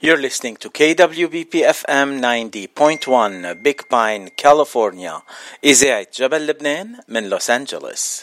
[0.00, 5.22] You're listening to KWBP FM 90.1 Big Pine, California.
[5.64, 8.22] إذاعة جبل لبنان من لوس أنجلوس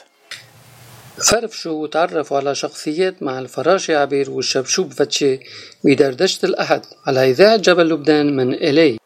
[1.31, 5.39] فرفشوا وتعرفوا على شخصيات مع الفراشي عبير والشبشوب فتشي
[5.83, 8.97] بدردشة الأحد على إذاعة جبل لبنان من إلي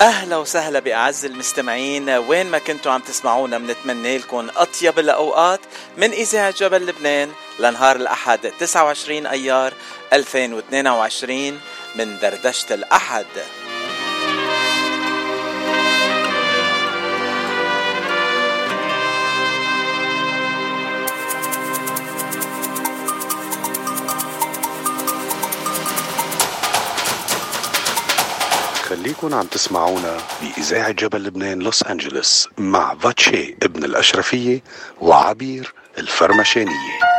[0.00, 2.10] أهلا وسهلا بأعز المستمعين.
[2.10, 5.60] وين ما كنتوا عم تسمعونا بنتمنى لكم أطيب الأوقات
[5.96, 9.72] من إذاعة جبل لبنان لنهار الأحد 29 أيار
[10.12, 11.60] 2022
[11.96, 13.26] من دردشة الأحد.
[29.06, 34.62] خليكن عم تسمعونا بإذاعة جبل لبنان لوس أنجلوس مع فاتشي ابن الأشرفية
[35.00, 37.15] وعبير الفرمشانية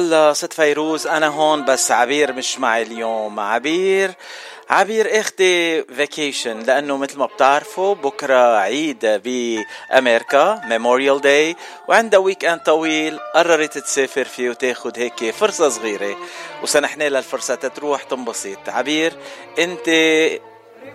[0.00, 3.40] والله ست فيروز أنا هون بس عبير مش معي اليوم.
[3.40, 4.12] عبير
[4.70, 11.56] عبير أخذت vacation لأنه مثل ما بتعرفوا بكرة عيد بأمريكا Memorial Day
[11.88, 13.18] وعندها weekend طويل.
[13.34, 16.16] قررت تسافر فيه وتاخد هيك فرصة صغيرة
[16.62, 18.68] وسنحت لها الفرصه تروح تنبسط.
[18.68, 19.16] عبير
[19.58, 19.88] أنت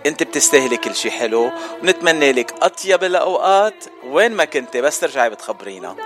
[0.06, 1.50] أنت بتستاهلي كل شيء حلو.
[1.82, 5.96] ونتمنى لك أطيب الأوقات وين ما كنت بس ترجعي بتخبرينا.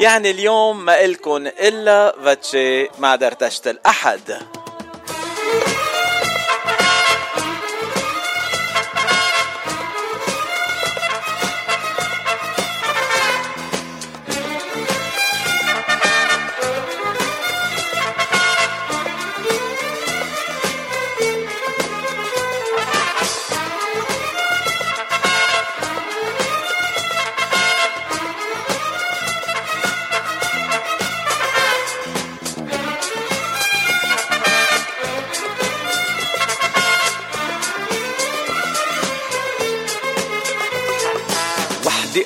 [0.00, 4.38] يعني اليوم ما إلكن إلا فاتشي مع دردشة الأحد.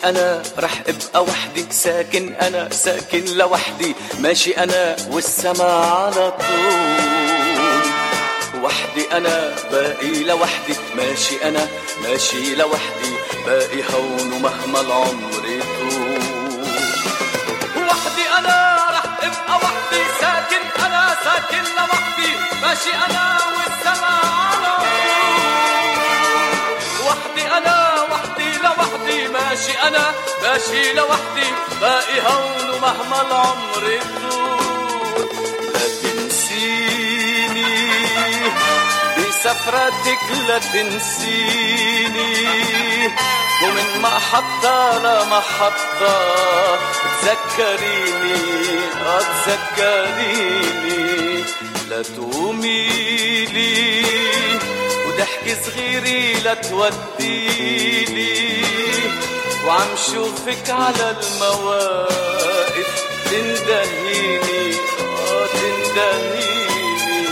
[0.08, 3.94] أنا رح أبقى وحدي ساكن أنا ساكن لوحدي.
[4.20, 7.82] ماشي أنا والسما على طول.
[8.62, 10.74] وحدي أنا باقي لوحدي.
[10.96, 11.66] ماشي أنا
[12.02, 13.12] ماشي لوحدي.
[13.46, 16.22] باقي هون ومهما العمر يطول.
[17.76, 22.30] وحدي أنا رح أبقى وحدي ساكن أنا ساكن لوحدي.
[22.62, 23.67] ماشي أنا والسما
[29.48, 31.48] ماشي أنا ماشي لوحدي
[31.80, 35.28] باقي هون ومهما العمر يطول
[35.72, 37.72] لا تنسيني
[39.18, 42.32] بسفرتك لا تنسيني.
[43.62, 46.16] ومن محطة لمحطة
[47.22, 48.40] تذكريني
[49.06, 51.44] آه تذكريني.
[51.88, 53.74] لا تقوميلي
[55.06, 58.28] وضحك صغيري لا توديلي
[59.68, 67.26] وعم شوفك على المواقف تندهيني آه تندهيني.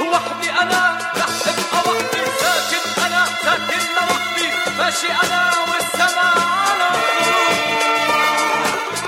[0.00, 4.48] وحدي أنا رح ابقى وحدي ساكن أنا ساكن لوحدي
[4.78, 6.28] ماشي أنا والسما
[6.66, 6.90] على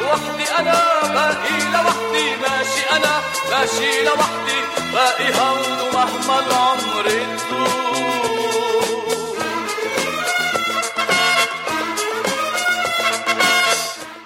[0.05, 0.79] وحدي أنا
[1.15, 3.21] باقي لوحدي ماشي أنا
[3.51, 4.61] ماشي لوحدي.
[4.93, 7.94] باقي هون ومهما العمر يطول.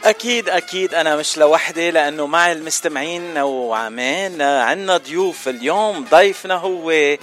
[0.09, 6.05] أكيد أكيد أنا مش لوحدي لأنه معي المستمعين وعمان عنا ضيوف اليوم.
[6.11, 7.17] ضيفنا هو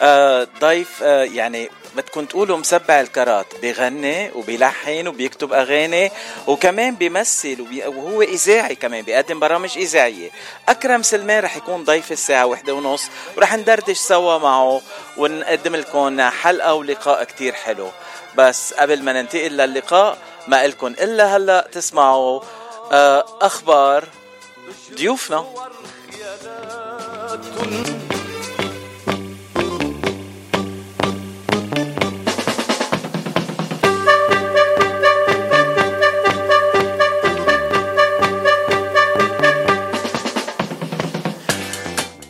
[0.00, 3.46] آه، ضيف آه، يعني بدكم تقولوا مسبع الكرات.
[3.62, 6.10] بغني وبيلحن وبيكتب أغاني
[6.46, 7.66] وكمان بيمثل.
[7.86, 10.30] وهو إذاعي كمان بيقدم برامج إذاعية.
[10.68, 13.04] أكرم سلمان رح يكون ضيف الساعة واحدة ونص.
[13.36, 14.82] ورح ندردش سوا معه
[15.16, 17.88] ونقدم لكم حلقة ولقاء كتير حلو.
[18.36, 20.18] بس قبل ما ننتقل للقاء
[20.48, 22.40] ما إلكم إلا هلأ تسمعوا
[22.92, 24.08] آه، أخبار
[24.94, 25.44] ضيوفنا.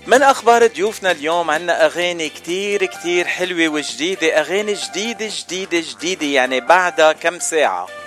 [0.06, 6.60] من أخبار ضيوفنا اليوم عنا أغاني كتير كتير حلوة وجديدة أغاني جديدة جديدة جديدة يعني
[6.60, 8.01] بعدها كم ساعة؟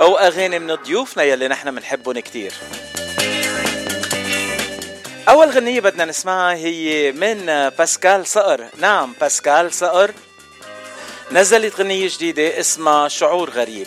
[0.00, 2.52] أو أغاني من ضيوفنا يلي نحن بنحبهم كتير.
[5.28, 7.46] أول غنية بدنا نسمعها هي من
[7.78, 8.64] باسكال صقر.
[8.78, 10.10] نعم باسكال صقر.
[11.32, 13.86] نزلت غنية جديدة اسمها شعور غريب.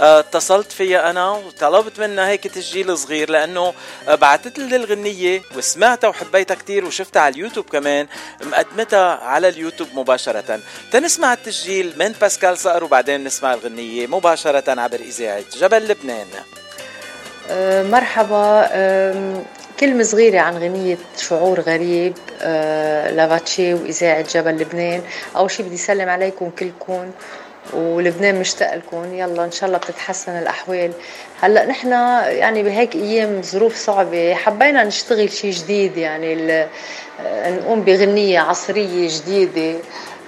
[0.00, 3.74] اتصلت فيها أنا وطلبت منها هيك تسجيل صغير لأنه
[4.08, 8.06] بعثت لي الغنية وسمعتها وحبيتها كتير وشفتها على اليوتيوب كمان
[8.42, 10.60] مقدمتها على اليوتيوب مباشرة.
[10.92, 16.26] تنسمع التسجيل من باسكال صقر وبعدين نسمع الغنية مباشرة عبر إذاعة جبل لبنان.
[17.50, 18.68] أه، مرحبا.
[18.72, 19.44] أم،
[19.80, 22.14] كلمة صغيرة عن غنية شعور غريب.
[22.40, 25.02] أه، لافاتشي وإذاعة جبل لبنان.
[25.36, 27.10] أول شي بدي سلم عليكم كلكم.
[27.72, 29.14] ولبنان مشتاق لكم.
[29.14, 30.92] يلا إن شاء الله بتتحسن الأحوال.
[31.40, 31.92] هلأ نحن
[32.28, 39.78] يعني بهيك أيام ظروف صعبة حبينا نشتغل شي جديد يعني أه، نقوم بغنية عصرية جديدة.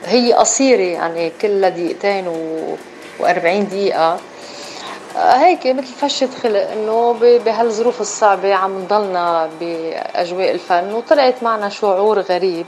[0.06, 2.76] هي قصيرة يعني كلها دقيقتين و...
[3.20, 4.20] و40 دقيقة.
[5.16, 7.12] هيك مثل فشة خلق إنه
[7.44, 10.92] بهالظروف الصعبة عم نضلنا بأجواء الفن.
[10.92, 12.66] وطلعت معنا شعور غريب.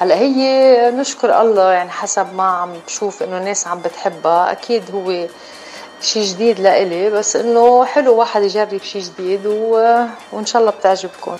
[0.00, 5.26] هلا هي نشكر الله يعني حسب ما عم بشوف انه الناس عم بتحبها أكيد هو
[6.00, 9.70] شيء جديد لإلي بس انه حلو واحد يجرب شيء جديد و...
[10.32, 11.36] وان شاء الله بتعجبكم.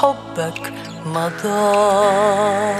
[0.00, 0.72] حبك
[1.06, 2.74] مضى.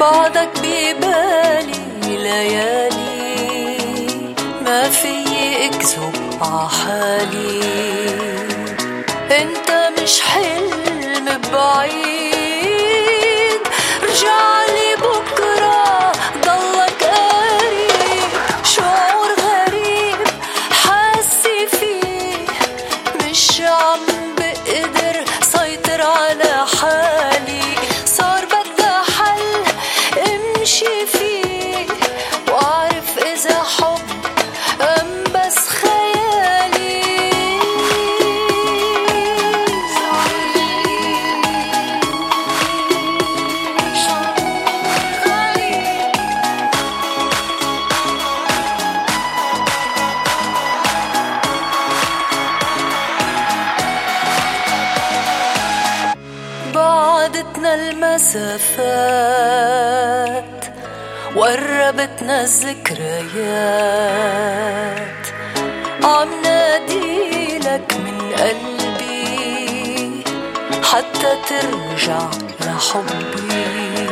[0.00, 3.76] بعدك ببالي ليالي
[4.64, 5.14] ما في
[5.66, 7.62] اكذب عحالي.
[9.30, 9.68] انت
[10.02, 12.58] مش حلم بعيد
[14.02, 14.87] رجعلي
[71.48, 72.30] ترجع
[72.60, 74.08] لحبي.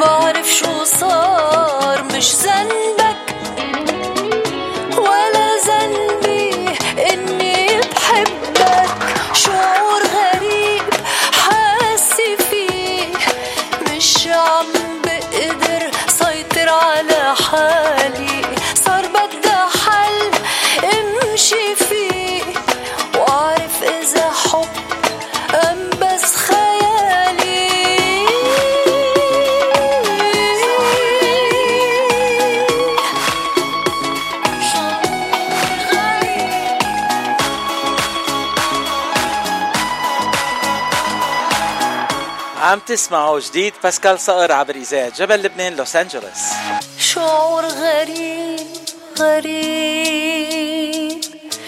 [0.00, 2.95] بعرف شو صار مش ذنبك
[42.86, 46.40] تسمعوا جديد باسكال صقر عبر إذاعة جبل لبنان لوس أنجلوس.
[46.98, 48.60] شعور غريب
[49.18, 51.20] غريب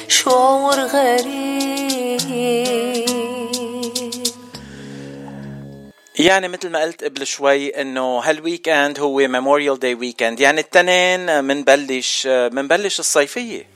[0.08, 2.18] شعور غريب.
[6.18, 11.44] يعني مثل ما قلت قبل شوي إنه هال weekend هو Memorial Day weekend يعني التنين
[11.44, 13.66] منبلش منبلش الصيفية.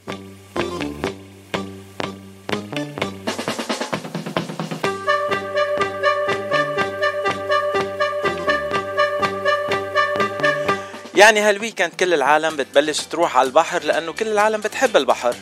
[11.23, 15.35] يعني هالويكند كل العالم بتبلش تروح على البحر لأنه كل العالم بتحب البحر.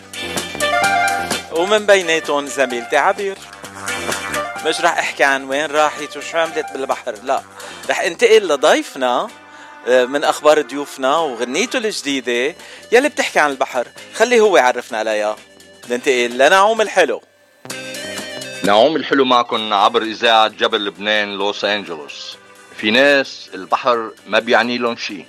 [1.52, 3.36] ومن بيناتهم زميلتي عبير.
[4.66, 7.42] مش راح أحكي عن وين راحت وشو عملت بالبحر لا.
[7.90, 9.28] رح انتقل لضيفنا
[9.88, 12.54] آه، من أخبار ضيوفنا وغنيته الجديدة
[12.92, 13.86] يلي بتحكي عن البحر.
[14.14, 15.36] خليه هو يعرفنا عليها.
[15.90, 17.22] ننتقل لنعوم الحلو.
[18.64, 22.36] نعوم الحلو معكم عبر إذاعة جبل لبنان لوس أنجلوس.
[22.76, 25.26] في ناس البحر ما بيعني لهم شيء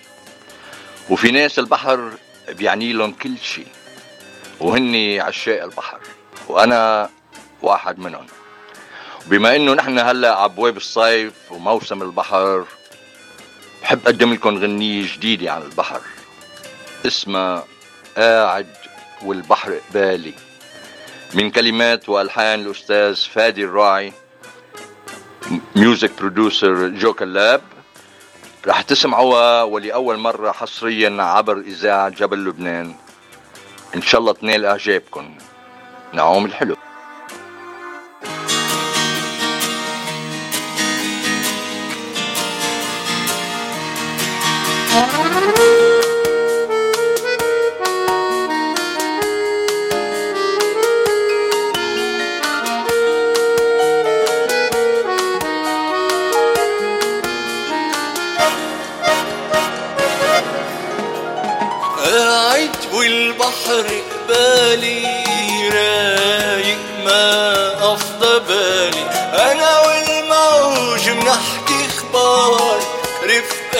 [1.12, 2.12] وفي ناس البحر
[2.50, 3.68] بيعني لهم كل شيء
[4.60, 6.00] وهني عشاق البحر
[6.48, 7.10] وأنا
[7.62, 8.28] واحد منهم.
[9.26, 12.66] بما إنه نحن هلأ عبواب الصيف وموسم البحر
[13.82, 16.02] بحب أقدم لكم غنية جديدة عن البحر
[17.08, 17.64] اسمها
[18.18, 18.68] قاعد
[19.22, 20.34] والبحر قبالي.
[21.34, 24.14] من كلمات وألحان الأستاذ فادي الراعي
[25.76, 27.62] music producer جو كلاب
[28.68, 32.96] رح تسمعوها ولأول مرة حصريا عبر إذاعة جبل لبنان.
[33.96, 35.36] إن شاء الله تنال إعجابكم
[36.14, 36.76] نعوم الحلو.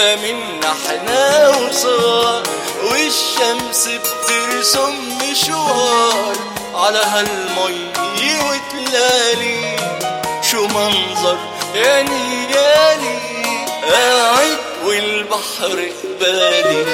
[0.02, 2.44] منا إحنا وصغار
[2.84, 6.36] والشمس بترسم مشوار.
[6.76, 7.92] على هالمي
[8.40, 9.76] وتلالي
[10.52, 11.38] شو منظر
[11.76, 13.20] يعني يالي
[13.92, 16.86] قاعد والبحر قبالي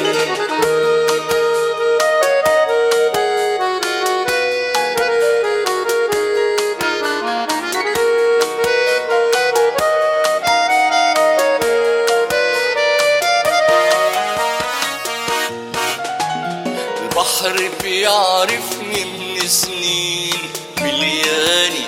[18.08, 20.40] البحر بيعرفني من سنين
[20.82, 21.86] ملياني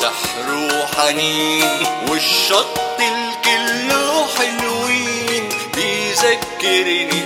[0.00, 7.22] سحر وحنين والشط الكله حلوين بيذكرني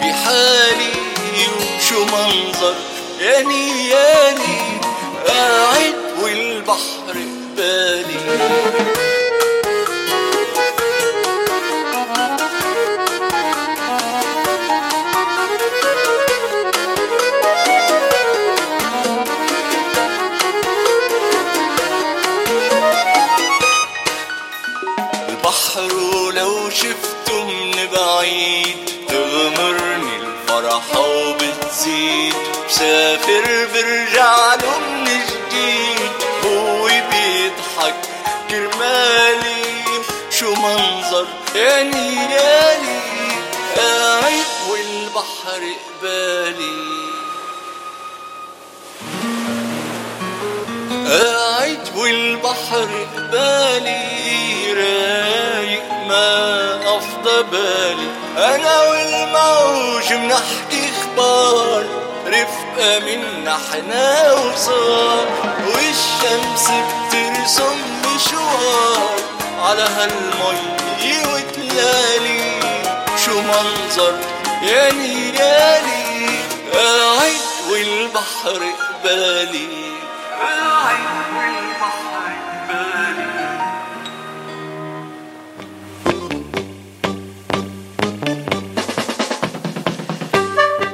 [0.00, 0.92] بحالي
[1.78, 2.74] وشو منظر
[3.20, 4.58] ياني ياني
[5.28, 7.16] قاعد والبحر
[7.56, 9.11] قبالي
[31.82, 32.34] وبتزيد
[32.68, 36.10] بسافر برجع له من جديد
[36.44, 37.94] هو بيضحك
[38.50, 39.64] كرمالي
[40.30, 43.00] شو منظر يعني يالي
[43.76, 45.62] قاعد والبحر
[46.00, 46.92] قبالي.
[51.08, 54.72] قاعد والبحر قبالي.
[54.72, 58.21] رايق ما أفضى بالي.
[58.36, 61.84] أنا والموج بنحكي إخبار
[62.26, 65.26] رفقة منا إحنا وصغار
[65.66, 69.16] والشمس بترسم مشوار
[69.62, 72.60] على هالمي وتلالي.
[73.24, 74.18] شو منظر
[74.62, 76.28] يعني يالي
[76.74, 78.62] قاعد والبحر
[79.04, 79.68] قبالي.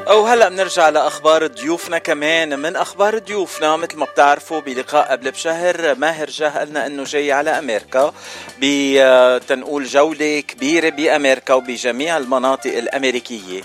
[0.09, 2.59] أو هلا بنرجع لأخبار ضيوفنا كمان.
[2.59, 7.50] من أخبار ضيوفنا مثل ما بتعرفوا بلقاء قبل بشهر ماهر جاه قلنا إنه جاي على
[7.50, 8.12] أمريكا.
[8.59, 13.62] بتنقول جولة كبيرة بأمريكا وبجميع المناطق الأمريكية.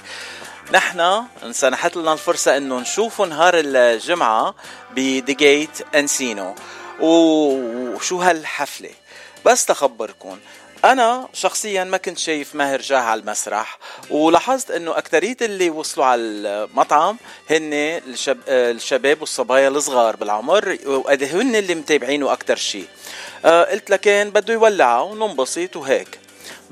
[0.71, 4.55] نحن انسنحت لنا الفرصة إنه نشوفه نهار الجمعة
[4.95, 6.55] بديجيت انسينو
[6.99, 8.89] وشو هالحفلة؟
[9.45, 10.37] بس تخبركم
[10.83, 13.77] أنا شخصيا ما كنت شايف ماهر جاه على المسرح
[14.09, 17.17] ولاحظت إنه أكترية اللي وصلوا على المطعم
[17.49, 18.37] هن الشب...
[18.47, 22.87] الشباب والصبايا الصغار بالعمر وهن اللي متابعينه أكتر شيء.
[23.45, 26.19] آه قلت لكان بده يولعها وننبسط وهيك.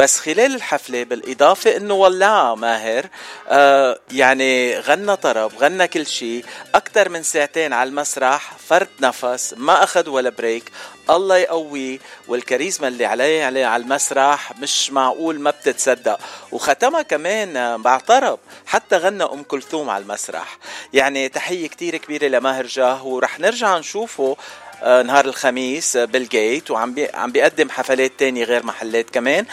[0.02, 3.06] بس خلال الحفلة بالإضافة إنه ولعها ماهر
[3.48, 9.84] آه يعني غنى طرب غنى كل شيء أكثر من ساعتين على المسرح فرد نفس ما
[9.84, 10.72] أخذ ولا بريك
[11.10, 16.20] الله يقويه والكاريزما اللي عليه عليه على المسرح مش معقول ما بتتصدق.
[16.52, 20.58] وختمها كمان بعطرب حتى غنى أم كلثوم على المسرح.
[20.94, 24.38] يعني تحية كتير كبيرة لماهر جاه ورح نرجع نشوفه
[24.84, 29.46] نهار الخميس آه، بالجيت وعم بي عم بيقدم حفلات تانية غير محلات كمان.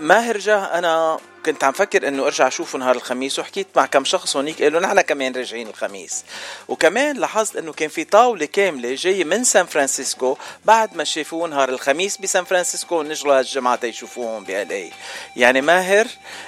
[0.00, 4.36] ماهر جاه أنا كنت عم فكر إنه أرجع أشوفه نهار الخميس وحكيت مع كم شخص
[4.36, 6.24] هونيك قالوا نحن كمان راجعين الخميس.
[6.68, 11.68] وكمان لاحظت إنه كان في طاولة كاملة جاية من سان فرانسيسكو بعد ما شافوه نهار
[11.68, 14.90] الخميس بسان فرانسيسكو ونجروا هالجمعة تيشوفوهم بال
[15.36, 16.06] يعني ماهر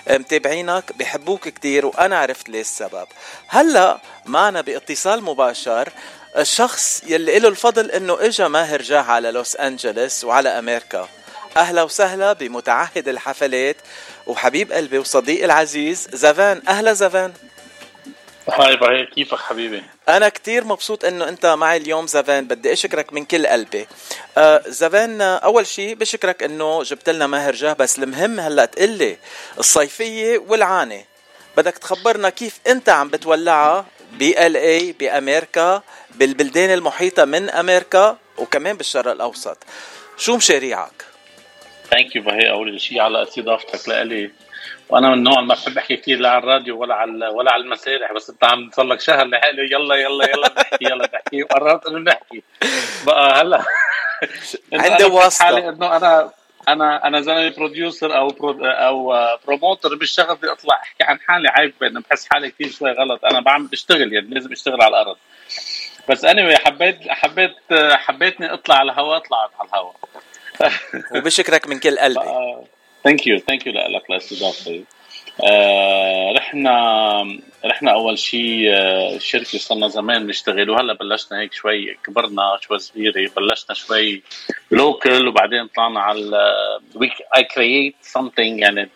[0.08, 3.06] آه، متابعينك بحبوك كتير وأنا عرفت ليش السبب.
[3.48, 5.88] هلأ معنا باتصال مباشر
[6.38, 11.08] الشخص يلي له الفضل إنه إجا ماهر جاه على لوس انجلوس وعلى أمريكا.
[11.56, 13.76] أهلا وسهلا بمتعهد الحفلات
[14.26, 16.62] وحبيب قلبي وصديقي العزيز زفان.
[16.68, 17.32] أهلا زفان.
[18.48, 22.44] هاي بيي كيفك حبيبي؟ أنا كتير مبسوط إنه أنت معي اليوم زفان.
[22.44, 23.86] بدي أشكرك من كل قلبي.
[24.38, 29.18] آه زفان أول شيء بشكرك إنه جبت لنا ماهر جاه بس المهم هلأ تقلي
[29.58, 31.04] الصيفية والعانه
[31.56, 33.86] بدك تخبرنا كيف أنت عم بتولعها
[34.18, 35.82] بي ال اي بأمريكا
[36.14, 39.58] بالبلدان المحيطة من أمريكا وكمان بالشرق الأوسط.
[40.16, 41.04] شو مشاريعك؟
[41.90, 44.30] ثانك يو باي أول شيء على استضافتك لإلي.
[44.88, 47.62] وأنا من النوع اللي ما بحب أحكي كثير لا على الراديو ولا على ولا على
[47.62, 51.86] المسارح بس أنت عم صار لك شهر لحالي يلا يلا يلا نحكي يلا نحكي وقررت
[51.86, 52.42] انه نحكي
[53.06, 53.64] بقى هلأ.
[54.72, 55.04] عندي.
[55.40, 56.30] حالي إنه أنا
[56.68, 59.14] أنا أنا زلمة producer أو pro أو
[59.46, 63.24] promoter بالشغل بدي أطلع أحكي عن حالي عيب انه بحس حالي كثير شوي غلط.
[63.24, 65.16] أنا بعمل بشتغل يعني لازم أشتغل على الأرض.
[66.08, 67.56] بس اني حبيت حبيت
[67.92, 69.94] حبيتني أطلع على الهواء طلعت على الهواء.
[71.16, 72.20] وبشكرك من كل قلبي.
[73.04, 74.84] thank you thank you لك لاستضافتي
[75.40, 82.58] آه رحنا رحنا أول شيء آه شركة صرنا زمان بنشتغل وهلا بلشنا هيك شوي كبرنا
[82.60, 84.22] شوي صغيرة بلشنا شوي
[84.70, 86.52] local وبعدين طلعنا على
[87.36, 88.88] I create something يعني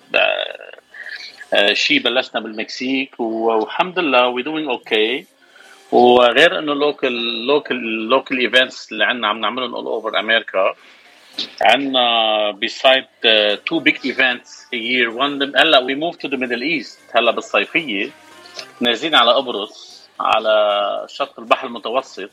[1.55, 5.27] آه شيء بلشنا بالمكسيك والحمد لله we doing okay
[5.93, 10.75] وغير إنه local local local events اللي عندنا عم نعملهم all over أمريكا
[11.63, 13.05] عندنا beside
[13.67, 18.11] two big events year one هلا we move to the Middle East هلا بالصيفية.
[18.81, 22.31] نازلين على قبرص على شط البحر المتوسط.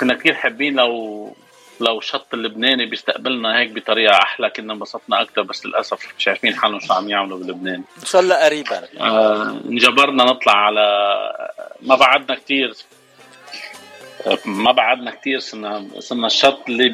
[0.00, 1.36] كنا كثير حابين لو
[1.80, 6.80] لو شط اللبناني بيستقبلنا هيك بطريقة أحلى كنا انبسطنا أكثر بس للأسف مش عارفين حالهم
[6.80, 7.82] شو عم يعملوا بلبنان.
[8.00, 8.82] إن شاء الله قريبا.
[9.00, 10.86] آه، انجبرنا نطلع على
[11.80, 12.74] ما بعدنا كتير.
[14.44, 16.86] ما بعدنا كتير صرنا صرنا الشط اللي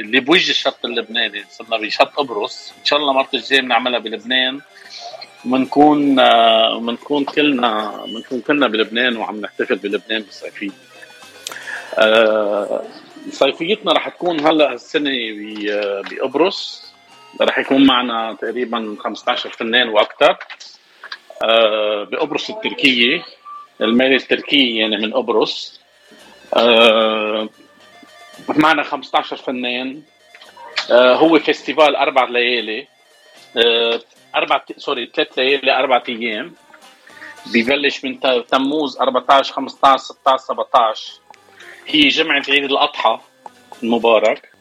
[0.00, 2.72] اللي بوجه الشط اللبناني صرنا بشط قبرص.
[2.80, 4.60] إن شاء الله المرة الجاية بنعملها بلبنان.
[5.44, 10.70] بنكون آه، بنكون كلنا بنكون كلنا بلبنان وعم نحتفل بلبنان بالصيفيه
[11.98, 12.82] آه،
[13.30, 16.88] صيفيتنا رح تكون هلا السنة ب- بقبرص.
[17.40, 20.36] رح يكون معنا تقريبا 15 فنان وأكثر
[21.44, 23.24] آه، بقبرص التركية
[23.80, 25.77] المالية التركية يعني من قبرص.
[26.54, 27.48] آه،
[28.48, 30.02] معنا 15 فنان.
[30.90, 32.86] آه، هو festival أربع ليالي.
[33.56, 34.00] آه،
[34.36, 36.54] أربع sorry ثلاث ليالي أربع أيام.
[37.46, 41.12] ببلش من تموز 14 15 16 17
[41.86, 43.20] هي جمعة عيد الأضحى
[43.82, 44.52] المبارك.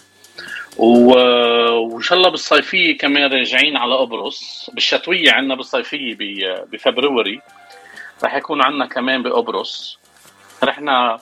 [0.77, 6.15] وإن شاء الله بالصيفية كمان راجعين على قبرص بالشتوية عندنا بالصيفية
[6.71, 7.41] ب February.
[8.23, 9.99] رح يكون عندنا كمان بقبرص
[10.63, 11.19] رحنا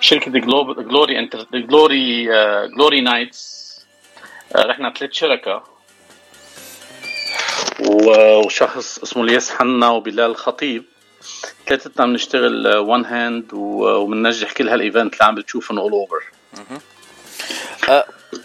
[0.00, 2.24] شركة Glory Enter Glory
[2.68, 3.60] Glory Nights
[4.56, 5.64] رحنا ثلاث شركاء
[7.80, 10.84] وشخص اسمه الياس حنا وبلال خطيب.
[11.66, 16.22] ثلاثتنا بنشتغل one hand وبننجح كل هال event اللي عم بتشوفهم all over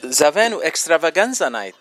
[0.04, 1.76] زافان و Extravaganza Night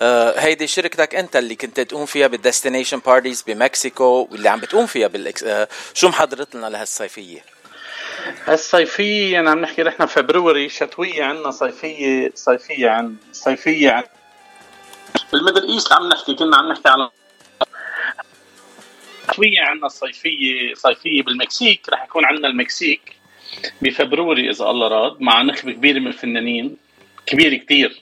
[0.00, 4.60] آه، هيدي شركتك أنت اللي كنت تقوم فيها بال destination parties ب Mexico واللي عم
[4.60, 5.44] بتقوم فيها بال Ex...
[5.44, 7.44] آه، شو محضر لنا لهالصيفية؟
[8.48, 14.04] الصيفية يعني عم نحكي نحن February شتوية عندنا صيفية صيفية عن صيفية عن
[15.32, 17.10] بال Middle East عم نحكي كنا عم نحكي على
[19.32, 23.20] شتوية عندنا صيفية صيفية بالمكسيك رح يكون عندنا المكسيك
[23.82, 26.76] ب February إذا الله راد مع نخبة كبيرة من الفنانين
[27.26, 28.00] كبيرة كتير.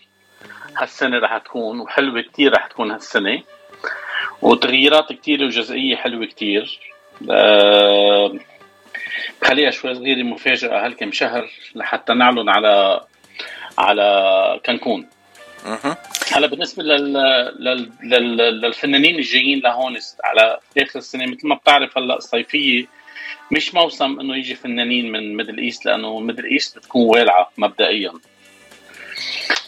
[0.76, 3.42] هالسنة رح تكون وحلوة كتير رح تكون هالسنة.
[4.42, 6.80] وتغييرات كتير وجزئية حلوة كتير.
[7.30, 8.38] أه
[9.44, 13.00] خليها شوي صغيره مفاجاه هالكم شهر لحتى نعلن على
[13.78, 15.08] على كانكون.
[16.32, 17.12] هلا بالنسبة لل...
[17.58, 17.90] لل...
[18.02, 18.36] لل...
[18.36, 22.86] للفنانين الجايين لهون على آخر السنة مثل ما بتعرف هلا الصيفية
[23.50, 28.12] مش موسم إنه يجي فنانين من Middle East لأنه Middle East بتكون والعة مبدئيا.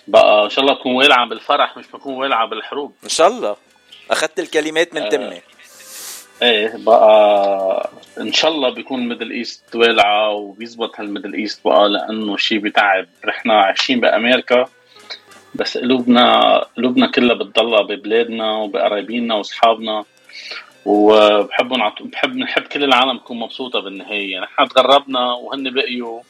[0.09, 2.95] بقى إن شاء الله تكون والعة بالفرح مش بتكون والعة بالحروب.
[3.05, 3.57] إن شاء الله.
[4.11, 5.09] أخذت الكلمات من آه.
[5.09, 5.41] تمي.
[6.43, 12.37] إيه بقى إن شاء الله بيكون Middle East والعة وبيزبط هال Middle East بقى لأنه
[12.37, 13.07] شيء بتعب.
[13.29, 14.69] نحن عايشين بأمريكا
[15.55, 20.05] بس قلوبنا قلوبنا كلها بتضلها ببلادنا وبقرايبينا وأصحابنا.
[20.87, 22.03] وبحب نعط...
[22.03, 24.33] بحب نحب كل العالم تكون مبسوطة بالنهاية.
[24.33, 26.21] يعني نحن تغربنا وهن بقيوا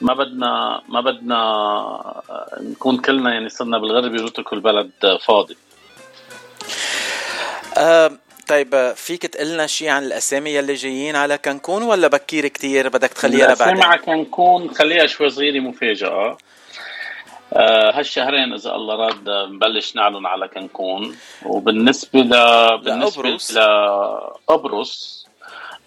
[0.00, 2.22] ما بدنا ما بدنا
[2.60, 4.90] نكون كلنا يعني صرنا بالغربه ويتركوا البلد
[5.26, 5.56] فاضي.
[7.78, 8.10] آه
[8.48, 13.54] طيب فيك تقلنا شيء عن الأسامي يلي جايين على كانكون ولا بكير كتير بدك تخليها
[13.54, 16.38] لبعدين؟ السمعة كنكون خليها شوي صغيرة مفاجأة.
[17.52, 22.30] آه هالشهرين إذا الله راد نبلش نعلن على كنكون وبالنسبة ل
[22.78, 23.56] بالنسبة لأبرص.
[23.56, 25.26] لأبرص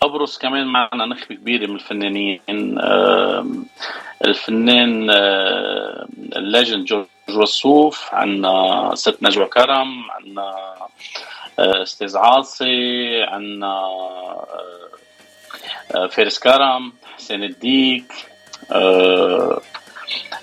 [0.02, 2.80] أبرص كمان معنا نخبة كبيرة من الفنانين.
[2.80, 3.46] آه
[4.26, 10.04] الفنان آه الليجند جورج وسوف عنا ست نجوى كرم
[10.38, 10.90] آه
[11.60, 14.48] أستاذ عاصي عنا آه
[15.96, 18.14] آه، فارس كرم حسين الديك
[18.72, 19.62] آه،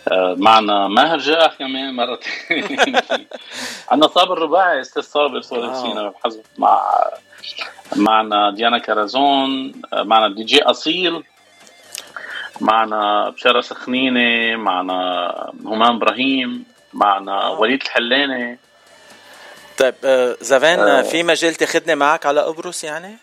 [0.09, 2.97] آه، معنا ماهر جاه كمان مرتين.
[3.91, 5.75] عندنا صابر رباعي أستاذ صابر صابر واو.
[5.83, 6.13] سينا
[6.59, 6.81] مع
[7.97, 11.23] معنا ديانا كرزون آه، معنا دي جي أصيل
[12.61, 15.33] معنا بشارة سخنينة معنا
[15.65, 18.59] همام إبراهيم معنا وليد الحلاني.
[19.79, 21.03] طيب آه زفان آه.
[21.03, 23.17] في مجال تاخذني معك على قبرص يعني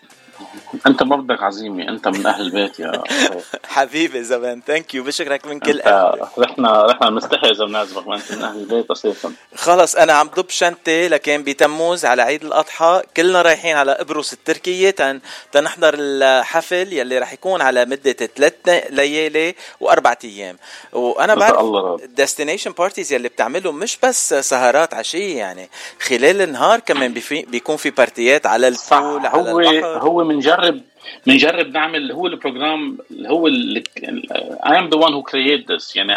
[0.88, 2.92] أنت بدك عزيمه أنت من أهل البيت يا
[3.76, 6.26] حبيبي زفان thank you بشكرك من كل قلبي.
[6.38, 10.50] رحنا رحنا بنستحي اذا بنعزمك ما أنت من أهل البيت أساسا خلص أنا عم ضب
[10.50, 13.02] شنطتي لكن بتموز على عيد الأضحى.
[13.18, 15.20] كلنا رايحين على قبرص التركية تن
[15.52, 18.54] تنحضر الحفل يلي رح يكون على مدة ثلاث
[18.90, 20.58] ليالي واربع أيام.
[20.94, 22.04] وأنا بعرف.
[22.04, 25.70] ال destination parties يلي بتعملهم مش بس سهرات عشية يعني.
[26.02, 29.86] خلال النهار كمان بيكون في بارتيات على ال pool على هو البحر.
[30.00, 30.24] هو
[30.60, 30.82] بنجرب
[31.28, 36.14] بنجرب نعمل هو ال program اللي هو I am the one who create this يعني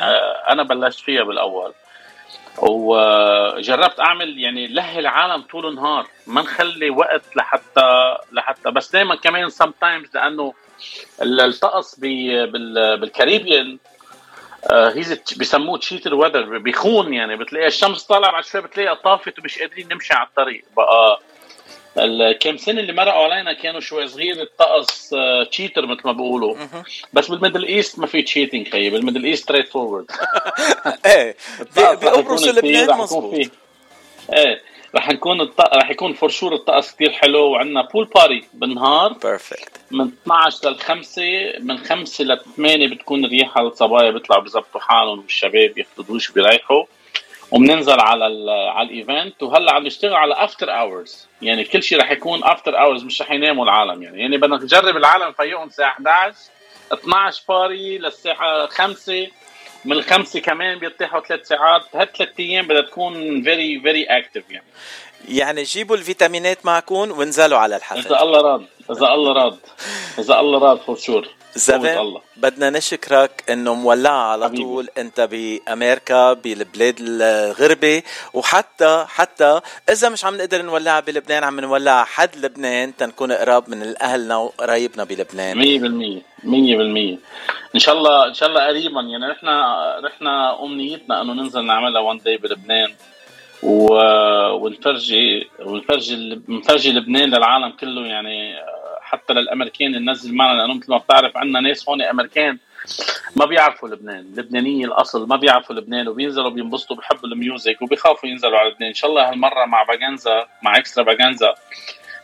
[0.49, 1.73] أنا بلشت فيها بالأول.
[2.59, 9.51] وجربت أعمل يعني لهي العالم طول النهار ما نخلي وقت لحتى لحتى بس دائما كمان
[9.51, 10.55] sometimes لأنه
[11.23, 13.79] ال- الطقس بي- بال- بالكاريبيان
[14.73, 19.89] هيز بيسموه cheater weather بيكون يعني بتلاقي الشمس طالعة بعد شوي بتلاقيها طافت ومش قادرين
[19.93, 21.21] نمشي على الطريق بقى
[21.99, 25.15] الكام سنه اللي مرقوا علينا كانوا شوي صغير الطقس
[25.51, 26.57] cheater مثل ما بيقولوا.
[27.13, 30.11] بس بال Middle East ما في cheating خيي بال Middle East straightforward
[31.07, 31.37] إيه.
[31.77, 33.35] بقبرص لبنان مظبوط.
[34.33, 34.61] إيه.
[34.95, 35.61] رح نكون الط...
[35.61, 39.13] رح يكون for sure الطقس كثير حلو وعندنا pool party بالنهار.
[39.13, 41.23] perfect من 12 لل 5
[41.61, 46.85] من 5 ل 8 بتكون الريحة الصبايا بيطلعوا بيظبطوا حالهم والشباب ياخذوا دوش وبيريحوا
[47.53, 49.43] وبننزل على ال على ال event.
[49.43, 53.31] وهلأ عم نشتغل على after hours يعني كل شيء رح يكون after hours مش رح
[53.31, 54.03] يناموا العالم.
[54.03, 56.37] يعني يعني بدنا نجرب العالم نفيقهم الساعة 11
[56.93, 59.27] 12 party للساعة 5
[59.85, 61.83] من الخمسة كمان بيرتاحوا ثلاث ساعات.
[61.95, 64.67] هالثلاث أيام بدها تكون very very active يعني.
[65.29, 67.99] يعني جيبوا الفيتامينات معكم وانزلوا على الحفل.
[67.99, 69.59] إذا الله راد إذا الله راد
[70.19, 74.63] إذا الله راد for sure زفان بدنا نشكرك إنه مولعة على حبيبي.
[74.63, 78.03] طول أنت بأمريكا بالبلاد الغربة
[78.35, 79.61] وحتى حتى
[79.91, 85.05] إذا مش عم نقدر نولعها بلبنان عم نولعها حد لبنان تنكون قراب من أهلنا وقرايبنا
[85.05, 85.55] بلبنان.
[85.59, 87.19] 100% 100%
[87.75, 89.01] إن شاء الله إن شاء الله قريبا.
[89.01, 89.47] يعني نحن
[90.05, 90.27] نحن
[90.65, 92.95] أمنيتنا إنه ننزل نعملها وان داي بلبنان.
[93.63, 93.95] و...
[94.53, 98.55] ونفرجي ونفرجي نفرجي لبنان للعالم كله يعني
[99.13, 102.59] حتى للامريكان ننزل معنا لأنه مثل ما بتعرف عندنا ناس هون أمريكان.
[103.37, 108.59] ما بيعرفوا لبنان لبنانية الأصل ما بيعرفوا لبنان وبينزلوا بينبسطوا بيحبوا ال music وبيخافوا ينزلوا
[108.59, 108.89] على لبنان.
[108.89, 111.55] إن شاء الله هالمرة مع باجانزا مع إكسترافاجانزا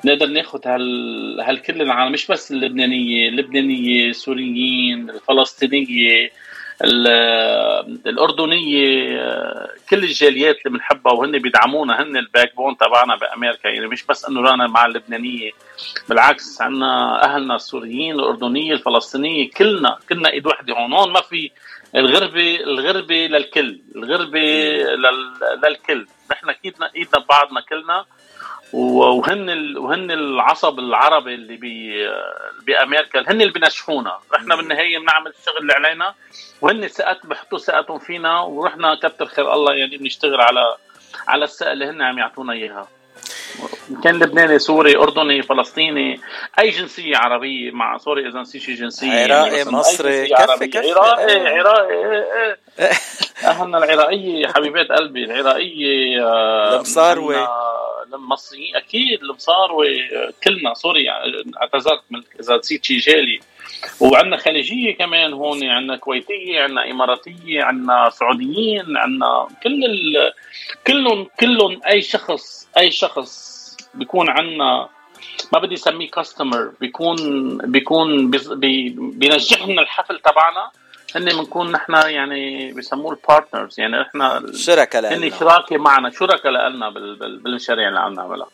[0.04, 6.30] نقدر ناخذ هال هالكل العالم مش بس اللبنانية اللبنانية السوريين الفلسطينية ال-
[8.06, 9.18] الأردنية
[9.90, 13.68] كل الجاليات اللي بنحبها وهن بيدعمونا هن ال backbone تبعنا بأمريكا.
[13.68, 15.50] يعني مش بس إنه رانا مع اللبنانية
[16.08, 20.92] بالعكس عنا أهلنا السوريين الأردنية الفلسطينية كلنا كلنا إيد وحدة هون.
[20.92, 21.50] هون ما في
[21.96, 25.34] الغربة الغربة للكل الغربة لل...
[25.64, 26.06] للكل.
[26.30, 28.04] نحن ايدنا إيدنا ببعضنا كلنا.
[28.72, 29.76] وهن.
[29.76, 32.08] وهن العصب العربي اللي بي...
[32.66, 36.14] بامريكا هن اللي بنجحونا إحنا بالنهاية بنعمل الشغل اللي علينا
[36.60, 40.76] وهن ثقت بحطوا ثقتهم فينا ورحنا كتر خير الله يعني بنشتغل على
[41.28, 42.88] على الثقة اللي هن عم يعطونا إياها
[44.04, 46.20] كان لبناني سوري أردني فلسطيني
[46.58, 50.66] أي جنسية عربية مع سوري إذا نسيت شي جنسية عراقي، يعني مصري، كفي-.
[50.66, 50.92] كفي.
[50.92, 52.92] عراقي عراقي إيه، إيه.
[53.48, 57.36] أهلنا العراقية حبيبات قلبي العراقية آه، المصاروي.
[57.36, 61.10] عنا المصريين أكيد المصاروي آه، كلنا سوري
[61.62, 63.40] اعتذرت من إذا نسيت شي جالي
[64.00, 70.32] وعندنا خليجية كمان هون عندنا كويتية عندنا إماراتية عندنا سعوديين عندنا كل ال...
[70.86, 73.58] كلهم كلهم أي شخص أي شخص
[73.94, 74.88] بيكون عندنا
[75.52, 77.16] ما بدي أسميه كاستمر بيكون
[77.58, 80.70] بيكون بي بينجح لنا الحفل تبعنا.
[81.16, 86.52] هن بنكون نحن يعني بيسموه ال partners يعني نحن شركة هن لنا شراكة معنا شركاء
[86.52, 88.46] لنا بال- بال- بالمشاريع اللي عم نعملها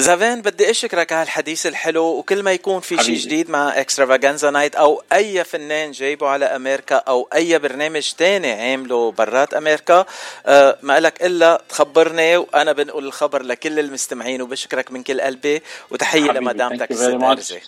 [0.00, 3.16] زافين بدي أشكرك على الحديث الحلو وكل ما يكون في شيء.
[3.16, 9.12] جديد مع اكسترافاجانزا night أو أي فنان جايبه على أمريكا أو أي برنامج تاني عامله
[9.12, 10.06] برات أمريكا
[10.46, 16.30] آه ما لك إلا تخبرني وأنا بنقول الخبر لكل المستمعين وبشكرك من كل قلبي وتحية
[16.32, 17.60] لمدامتك الست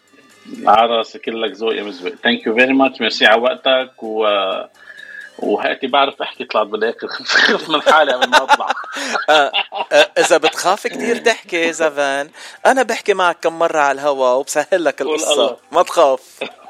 [0.66, 4.26] على راسي كلك ذوق يا مزبق thank you very much merci على وقتك و
[5.42, 8.66] وهاتي بعرف احكي طلعت بالاخر خفت من حالي قبل ما اطلع.
[9.30, 9.52] آه،
[9.92, 12.30] آه، إذا بتخاف كتير تحكي زافان
[12.66, 15.56] أنا بحكي معك كم مرة على الهوا وبسهل لك القصة.
[15.72, 16.20] ما تخاف.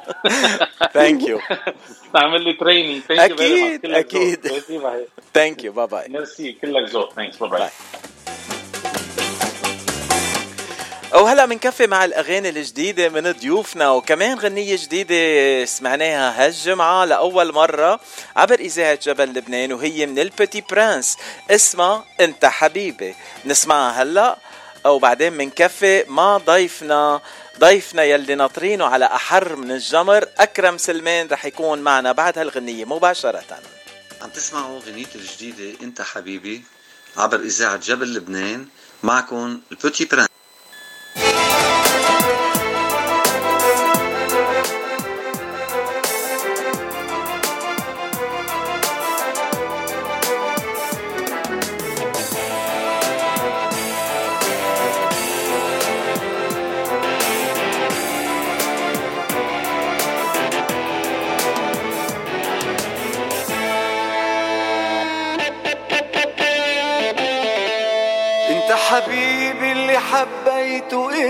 [0.95, 1.41] thank you
[2.15, 4.47] تعمل لي training أكيد، أكيد.
[5.35, 7.15] thank you bye bye merci كلك ذوق.
[7.15, 7.69] thanks bye bye.
[11.15, 18.01] وهلا بنكفي مع الأغاني الجديدة من ضيوفنا وكمان غنية جديدة سمعناها هالجمعة لأول مرة
[18.37, 21.17] عبر إذاعة جبل لبنان وهي من البتي برانس.
[21.51, 23.15] اسمها أنت حبيبي.
[23.45, 24.39] نسمعها هلا
[24.87, 27.21] وبعدين بنكفي مع ضيفنا.
[27.59, 33.45] ضيفنا يلي ناطرينه على أحر من الجمر أكرم سلمان رح يكون معنا بعد هالغنية مباشرة.
[34.23, 36.65] عم تسمعوا غنيتي الجديدة أنت حبيبي
[37.17, 38.67] عبر إذاعة جبل لبنان
[39.03, 40.27] معكم البوتي بران
[41.65, 42.42] Thank you.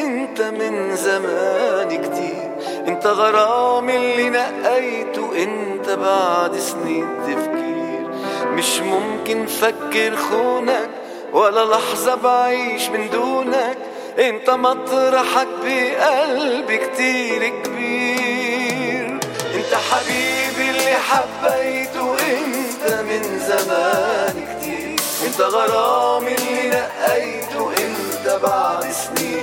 [0.01, 2.51] انت من زمان كتير.
[2.89, 8.09] انت غرامي اللي نقيته انت بعد سنين تفكير.
[8.47, 10.91] مش ممكن فكر خونك
[11.33, 13.79] ولا لحظة بعيش من دونك.
[14.19, 19.21] انت مطرحك بقلبي كتير كبير.
[19.55, 24.97] انت حبيبي اللي حبيته انت من زمان كتير.
[25.27, 29.43] انت غرامي اللي نقيته انت بعد سنين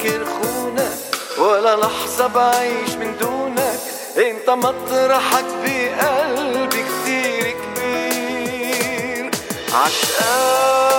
[0.00, 0.98] فكر خونك
[1.38, 3.80] ولا لحظة بعيش من دونك.
[4.16, 9.30] انت مطرحك بقلبي كتير كبير.
[9.74, 10.89] عشقان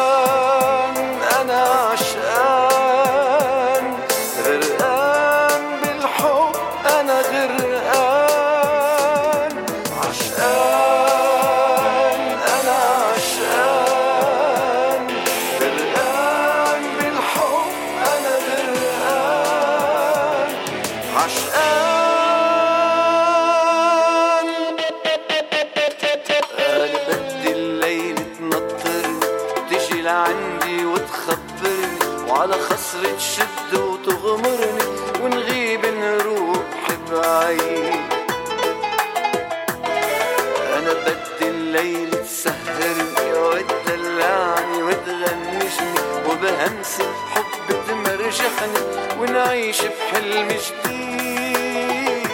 [49.32, 52.28] ونعيش بحلم جديد.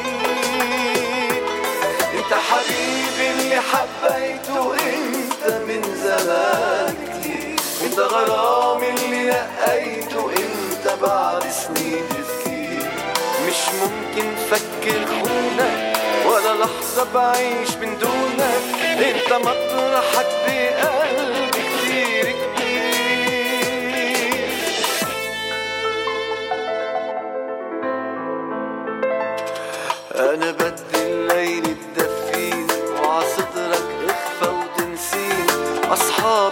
[2.13, 7.55] انت حبيبي اللي حبيته انت من زمان كتير.
[7.83, 12.83] انت غرامي اللي لقيته انت بعد سنين تفكير
[13.47, 18.63] مش ممكن فكر خونك ولا لحظة بعيش من دونك.
[18.83, 21.46] انت مطرحك بقلبي.
[30.33, 32.67] أنا بدي الليل تدفيني
[33.01, 36.46] وعصدرك إخفى وتنسيني اصحابي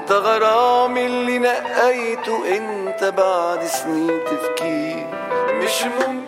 [0.00, 5.06] انت غرامي اللي نقيته انت بعد سنين تفكير.
[5.52, 6.19] مش ممكن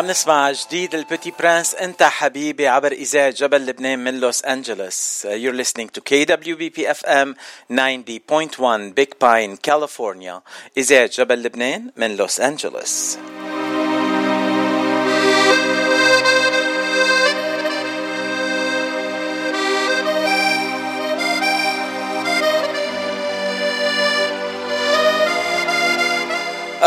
[0.00, 1.74] عم نسمع جديد البيتي برانس.
[1.74, 5.26] انت حبيبي عبر اذاعه جبل لبنان من لوس أنجلوس.
[5.26, 7.34] Uh, you're listening to KWBP FM
[7.70, 10.42] 90.1 Big Pine California.
[10.76, 13.18] اذاعه جبل لبنان من لوس أنجلوس.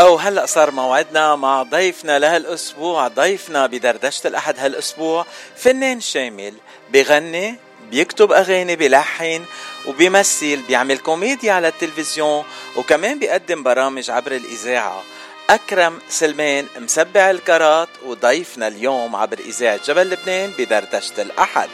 [0.04, 6.54] أو هلأ صار موعدنا مع ضيفنا لهالأسبوع ضيفنا بدردشة الأحد هالأسبوع فنان شامل
[6.92, 7.56] بغني
[7.90, 9.44] بيكتب أغاني بيلحن
[9.86, 12.44] وبيمثل بيعمل كوميديا على التلفزيون
[12.76, 15.02] وكمان بيقدم برامج عبر الإذاعة
[15.50, 21.68] أكرم سلمان مسبع الكرات وضيفنا اليوم عبر إذاعة جبل لبنان بدردشة الأحد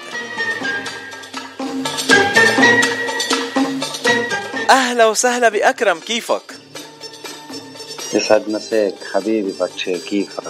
[4.70, 6.59] أهلا وسهلا بأكرم كيفك؟
[8.14, 10.42] يسعد مساك حبيبي باتشي كيفك؟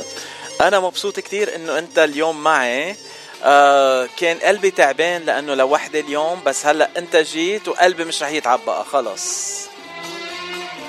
[0.61, 2.97] أنا مبسوط كتير إنه أنت اليوم معي.
[3.45, 8.73] آه كان قلبي تعبان لأنه لوحدي اليوم بس هلأ أنت جيت وقلبي مش رح يتعبى
[8.93, 9.61] خلص.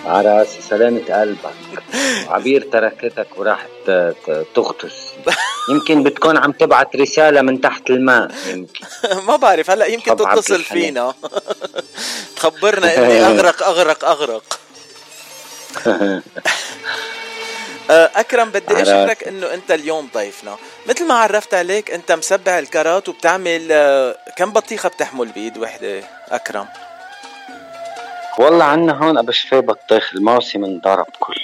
[0.06, 1.54] عراسي سلامة قلبك.
[2.28, 3.70] عبير تركتك وراحت
[4.56, 5.12] تغطس.
[5.70, 8.86] يمكن بتكون عم تبعت رسالة من تحت الماء يمكن.
[9.28, 10.64] ما بعرف هلأ يمكن تتصل.
[10.64, 11.14] فينا.
[12.36, 14.60] تخبرنا إني أغرق أغرق أغرق.
[17.90, 18.82] أكرم بدي.
[18.82, 20.56] أشكرك إنه أنت اليوم ضيفنا.
[20.90, 26.68] مثل ما عرفت عليك أنت مسبع الكرات وبتعمل آه، كم بطيخة بتحمل بإيد وحدة أكرم؟
[28.40, 31.36] والله عنا هون ابو شفي بطيخ الموسم انضرب كل.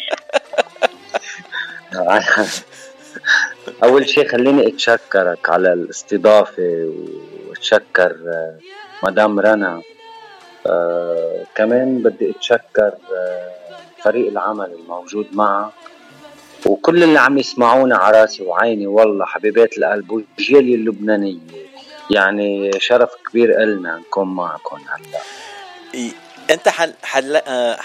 [3.84, 6.92] أول شيء خليني أتشكرك على الاستضافة
[7.50, 8.56] وأتشكر آه،
[9.04, 9.82] مدام رنا.
[10.68, 13.57] آه كمان بدي أتشكر آه
[14.04, 15.72] فريق العمل الموجود معك
[16.66, 21.40] وكل اللي عم يسمعونا على راسي وعيني والله حبيبات القلب والجالية اللبنانية
[22.12, 25.20] يعني شرف كبير إلنا نكون معكم هلا
[26.50, 27.78] أنت حل حل آه،.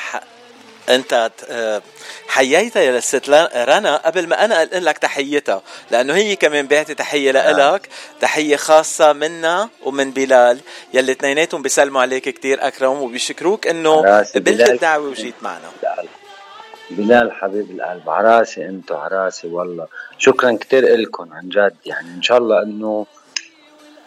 [0.94, 1.83] أنت آه،
[2.28, 6.94] حييتها يا الست لا- رنا قبل ما أنا أقول لك تحيتها لأنه هي كمان بعتي
[6.94, 7.88] تحية لك
[8.20, 10.61] تحية خاصة منا ومن بلال
[10.94, 14.68] يلي اثنيناتهم بيسلموا عليك كتير أكرم وبيشكروك إنه قبلت.
[14.70, 15.70] الدعوة وجيت معنا.
[16.90, 17.33] بلال.
[17.33, 19.87] حبيب القلب عراسي انتو عراسي والله.
[20.18, 23.07] شكرا كتير إلكم عن جد يعني إن شاء الله إنه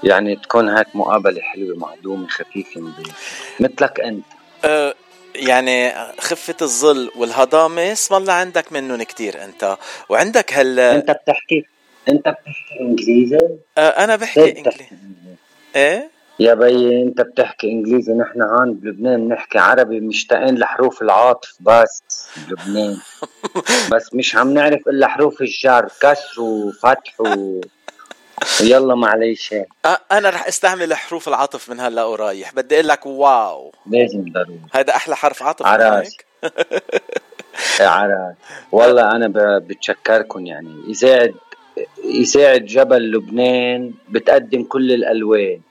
[0.04, 3.14] يعني تكون هيك مقابلة حلوة معدومة خفيفة نظيفة.
[3.60, 4.26] مثلك أنت.
[4.66, 4.94] آه،
[5.36, 9.78] يعني خفة الظل والهضامة اسم الله عندك منهم كتير أنت.
[10.10, 11.66] وعندك هال أنت بتحكي
[12.10, 13.40] أنت بتحكي إنجليزي؟
[13.78, 15.36] آه، أنا بحكي بتحكي إنجليزي.
[15.76, 22.04] إيه؟ يا بيي أنت بتحكي إنجليزي نحن هون بلبنان بنحكي عربي مشتاقين لحروف العاطف بس
[22.48, 22.98] بلبنان.
[23.92, 27.62] بس مش عم نعرف إلا حروف الجر كسر وفتح و...
[28.62, 29.56] ويلا معليش
[30.12, 32.54] أنا رح أستعمل حروف العطف من هلا ورايح.
[32.54, 33.72] بدي أقول لك واو.
[33.86, 34.60] لازم ضروري.
[34.74, 36.18] هذا أحلى حرف عطف عراس.
[37.80, 38.36] يا عرب
[38.72, 40.76] والله أنا بتشكركم يعني.
[40.90, 41.30] اذاعه
[42.06, 45.62] إذاعة جبل لبنان بتقدم كل الألوان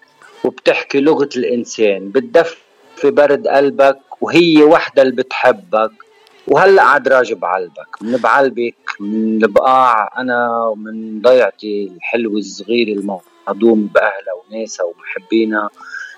[0.44, 2.11] وبتحكي لغة الإنسان.
[2.11, 2.57] بتدفي
[3.05, 5.90] برد قلبك وهي وحدة اللي بتحبك.
[6.49, 14.34] وهلا عاد راجب علبك من بعلبك من البقاع أنا ومن ضيعتي الحلوة الصغيرة المهضوم بأهلها
[14.51, 15.68] وناسها ومحبينا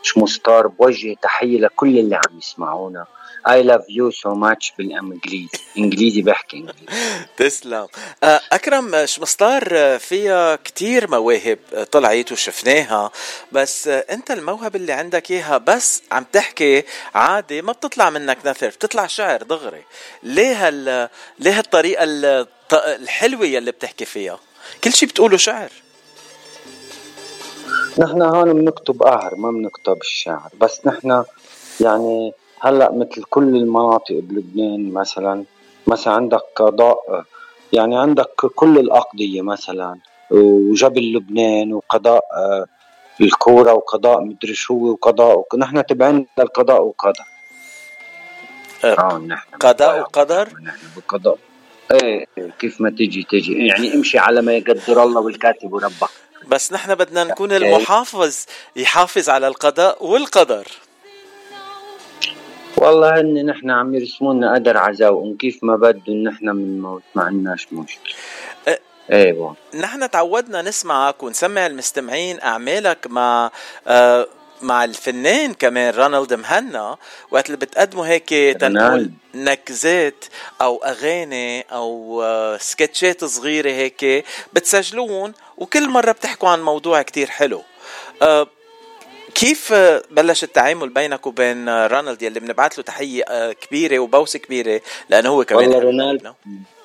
[0.02, 3.06] شمستار بوجه تحية لكل اللي عم يسمعونا.
[3.48, 5.48] I love you so much بالإنجليزي.
[5.78, 6.86] إنجليزي بحكي إنجليزي.
[7.36, 7.86] تسلم.
[8.24, 13.10] آه، أكرم شمسطار آه، فيها كتير مواهب آه، طلعت وشفناها.
[13.52, 16.82] بس آه، أنت الموهبة اللي عندك إياها بس عم تحكي
[17.14, 19.82] عادي ما بتطلع منك نثر بتطلع شعر دغري.
[20.22, 24.38] ليه هال ليه هالطريقة الط- الحلوة يلي بتحكي فيها؟
[24.84, 25.70] كل شي بتقوله شعر.
[27.98, 30.50] نحن هون بنكتب قهر ما بنكتب الشعر.
[30.60, 31.24] بس نحن
[31.80, 35.44] يعني هلأ مثل كل المناطق بلبنان مثلا
[35.86, 37.24] مثلا عندك قضاء
[37.72, 39.98] يعني عندك كل الأقضية مثلا
[40.30, 42.66] وجبل لبنان وقضاء آه،
[43.20, 45.46] الكورة وقضاء مدري شو وقضاء.
[45.58, 47.24] نحن تبعين للقضاء وقدر
[48.84, 51.38] آه نحن قضاء وقدر؟ نحن بالقضاء
[51.92, 52.26] إيه
[52.58, 53.66] كيف ما تجي تجي.
[53.66, 56.08] يعني امشي على ما يقدر الله والكاتب وربك.
[56.48, 58.36] بس نحن بدنا نكون المحافظ
[58.76, 60.66] يحافظ على القضاء والقدر.
[62.76, 67.66] والله هن نحن عم يرسموا لنا قدر عزاوهم كيف ما بدهم نحن بنموت ما عندناش
[67.72, 68.14] مشكلة
[69.10, 69.32] أه.
[69.32, 73.50] بون نحن تعودنا نسمعك ونسمع المستمعين أعمالك مع
[73.86, 74.26] آه
[74.62, 76.96] مع الفنان كمان رونالد مهنا
[77.30, 78.28] وقت اللي بتقدموا هيك
[78.60, 79.10] تنقول.
[79.34, 80.24] نكزات
[80.60, 87.62] أو أغاني أو آه سكتشات صغيرة هيك بتسجلون وكل مرة بتحكوا عن موضوع كتير حلو
[88.22, 88.46] آه
[89.40, 94.38] كيف آه، بلش التعامل بينك وبين آه، رونالد يلي بنبعث له تحية آه، كبيرة وبوسة
[94.38, 94.80] كبيرة
[95.10, 96.34] لأنه هو كمان والله رونالد.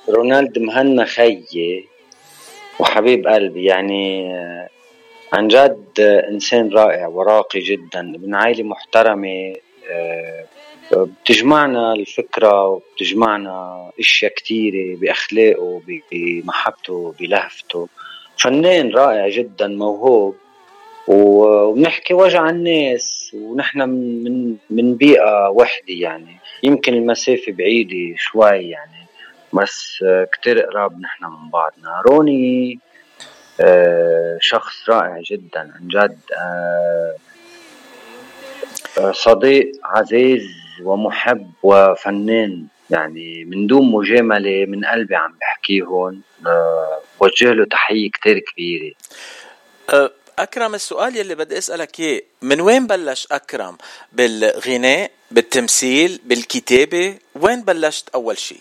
[0.10, 1.88] رونالد مهنا خيي
[2.80, 3.66] وحبيب قلبي.
[3.66, 4.34] يعني
[5.34, 6.00] عن جد
[6.30, 9.56] إنسان رائع وراقي جدا من عائلة محترمة
[10.92, 15.82] بتجمعنا الفكرة وبتجمعنا أشياء كتيرة بأخلاقه
[16.12, 17.88] بمحبته بلهفته.
[18.38, 20.36] فنان رائع جدا موهوب.
[21.08, 26.38] وبنحكي وجع الناس ونحن من من بيئة وحدة يعني.
[26.64, 29.06] يمكن المسافة بعيدة شوي يعني
[29.54, 32.02] بس آه، كتير قراب نحن من بعضنا.
[32.08, 32.80] روني
[33.62, 37.16] آه، شخص رائع جدا عن جد آه،
[39.12, 40.48] صديق عزيز
[40.84, 43.46] ومحب وفنان يعني.
[43.46, 46.22] من دون مجاملة من قلبي عم بحكيه هون.
[47.20, 48.94] بوجه له تحية كتير كبيرة.
[50.40, 53.78] أه، أكرم السؤال يلي بدي أسألك إياه من وين بلش أكرم؟
[54.14, 58.60] بالغناء بالتمثيل بالكتابة؟ وين بلشت أول شيء؟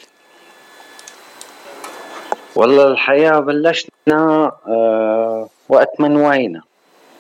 [2.57, 6.63] والله الحقيقة بلشنا آه وقت ما نوينا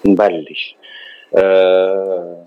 [0.04, 0.76] نبلش.
[1.36, 2.44] آه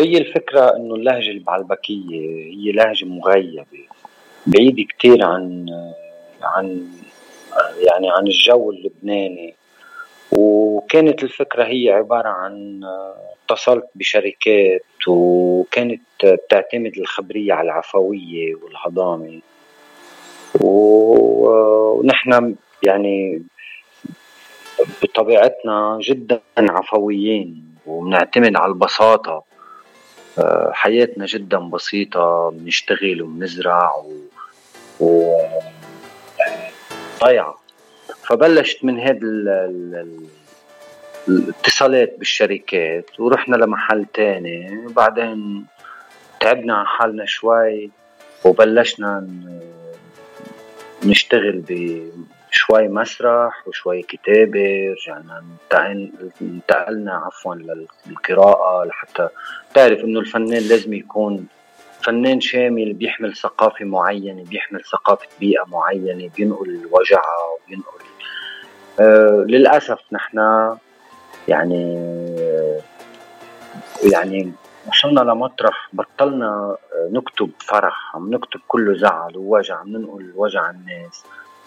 [0.00, 2.20] هي الفكرة إنه اللهجة البعلبكية
[2.54, 3.66] هي لهجة مغيبة
[4.46, 5.66] بعيدة كتير عن
[6.42, 6.88] عن
[7.78, 9.54] يعني عن الجو اللبناني.
[10.32, 13.16] وكانت الفكرة هي عبارة عن آه،
[13.50, 19.40] اتصلت بشركات وكانت بتعتمد الخبرية على العفوية والهضامة.
[20.60, 23.42] و- ونحن يعني
[25.02, 29.44] بطبيعتنا جدا عفويين وبنعتمد على البساطة.
[30.38, 34.12] آه، حياتنا جدا بسيطة بنشتغل وبنزرع و,
[35.00, 35.36] و...
[37.24, 37.58] ضيعة
[38.26, 39.48] فبلشت من هذا ال...
[39.48, 39.94] ال...
[39.94, 40.26] ال...
[41.28, 45.66] الاتصالات بالشركات ورحنا لمحل تاني بعدين
[46.40, 47.90] تعبنا على حالنا شوي
[48.44, 49.28] وبلشنا
[51.04, 59.28] نشتغل بشوي مسرح وشوي كتابة رجعنا انتقل- انتقلنا عفوا للقراءة لحتى
[59.74, 61.46] تعرف إنه الفنان لازم يكون
[62.02, 68.06] فنان شامل بيحمل ثقافة معينة بيحمل ثقافة بيئة معينة بينقل وجعها وبينقل
[69.00, 70.38] آه للأسف نحن
[71.48, 71.96] يعني
[74.12, 74.52] يعني
[74.88, 76.76] وصلنا لمطرح بطلنا
[77.10, 81.24] نكتب فرح عم نكتب كله زعل ووجع عم ننقل وجع الناس.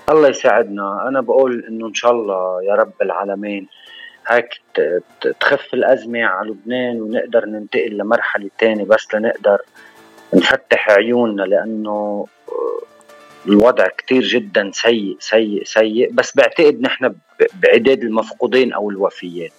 [0.10, 1.08] الله يساعدنا.
[1.08, 3.68] أنا بقول إنه إن شاء الله يا رب العالمين
[4.28, 4.62] هيك
[5.40, 9.62] تخف الأزمة على لبنان ونقدر ننتقل لمرحلة تانية بس لنقدر
[10.34, 12.80] نفتح عيوننا لأنه آه،
[13.48, 17.16] الوضع كتير جدا سيء سيء سيء بس بعتقد نحن
[17.54, 19.52] بعداد المفقودين أو الوفيات.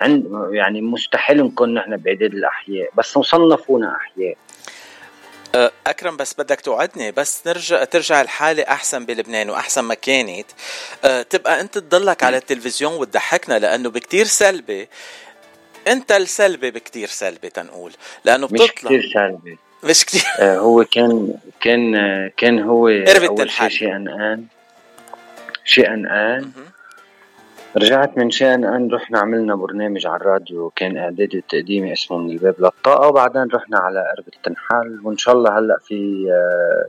[0.00, 4.36] عند يعني مستحيل نكون نحن بعداد الأحياء بس مصنفونا أحياء.
[5.54, 10.46] أه، أكرم بس بدك توعدني بس نرجع ترجع الحالة أحسن بلبنان وأحسن ما كانت.
[11.04, 14.88] أه، تبقى أنت تضلك على التلفزيون وتضحكنا لأنه بكتير سلبي.
[15.88, 17.92] أنت السلبي بكتير سلبي تنقول
[18.24, 18.90] لأنه مش بتطلع.
[18.90, 19.58] كثير سلبي.
[19.84, 20.22] مش كتير.
[20.40, 23.70] آه، هو كان كان آه، كان هو أول شيء تنحل.
[23.70, 24.44] شيئا آن.
[25.64, 26.50] شيئا آن.
[27.76, 32.54] رجعت من شيئا آن رحنا عملنا برنامج على الراديو كان اعدادي وتقديمي اسمه من الباب
[32.58, 36.86] للطاقة وبعدين رحنا على قرب التنحال وإن شاء الله هلأ في آه،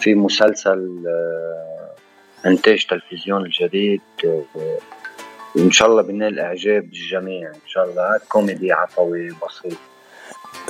[0.00, 1.04] في مسلسل
[2.46, 4.00] إنتاج تلفزيون الجديد
[5.56, 7.48] وإن شاء الله بينال إعجاب الجميع.
[7.48, 9.78] إن شاء الله كوميدي عفوي بسيط.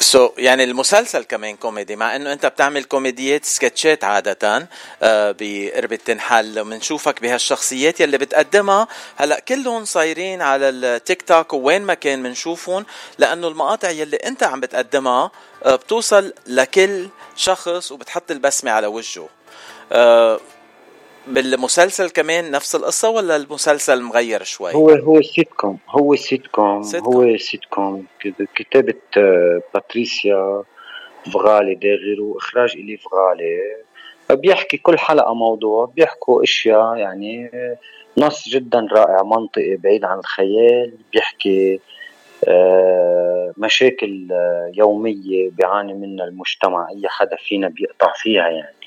[0.00, 4.68] so, يعني المسلسل كمان كوميدي مع إنه أنت بتعمل كوميديات سكتشات عادة
[5.02, 8.88] آه بقرب التنحل بنشوفك بهالشخصيات يلي بتقدمها.
[9.16, 12.86] هلأ كلهم صايرين على التيك توك وين ما كان بنشوفهم
[13.18, 15.30] لأنه المقاطع يلي أنت عم بتقدمها
[15.64, 19.28] آه بتوصل لكل شخص وبتحط البسمة على وجهه.
[19.92, 20.40] آه
[21.28, 26.82] بالمسلسل كمان نفس القصة ولا المسلسل مغير شوي؟ هو هو سيت كوم هو سيت كوم
[26.96, 28.06] هو سيت كوم
[28.54, 28.94] كتابة
[29.74, 30.62] باتريسيا
[31.32, 33.58] فغالي داغر وإخراج إلي فغالي
[34.30, 37.76] بيحكي كل حلقة موضوع بيحكوا أشياء يعني آه،
[38.18, 40.92] نص جدا رائع منطقي بعيد عن الخيال.
[41.12, 41.80] بيحكي
[42.48, 48.77] آه، مشاكل آه، يومية بيعاني منها المجتمع أي حدا فينا بيقطع فيها يعني.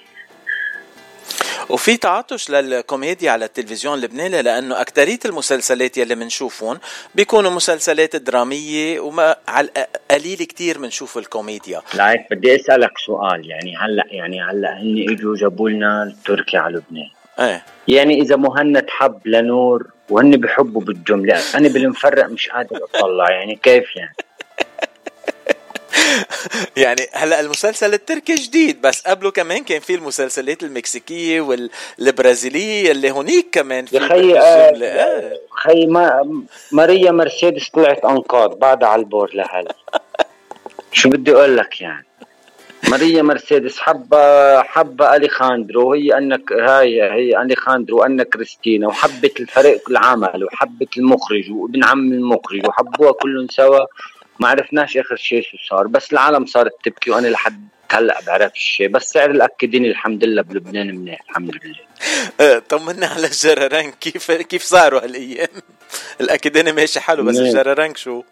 [1.70, 6.80] وفي تعطش للكوميديا على التلفزيون اللبناني لأنه أكترية المسلسلات يلي بنشوفهم
[7.16, 9.70] بيكونوا مسلسلات درامية وما على
[10.12, 11.82] قليل كتير بنشوف الكوميديا.
[11.94, 17.10] لعيك بدي أسألك سؤال يعني هلأ يعني هلأ هن إجوا جابوا لنا التركي على لبنان.
[17.40, 17.64] إيه.
[17.88, 23.96] يعني إذا مهند حب لنور وهن بحبوا بالجملة أنا بالمفرق مش قادر أطلع يعني كيف
[23.96, 24.16] يعني؟
[26.84, 33.48] يعني هلا المسلسل التركي جديد بس قبله كمان كان في المسلسلات المكسيكية والبرازيلية اللي هونيك
[33.52, 34.40] كمان في يا خي.
[34.40, 35.40] آه،.
[35.50, 36.42] خي ما
[36.72, 39.76] ماريا مرسيدس طلعت أنقاض بعدها على البور لهلا
[40.92, 42.06] شو بدي أقول لك يعني
[42.90, 50.44] ماريا مرسيدس حبة حبة أليخاندرو وهي انك هاي هي أليخاندرو وانا كريستينا وحبت الفريق العمل
[50.44, 53.86] وحبت المخرج وابن عم المخرج وحبوها كلهم سوا
[54.42, 58.88] ما عرفناش آخر شيء شو صار بس العالم صارت تبكي وأنا لحد هلأ بعرف الشيء
[58.88, 61.76] بس سعر الاكدين الحمد لله بلبنان منيح الحمد لله
[62.42, 65.48] إيه، طمنا على الجرران كيف كيف صاروا هالأيام
[66.22, 67.38] الأكاديمي ماشي حلو بس.
[67.38, 68.24] الجرران شو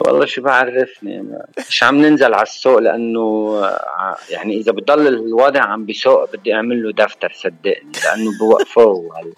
[0.00, 1.24] والله شو بعرفني
[1.68, 6.82] مش عم ننزل على السوق لأنه ع- يعني إذا بضل الوضع عم بسوق بدي أعمل
[6.82, 9.32] له دفتر صدقني لأنه بوقفوه.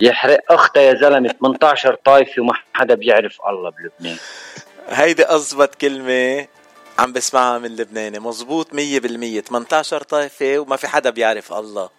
[0.00, 4.16] يحرق اختها يا زلمة 18 طايفه وما حدا بيعرف الله بلبنان.
[4.88, 6.46] هيدي أضبط كلمة
[6.98, 11.90] عم بسمعها من لبناني مزبوط مية بالمية 18 طائفة وما في حدا بيعرف الله.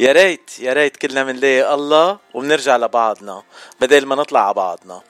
[0.00, 3.42] يا ريت يا ريت كلنا بنلاقي الله وبنرجع لبعضنا
[3.80, 5.02] بدل ما نطلع على بعضنا.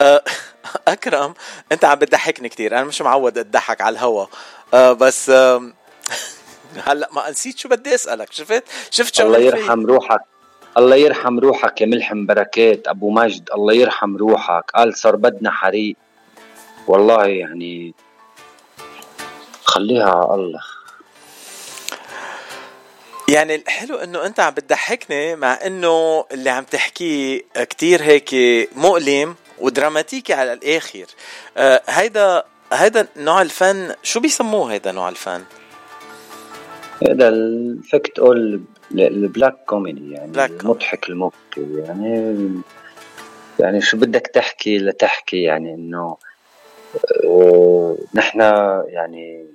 [0.00, 0.24] أه،
[0.88, 1.34] أكرم
[1.72, 4.26] أنت عم بتضحكني كتير أنا مش معود أضحك على الهوا.
[4.74, 5.30] أه، بس
[6.86, 10.33] هلأ ما نسيت شو بدي أسألك شفت؟ شفت شو الله يرحم روحك.
[10.78, 14.70] الله يرحم روحك يا ملحم بركات أبو مجد الله يرحم روحك.
[14.74, 15.96] قال صار بدنا حريق.
[16.86, 17.94] والله يعني
[19.64, 20.60] خليها على الله.
[23.28, 28.30] يعني الحلو إنه أنت عم بتضحكني مع إنه اللي عم تحكيه كتير هيك
[28.76, 31.06] مؤلم ودراماتيكي على الآخر.
[31.56, 35.44] آه هيدا هيدا نوع الفن شو بيسموه هيدا نوع الفن؟
[37.02, 38.60] هذا فيك تقول
[38.92, 42.50] ال black comedy يعني Black المضحك المبكي يعني
[43.60, 46.16] يعني شو بدك تحكي لتحكي يعني إنه
[48.14, 48.40] نحن
[48.86, 49.46] يعني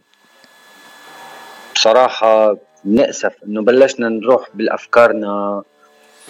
[1.75, 5.63] بصراحة بنأسف إنه بلشنا نروح بالأفكارنا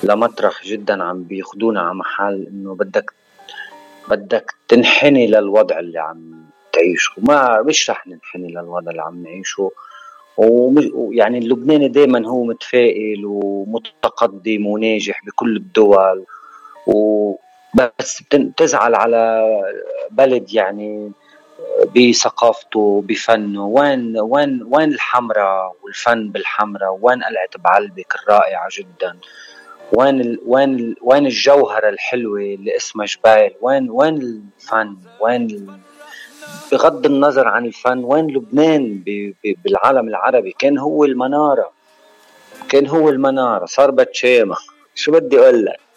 [0.04, 3.14] لمطرح جدا عم بياخدونا على محل إنه بدك
[4.10, 7.12] بدك تنحني للوضع اللي عم تعيشه.
[7.18, 9.72] ما مش رح ننحني للوضع اللي عم نعيشه.
[10.40, 16.26] ويعني اللبناني دائما هو متفائل ومتقدم وناجح بكل الدول.
[16.88, 19.46] وبس بتن- بتزعل على
[20.12, 21.12] بلد يعني
[21.96, 23.66] بثقافته بفنه.
[23.68, 29.18] وين وين وين الحمرة والفن بالحمرة؟ وين قلعة بعلبك الرائعة جدا؟
[29.94, 35.68] وين ال وين ال وين الجوهرة الحلوة اللي اسمها جبال؟ وين وين الفن؟ وين
[36.72, 39.04] بغض النظر عن الفن وين لبنان
[39.66, 41.72] بالعالم العربي؟ كان هو المنارة.
[42.70, 43.66] كان هو المنارة.
[43.66, 44.56] صار بتشامة
[44.96, 45.89] شو بدي أقول لك؟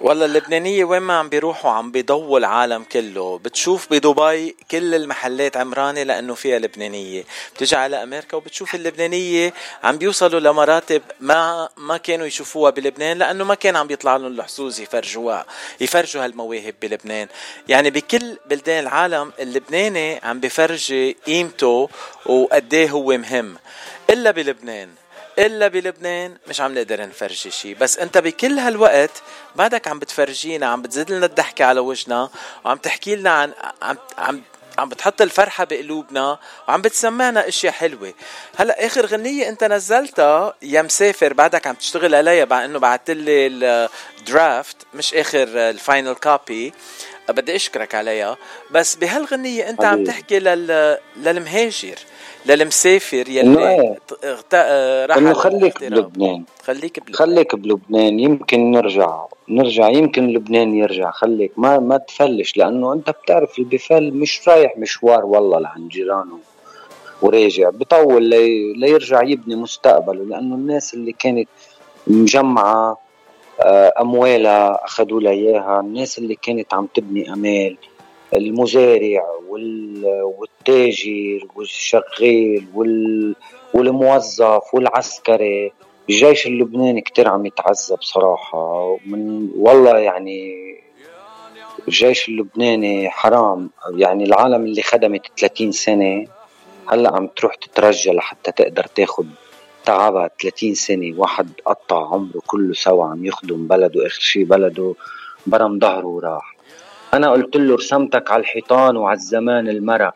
[0.00, 3.38] والله اللبنانية وين ما عم بيروحوا عم بيضووا العالم كله.
[3.38, 7.24] بتشوف بدبي كل المحلات عمرانة لأنه فيها لبنانية.
[7.54, 13.54] بتجي على أمريكا وبتشوف اللبنانية عم بيوصلوا لمراتب ما ما كانوا يشوفوها بلبنان لأنه ما
[13.54, 15.46] كان عم بيطلع لهم الحظوظ يفرجوها
[15.80, 17.28] يفرجوا هالمواهب بلبنان.
[17.68, 21.88] يعني بكل بلدان العالم اللبناني عم بفرجي قيمته
[22.26, 23.56] وقديه هو مهم.
[24.10, 24.88] إلا بلبنان
[25.38, 29.22] إلا بلبنان مش عم نقدر نفرجي شيء بس أنت بكل هالوقت
[29.56, 32.30] بعدك عم بتفرجينا عم بتزيد لنا الضحكة على وجهنا
[32.64, 34.42] وعم تحكي لنا عن عم عم
[34.78, 38.14] عم بتحط الفرحة بقلوبنا وعم بتسمعنا أشياء حلوة.
[38.56, 43.46] هلأ آخر غنية أنت نزلتها يا مسافر بعدك عم تشتغل عليها بعد إنه بعثت لي
[44.18, 46.72] ال draft مش آخر ال final copy.
[47.28, 48.36] بدي أشكرك عليها.
[48.70, 50.04] بس بهالغنية أنت عم.
[50.04, 50.98] تحكي لل...
[51.16, 51.98] للمهاجر.
[52.48, 53.96] للمسافر يلي.
[54.54, 55.84] آه، رحل إنه خليك.
[55.84, 56.44] بلبنان.
[56.64, 57.14] خليك بلبنان.
[57.16, 58.20] خليك بلبنان.
[58.20, 59.24] يمكن نرجع.
[59.48, 59.88] نرجع.
[59.88, 61.10] يمكن لبنان يرجع.
[61.10, 61.52] خليك.
[61.56, 66.38] ما ما تفلش لأنه أنت بتعرف اللي بفل مش رايح مشوار والله لعند جيرانه
[67.22, 67.70] وراجع.
[67.70, 71.48] بطول لي ليرجع يبني مستقبله لأنه الناس اللي كانت
[72.06, 72.98] مجمعة
[73.60, 75.80] آه، أموالها أخذوا لها إياها.
[75.80, 77.76] الناس اللي كانت عم تبني أمال.
[78.36, 83.34] المزارع وال- والتاجر والشغال وال
[83.74, 85.72] والموظف والعسكري.
[86.10, 90.54] الجيش اللبناني كتير عم يتعذب صراحة من والله يعني
[91.88, 93.70] الجيش اللبناني حرام.
[93.96, 96.26] يعني العالم اللي خدمت 30 سنة
[96.88, 99.26] هلأ عم تروح تترجى لحتى تقدر تاخد
[99.84, 101.14] تعبها 30 سنة.
[101.16, 104.94] واحد قطع عمره كله سوا عم يخدم بلده آخر شي بلده
[105.46, 106.57] برم ظهره وراح.
[107.14, 110.14] أنا قلت له رسمتك على الحيطان وعلى الزمان المرق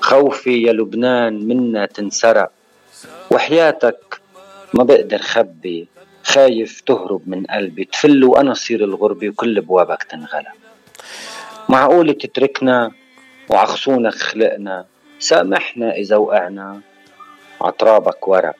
[0.00, 2.50] خوفي يا لبنان منا تنسرق.
[3.30, 4.20] وحياتك
[4.74, 5.88] ما بقدر خبي.
[6.24, 7.84] خايف تهرب من قلبي.
[7.84, 10.52] تفل وأنا صير الغربة وكل أبوابك تنغلق.
[11.68, 12.90] معقول تتركنا
[13.48, 14.86] وعخصونك خلقنا.
[15.18, 16.80] سامحنا إذا وقعنا
[17.60, 18.56] عترابك ورق.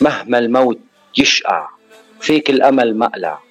[0.00, 0.78] مهما الموت
[1.18, 1.68] يشقع.
[2.20, 3.47] فيك الأمل مقلع.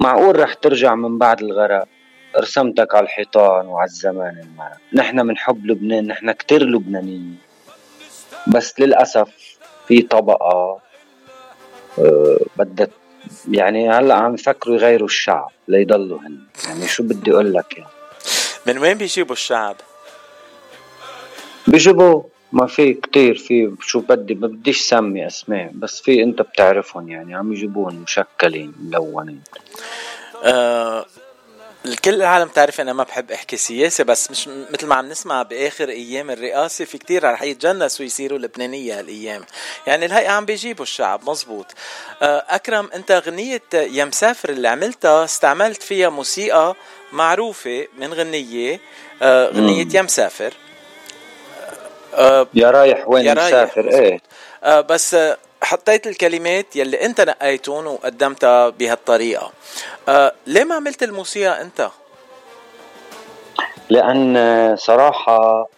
[0.00, 1.88] معقول رح ترجع من بعد الغرق؟
[2.36, 4.76] رسمتك على الحيطان وعلى الزمان المرق.
[4.92, 7.38] نحن من حب لبنان نحن كتير لبنانيين.
[8.46, 9.28] بس للأسف
[9.88, 10.78] في طبقة
[11.98, 12.88] آه، بدها
[13.50, 16.38] يعني هلأ عم يفكروا يغيروا الشعب ليضلوا هن.
[16.68, 17.90] يعني شو بدي أقول لك يعني؟
[18.66, 19.76] من وين بيجيبوا الشعب؟
[21.66, 22.22] بيجيبوا
[22.54, 27.34] ما في كتير في شو بدي ما بديش سمي أسماء بس في أنت بتعرفهم يعني
[27.34, 29.42] عم يجيبون مشكلين ملونين.
[30.44, 31.06] آه
[31.84, 35.88] الكل العالم تعرف أنا ما بحب أحكي سياسة بس مش مثل ما عم نسمع بآخر
[35.88, 39.42] أيام الرئاسة في كتير رح يتجنسوا يصيروا لبنانية هالأيام.
[39.86, 41.66] يعني الهيئة عم بيجيبوا الشعب مزبوط.
[42.22, 46.74] آه أكرم أنت غنيه يا مسافر اللي عملتها استعملت فيها موسيقى
[47.12, 48.80] معروفة من غنية
[49.22, 49.90] آه غنيه مم.
[49.94, 50.54] يا مسافر.
[52.14, 54.20] آه يا رايح وين يا رايح، مسافر؟ إيه.
[54.64, 59.52] آه بس آه حطيت الكلمات يلي أنت نقيتهم وقدمتها بهالطريقة.
[60.08, 61.90] آه ليه ما عملت الموسيقى أنت؟
[63.90, 65.68] لأن صراحة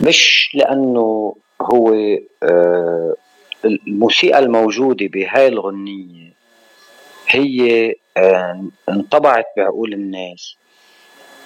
[0.00, 1.94] مش لأنه هو
[3.64, 6.32] الموسيقى الموجودة بهاي الغنية
[7.28, 7.94] هي
[8.88, 10.56] انطبعت بعقول الناس.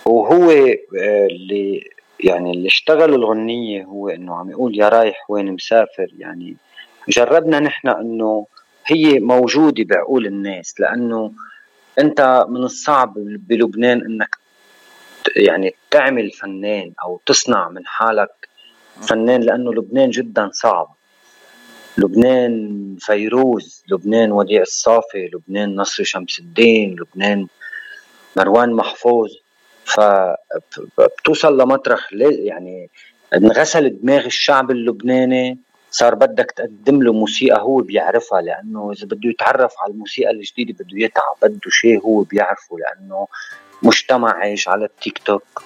[0.04, 0.50] وهو
[1.30, 1.90] اللي
[2.24, 6.08] يعني اللي اشتغل الغنية هو إنه عم يقول يا رايح وين مسافر.
[6.18, 6.56] يعني
[7.08, 8.46] جربنا نحن إنه
[8.86, 11.32] هي موجودة بعقول الناس لأنه
[11.98, 14.38] أنت من الصعب بلبنان إنك
[15.36, 18.48] يعني تعمل فنان أو تصنع من حالك
[19.08, 20.94] فنان لأنه لبنان جدا صعب.
[21.98, 27.46] لبنان فيروز لبنان وديع الصافي لبنان نصر شمس الدين لبنان
[28.36, 29.30] مروان محفوظ.
[29.88, 32.90] فبتوصل لمطرح يعني
[33.34, 35.58] انغسل دماغ الشعب اللبناني
[35.90, 40.98] صار بدك تقدم له موسيقى هو بيعرفها لأنه إذا بده يتعرف على الموسيقى الجديدة بده
[41.04, 43.26] يتعب بده شيء هو بيعرفه لأنه
[43.82, 45.62] مجتمع عايش على التيك توك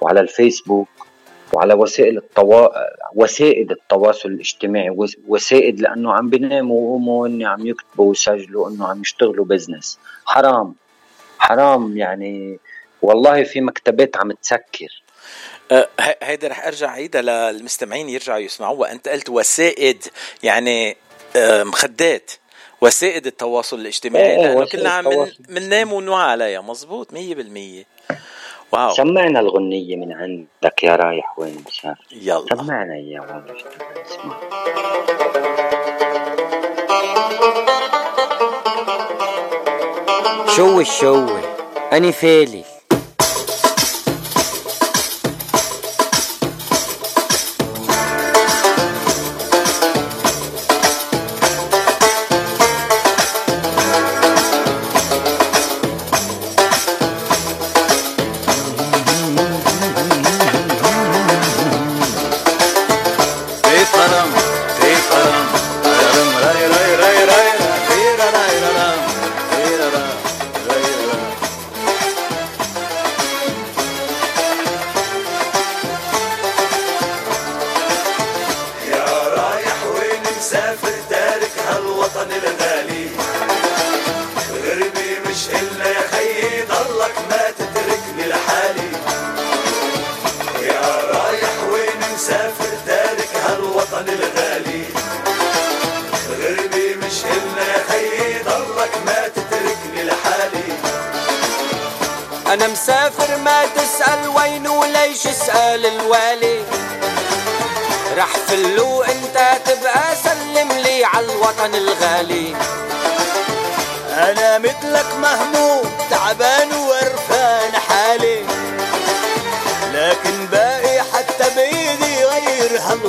[0.00, 0.88] وعلى الفيسبوك
[1.52, 2.68] وعلى وسائل التوا...
[3.14, 9.00] وسائل التواصل الاجتماعي وس- وسائل لأنه عم بيناموا ويقوموا هن عم يكتبوا ويسجلوا إنه عم
[9.00, 10.74] يشتغلوا بزنس حرام.
[11.38, 12.58] حرام يعني
[13.02, 15.02] والله في مكتبات عم تسكر.
[15.72, 17.22] آه، ه- هيدا رح أرجع عيدها
[17.52, 18.92] للمستمعين يرجعوا يسمعوها.
[18.92, 20.04] أنت قلت وسائد
[20.42, 20.96] يعني
[21.36, 22.30] آه، مخدات.
[22.80, 24.26] وسائد التواصل الاجتماعي.
[24.26, 25.26] إيه، إيه، لأنه كلنا عم.
[25.48, 26.60] مننام ونوعى عليها.
[26.60, 27.84] مزبوط 100%
[28.72, 28.94] واو.
[28.94, 32.04] سمعنا الغنية من عندك يا رايح وين مسافر.
[32.12, 32.46] يلا.
[32.56, 33.64] سمعنا إياها والله
[34.06, 34.40] اسمع
[40.56, 41.38] شو الشو؟
[41.92, 42.64] أني فالي.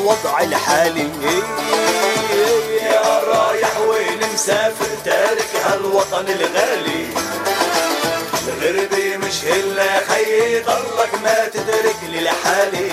[0.02, 1.10] غير هالوضع الحالي.
[2.84, 7.08] يا رايح وين مسافر تارك هالوطن الغالي.
[8.62, 12.92] غربي مش يا خيي ضلك ما تتركني لحالي.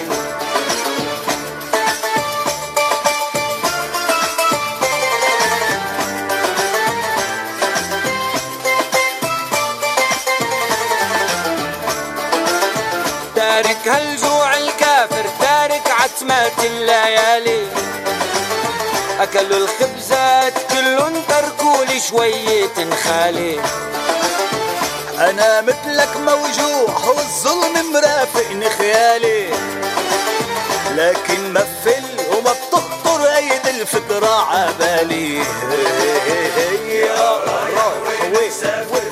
[16.49, 17.66] عتمات الليالي.
[19.20, 23.61] أكلوا الخبزات كلهم تركوا لي شوية خالي.
[25.18, 29.51] أنا مثلك موجوع والظلم مرافقني خيالي.
[30.96, 35.38] لكن مفل وما بتخطر أيد الفكرة عبالي.
[36.88, 37.94] يا رايح
[38.24, 38.51] وين؟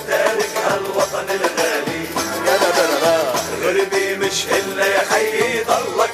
[0.09, 2.07] تارك هالوطن الغالي.
[2.47, 2.57] يا
[3.62, 6.06] غربي مش إلا يا خيي ضلك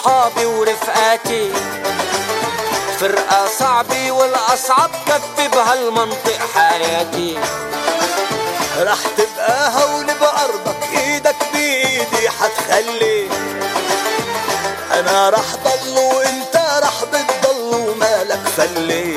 [0.00, 1.52] تارك أصحابي ورفقاتي.
[3.00, 7.38] فرقة صعبة والأصعب كفي بهالمنطق حياتي.
[8.80, 13.28] رح تبقى هول بأرضك إيدك بإيدي حتخلي.
[14.92, 19.16] أنا رح ضل وإنت رح بتضل ومالك فلي.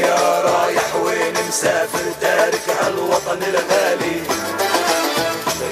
[0.00, 4.22] يا رايح وين مسافر تارك هالوطن الغالي.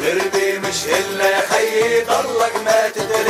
[0.02, 3.29] غربي مش إلا يا خيي ضلك ما تتركني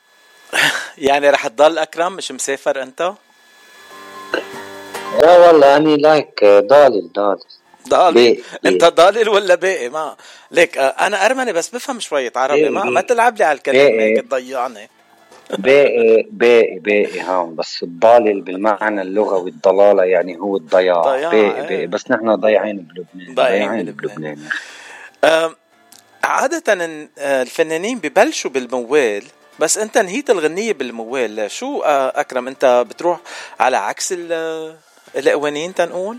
[1.01, 3.13] يعني رح تضل أكرم مش مسافر أنت؟
[5.21, 7.39] لا والله اني لايك ضالل ضالل.
[7.89, 8.43] ضالل.
[8.65, 10.15] أنت ضالل ولا باقي ما.
[10.51, 12.83] ليك آه، أنا أرمني بس بفهم شوية عربي ما.
[12.83, 14.01] ما تلعب لي على الكلمة باقي.
[14.01, 14.89] هيك تضيعني.
[15.57, 17.55] باقي باقي باقي هون.
[17.55, 21.01] بس الضالل بالمعنى اللغوي الضلالة يعني هو الضياع.
[21.01, 21.61] ضياع، باقي إيه.
[21.61, 24.39] باقي بس نحن ضايعين بلبنان ضايعين بلبنان.
[26.23, 26.63] عادة
[27.17, 29.23] آه، الفنانين ببلشوا بالموال
[29.61, 31.51] بس انت نهيت الغنية بالموال.
[31.51, 33.19] شو آه، أكرم انت بتروح
[33.59, 34.75] على عكس ال-
[35.15, 36.17] القوانين تنقول؟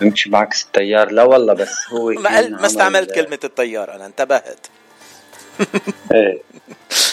[0.00, 1.10] بمشي بعكس التيار.
[1.10, 4.66] لا والله بس هو ما, ما عمل- استعملت كلمة الطيار أنا انتبهت.
[6.14, 6.42] إيه.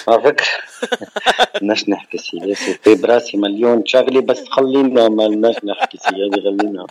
[0.08, 0.48] على فكرة
[1.56, 6.88] بدناش نحكي سياسة في براسي مليون شغلة بس خلينا ما لناش نحكي سياسة خلينا.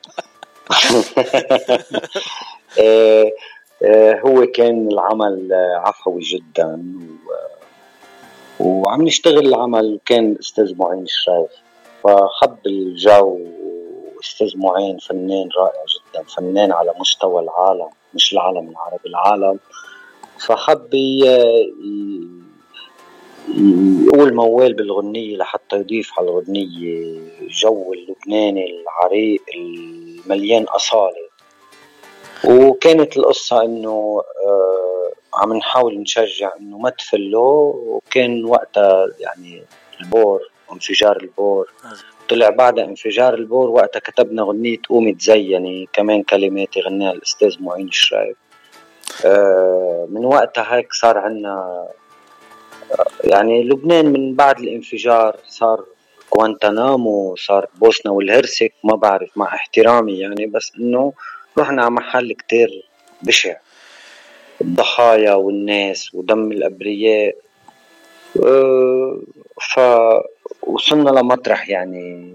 [2.79, 3.35] إيه
[3.83, 6.95] إيه هو كان العمل آه، عفوي جدا
[7.27, 7.31] و
[8.61, 11.51] وعم نشتغل العمل وكان أستاذ معين الشايف.
[12.03, 13.39] فحب الجو
[14.17, 19.59] وأستاذ معين فنان رائع جدا فنان على مستوى العالم مش العالم العربي العالم.
[20.39, 20.95] فحب
[24.07, 31.30] يقول موال بالغنية لحتى يضيف على الغنية جو اللبناني العريق المليان أصالة.
[32.45, 39.63] وكانت القصة إنه آه عم نحاول نشجع إنه ما تفلوا وكان وقتها يعني
[40.01, 40.41] ال port
[40.73, 41.71] انفجار ال port.
[42.29, 47.89] طلع بعد انفجار ال port وقتها كتبنا غنية قومي تزيني كمان كلمات غناها الأستاذ معين
[47.89, 48.37] الشرايب
[49.25, 51.87] آه من وقتها هيك صار عنا
[52.93, 55.85] آه، يعني لبنان من بعد الانفجار صار
[56.37, 61.13] غوانتنامو صار بوسنا والهرسك ما بعرف مع احترامي يعني بس إنه
[61.61, 62.89] رحنا على محل كتير
[63.23, 63.57] بشع.
[64.61, 67.37] الضحايا والناس ودم الأبرياء.
[68.45, 69.21] آه،
[69.75, 72.35] فوصلنا لمطرح يعني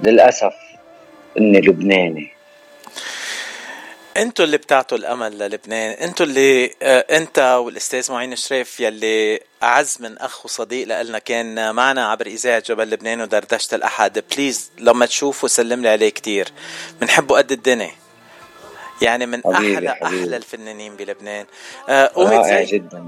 [0.00, 0.54] للأسف
[1.38, 2.36] إني لبناني.
[4.16, 5.90] أنتوا اللي بتعطوا الأمل للبنان.
[5.90, 12.10] أنتوا اللي آه، انت والأستاذ معين شريف يلي أعز من أخ وصديق لنا كان معنا
[12.10, 14.24] عبر إذاعة جبل لبنان ودردشة الأحد.
[14.34, 16.48] بليز لما تشوفه سلم لي عليه كتير.
[17.00, 17.90] بنحبه قد الدنيا.
[19.02, 20.22] يعني من حبيبي، أحلى حبيبي.
[20.22, 21.46] أحلى الفنانين بلبنان.
[21.88, 23.04] آه، قومي رائع تزين جدا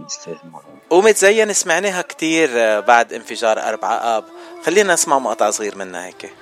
[0.90, 4.24] قومي تزين سمعناها كتير آه، بعد انفجار أربعة آب.
[4.66, 6.32] خلينا نسمع مقطع صغير منها هيك.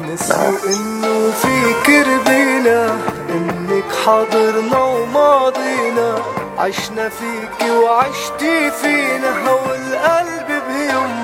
[0.00, 2.98] نسوا إنه في كربينا
[3.30, 6.22] إنك حاضرنا وماضينا.
[6.58, 11.21] عشنا فيكي وعشتي فينا والقلب بينبض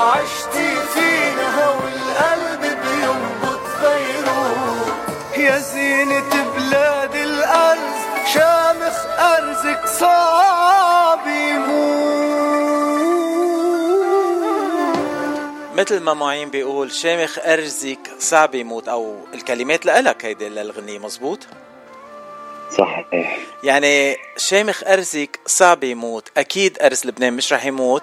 [0.00, 5.38] وعشتي فينا والقلب بينبض بيروت.
[5.38, 8.00] يا زينة بلاد الأرز
[8.34, 11.20] شامخ أرزك صعب
[15.74, 21.38] مثل ما معين بيقول شامخ أرزك صعب يموت أو الكلمات لإلك هيدي للغنية مزبوط
[22.78, 26.28] صحيح يعني شامخ أرزك صعب يموت.
[26.36, 28.02] أكيد أرز لبنان مش رح يموت.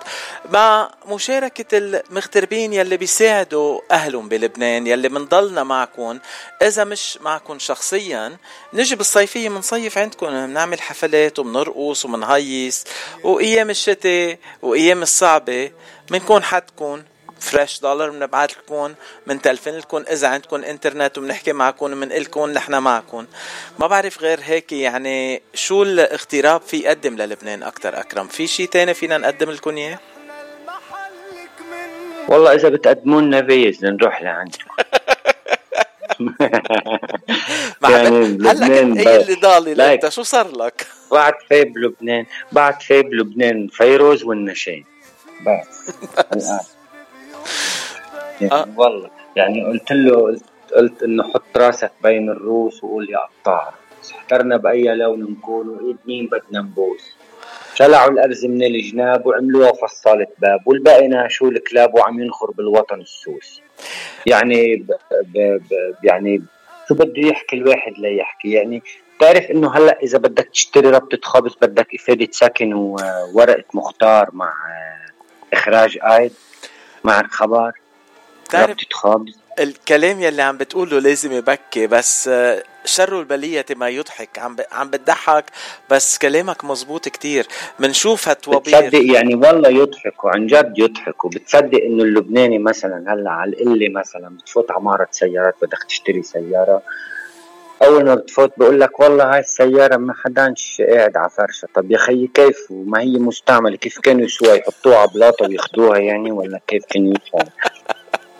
[0.52, 6.20] مع مشاركة المغتربين يلي بيساعدوا أهلهم بلبنان يلي منضلنا معكم
[6.62, 8.38] إذا مش معكم شخصيا
[8.74, 12.84] نجي بالصيفية منصيف عندكم بنعمل حفلات وبنرقص وبنهيص
[13.24, 15.72] وأيام الشتاء وأيام الصعبة
[16.12, 17.02] بنكون حدكم
[17.40, 18.94] فريش دولار بنبعث لكم
[19.28, 23.26] بنتلفن لكم إذا عندكم إنترنت وبنحكي معكم بنقول لكم نحن معكم.
[23.80, 28.94] ما بعرف غير هيك يعني شو الاغتراب في يقدم للبنان أكثر أكرم؟ في شيء تاني
[28.94, 30.00] فينا نقدم لكم إياه؟
[32.28, 34.72] والله إذا بتقدموا لنا فيز نروح لعندكم
[37.90, 43.02] يعني هلأ كنت إيه اللي ضالي انت شو صار لك؟ بعد في بلبنان بعد في
[43.02, 44.86] بلبنان فيروز والنشين.
[45.46, 46.50] بس
[48.42, 49.10] الآن يعني والله.
[49.36, 50.44] يعني قلت له قلت,
[50.76, 53.74] قلت إنه حط راسك بين الروس وقول يا قطار.
[54.12, 57.14] احترنا بأي لون نكون وايد مين بدنا نبوس؟
[57.76, 63.62] شلعوا الأرز من الجناب وعملوها فصالة باب والباقي ناشوا الكلاب وعم ينخر بالوطن السوس.
[64.26, 66.42] يعني ب ب ب يعني
[66.88, 68.84] شو بده يحكي الواحد ليحكي يعني
[69.18, 74.54] بتعرف إنه هلأ إذا بدك تشتري ربطة خبز بدك إفادة سكن وورقة مختار مع
[75.54, 76.34] إخراج ايد
[77.04, 77.72] مع الخبر؟
[78.48, 78.78] بتعرف
[79.60, 84.40] الكلام يلي عم بتقوله لازم يبكي بس آه، شر البلية ما يضحك.
[84.40, 84.62] عم ب...
[84.72, 85.46] عم بتضحك
[85.90, 87.48] بس كلامك مزبوط كتير.
[87.80, 91.26] منشوف هالطوابير بتصدق يعني والله يضحك وعن جد يضحك.
[91.26, 96.82] وبتصدق إنه اللبناني مثلا هلأ على القلة مثلا بتفوت على معرض سيارات بدك تشتري سيارة.
[97.84, 101.68] أول ما بتفوت بقول لك والله هاي السيارة ما حداش قاعد على فرشة.
[101.74, 106.32] طب يا خيي كيف؟ وما هي مستعملة؟ كيف كانوا يسووها يحطوها على بلاطة وياخدوها يعني
[106.32, 107.48] ولا كيف كان يفهم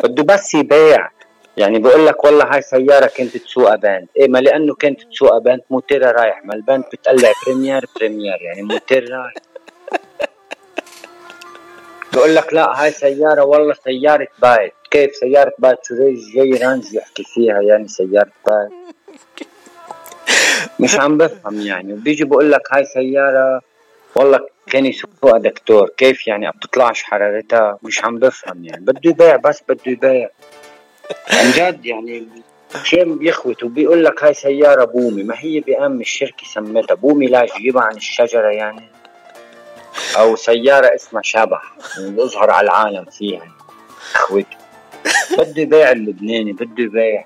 [0.04, 1.10] بده بس يبيع.
[1.58, 5.62] يعني بقول لك والله هاي سيارة كانت تسوقها بنت إيه ما لأنه كانت تسوقها بنت
[5.70, 9.34] موتيرها رايح ما البنت بتقلع première première يعني موتير رايح.
[12.14, 14.74] بقول لك لا هاي سيارة والله سيارة بايت.
[14.92, 18.72] كيف سيارة بايت؟ شو زي جاي رانز يحكي فيها يعني سيارة بايت.
[20.80, 21.94] مش عم بفهم يعني.
[21.94, 23.62] وبيجي بقول لك هاي سيارة
[24.16, 28.86] والله كان يسوقها دكتور كيف يعني؟ بتطلعش حرارتها مش عم بفهم يعني.
[28.86, 30.30] بده يبيع بس بده يبيع.
[31.32, 32.28] عن جد يعني
[32.84, 35.24] شيء بيخوت وبيقول لك هاي سيارة بومي.
[35.24, 38.90] ما هي بأم الشركة سمتها؟ بومي لا جيبها عن الشجرة يعني.
[40.18, 43.52] أو سيارة اسمها شبح يعني بيظهر على العالم فيها يعني.
[44.16, 44.58] اخوتي
[45.38, 47.26] بده يبيع اللبناني بده يبيع.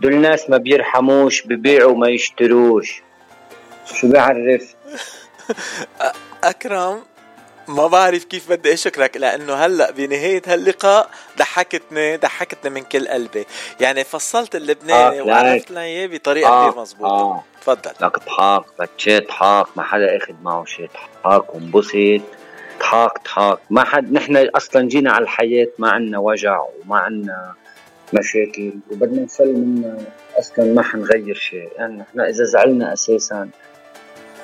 [0.00, 3.02] دول الناس ما بيرحموش ببيعوا ما يشتروش.
[3.94, 4.74] شو بيعرف
[6.44, 7.02] أكرم
[7.68, 13.46] ما بعرف كيف بدي أشكرك لأنه هلأ بنهاية هاللقاء ضحكتني ضحكتني من كل قلبي.
[13.80, 15.70] يعني فصلت اللبناني آه، وعرفت لايك.
[15.70, 17.10] لنا اياه بطريقه آه، كثير مزبوطة.
[17.10, 17.44] آه.
[17.60, 17.90] تفضل.
[18.00, 20.88] لك اضحك بتشي اضحك ما حدا أخذ معه شي
[21.24, 21.96] اضحك وانبسط.
[22.80, 27.54] ضحك ضحك ما حد نحن أصلا جينا على الحياة ما عنا وجع وما عنا
[28.12, 29.96] مشاكل وبدنا نفل منها
[30.38, 31.68] أصلا ما حنغير شيء.
[31.76, 33.48] يعني نحن إذا زعلنا أساسا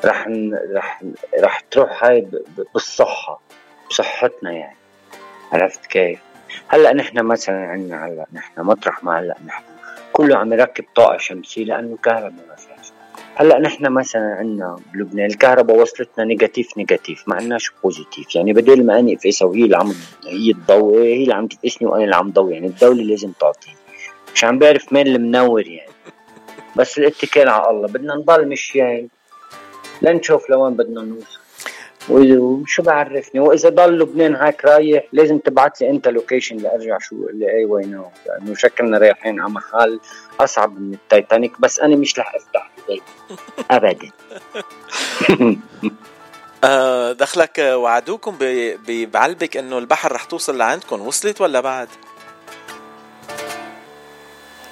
[0.04, 0.28] رح.
[0.72, 1.02] رح
[1.40, 2.26] رح تروح هاي.
[2.74, 3.40] بالصحة
[3.90, 4.76] بصحتنا يعني
[5.52, 6.18] عرفت كيف؟
[6.68, 9.62] هلأ نحن مثلا عندنا هلأ نحن مطرح ما هلأ نحن
[10.12, 12.76] كله عم يركب طاقة شمسية لأنه كهرباء ما فيها
[13.34, 18.98] هلأ نحن مثلا عندنا بلبنان الكهرباء وصلتنا negative negative ما عندناش positive يعني بدل ما
[18.98, 19.94] أني اقفسها وهي اللي عم
[20.26, 23.76] هي تضوي هي اللي عم تقفسني وأنا اللي عم ضوي يعني الدولة لازم تعطيني
[24.34, 25.90] مش عم بعرف مين المنور يعني
[26.76, 29.08] بس الاتكال على الله بدنا نضل مشيان
[30.02, 31.38] لنشوف لوين بدنا نوصل
[32.08, 37.64] وشو بعرفني؟ وإذا ضل لبنان هيك رايح لازم تبعت لي أنت location لأرجع شو لاي
[37.64, 40.00] why not لأنه شكلنا رايحين على محل
[40.40, 42.70] أصعب من التايتانيك بس أنا مش رح أفتح
[43.70, 44.10] ابدا.
[46.64, 48.36] آه، دخلك وعدوكم
[48.88, 51.06] بعلبك إنه البحر رح توصل لعندكم.
[51.06, 51.88] وصلت ولا بعد؟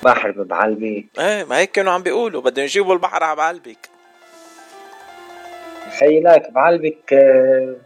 [0.02, 2.42] بحر بعلبي إيه ما هيك كانوا عم بيقولوا.
[2.42, 3.93] بدهم يجيبوا البحر على بعلبك.
[6.00, 7.76] خيلك بعلبك آه،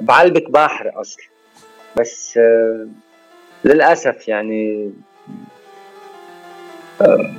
[0.00, 1.24] بعلبك بحر أصلا
[1.98, 2.86] بس آه،
[3.64, 4.92] للأسف يعني
[7.00, 7.34] آه،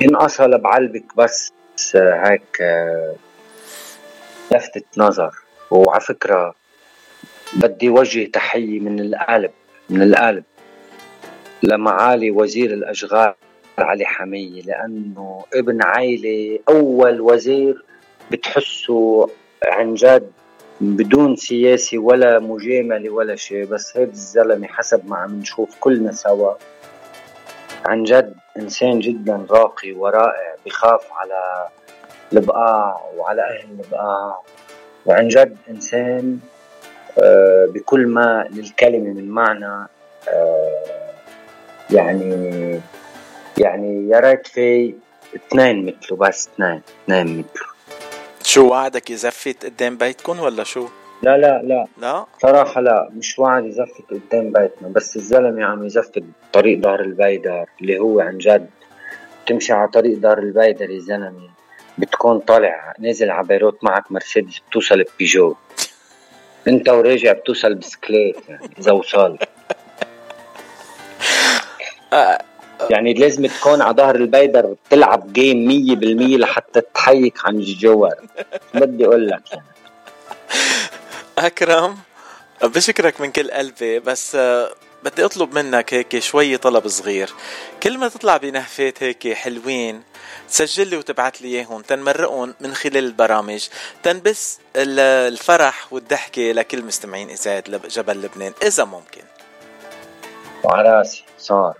[0.00, 1.52] ينقصها لبعلبك بس
[1.96, 3.14] آه، هيك آه،
[4.52, 5.34] لفتة نظر.
[5.70, 6.54] وعلى فكرة
[7.52, 9.50] بدي وجه تحية من القلب
[9.90, 10.44] من القلب
[11.62, 13.34] لمعالي وزير الأشغال
[13.78, 17.84] علي حمية لأنه ابن عائلة أول وزير
[18.30, 19.28] بتحسه
[19.66, 20.30] عن جد
[20.80, 26.54] بدون سياسي ولا مجاملة ولا شيء بس هيدا الزلمة حسب ما عم نشوف كلنا سوا.
[27.86, 31.68] عن جد إنسان جدا راقي ورائع بخاف على
[32.32, 34.40] البقاع وعلى أهل البقاع.
[35.06, 36.38] وعن جد إنسان
[37.18, 39.88] آه، بكل ما للكلمة من معنى
[40.28, 41.12] آه،
[41.90, 42.80] يعني
[43.58, 44.94] يعني يا ريت في
[45.36, 47.71] اثنين مثله بس اثنين اثنين مثله.
[48.52, 50.88] شو وعدك يزفت قدام بيتكم ولا شو؟
[51.22, 51.86] لا لا لا.
[51.98, 56.22] لا؟ صراحة لا مش واعد يزفت قدام بيتنا بس الزلمة عم يزفت
[56.52, 58.70] طريق دار البيدر اللي هو عن جد.
[59.46, 61.50] تمشي على طريق دار البيدر يا زلمة.
[61.98, 65.54] بتكون طالع نازل على بيروت معك مرسيدس بتوصل ببيجو.
[66.68, 69.42] انت وراجع بتوصل بسكليت يعني إذا وصلت.
[72.90, 78.14] يعني لازم تكون على ظهر البيدر بتلعب جيم مية بالمية لحتى تحيك عن الجوار.
[78.74, 79.64] بدي أقول لك يعني.
[81.38, 81.98] أكرم
[82.62, 84.70] بشكرك من كل قلبي بس آه،
[85.04, 87.30] بدي أطلب منك هيك شوي طلب صغير.
[87.82, 90.02] كل ما تطلع بنهفات هيك حلوين
[90.48, 93.66] تسجل لي وتبعت لي إياهم تنمرقهم من خلال البرامج
[94.02, 99.22] تنبس ال- الفرح والضحكة لكل مستمعين لب- جبل لبنان إذا ممكن.
[100.64, 101.24] وعلى راسي.
[101.42, 101.74] صار.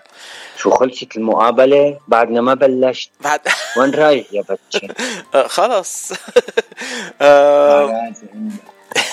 [0.57, 3.11] شو خلصت المقابلة؟ بعدنا ما بلشت.
[3.21, 3.41] بعد.
[3.77, 4.89] وين رايح يا بتشي
[5.35, 6.13] آه، خلص.
[7.23, 8.13] آه،.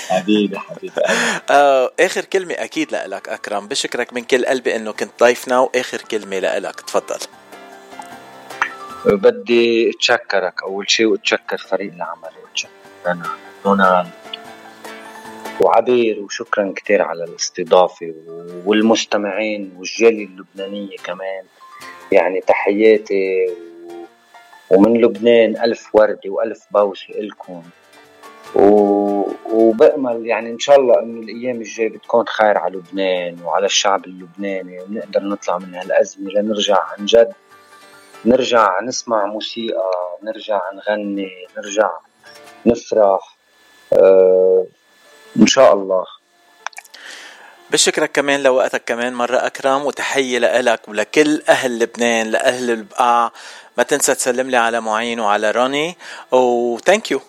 [0.08, 0.92] حبيبي حبيبي.
[1.50, 3.68] آه، آخر كلمة أكيد لإلك أكرم.
[3.68, 6.80] بشكرك من كل قلبي إنه كنت ضيفنا وآخر كلمة لإلك.
[6.80, 7.18] تفضل.
[9.06, 10.62] بدي أتشكرك.
[10.62, 12.30] أول شيء واتشكر فريق العمل.
[12.44, 12.70] واتشكر
[13.06, 13.26] أنا
[13.64, 14.19] دونالد.
[15.60, 18.14] وعبير وشكرا كتير على الاستضافة
[18.66, 21.44] والمستمعين والجالية اللبنانية كمان.
[22.12, 23.46] يعني تحياتي
[24.70, 27.62] ومن لبنان ألف وردة وألف بوسة إلكم.
[28.54, 34.04] و- وبأمل يعني إن شاء الله إنه الأيام الجاية بتكون خير على لبنان وعلى الشعب
[34.04, 37.32] اللبناني ونقدر نطلع من هالأزمة لنرجع عن جد.
[38.24, 39.90] نرجع نسمع موسيقى
[40.22, 41.90] نرجع نغني نرجع
[42.66, 43.36] نفرح.
[43.92, 44.66] آه
[45.36, 46.04] إن شاء الله.
[47.70, 53.32] بشكرك كمان لوقتك كمان مرة أكرم وتحية لإلك ولكل أهل لبنان لأهل البقاع.
[53.78, 55.96] ما تنسى تسلم لي على معين وعلى روني
[56.32, 57.20] و thank you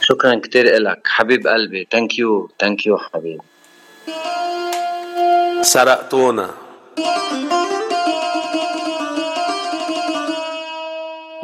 [0.00, 1.00] شكرا كتير إلك.
[1.04, 3.42] حبيب قلبي thank you thank you حبيبي.
[5.62, 6.54] سرقتونا.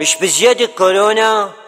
[0.01, 1.60] مش بزيادة كورونا؟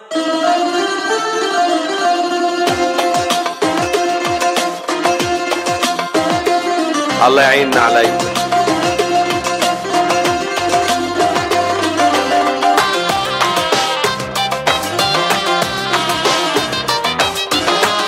[7.27, 8.19] الله يعيننا عليكم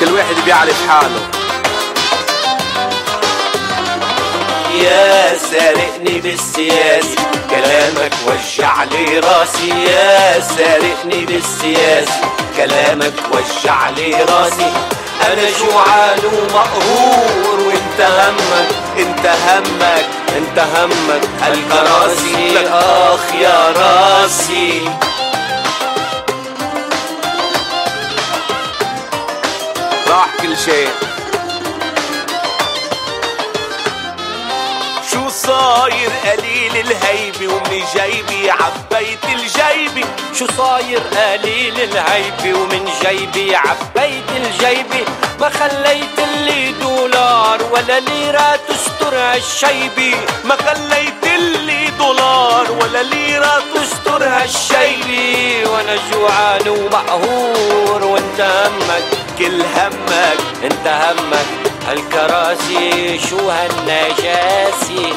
[0.00, 1.20] كل واحد بيعرف حاله.
[4.82, 7.16] يا سارقني بالسياسة
[7.50, 9.68] كلامك وجع لي راسي.
[9.68, 12.20] يا سارقني بالسياسة
[12.56, 14.72] كلامك وجع لي راسي.
[15.26, 17.63] أنا جوعان ومقهور
[17.94, 18.68] وانت همك
[18.98, 20.04] انت همك
[20.36, 21.22] انت همك.
[21.48, 24.82] الكراسي آخ يا راسي.
[30.08, 30.88] راح كل شيء.
[35.46, 40.04] صاير قليل الهيبة ومن جيبي عبيت الجيبي.
[40.38, 45.04] شو صاير قليل الهيبة ومن جيبي عبيت الجيبي.
[45.40, 50.16] ما خليت لي دولار ولا ليرة تستر هالشيبي.
[50.44, 51.24] ما خليت
[51.66, 55.64] لي دولار ولا ليرة تستر هالشيبي.
[55.64, 59.04] وأنا جوعان ومقهور وأنت همك
[59.38, 61.46] كل همك أنت همك.
[61.88, 65.12] هالكراسي شو هالنجاسي؟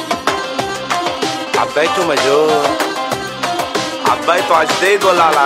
[1.57, 2.51] عبيته مجهول
[4.07, 5.39] عبيته على جديد ولا على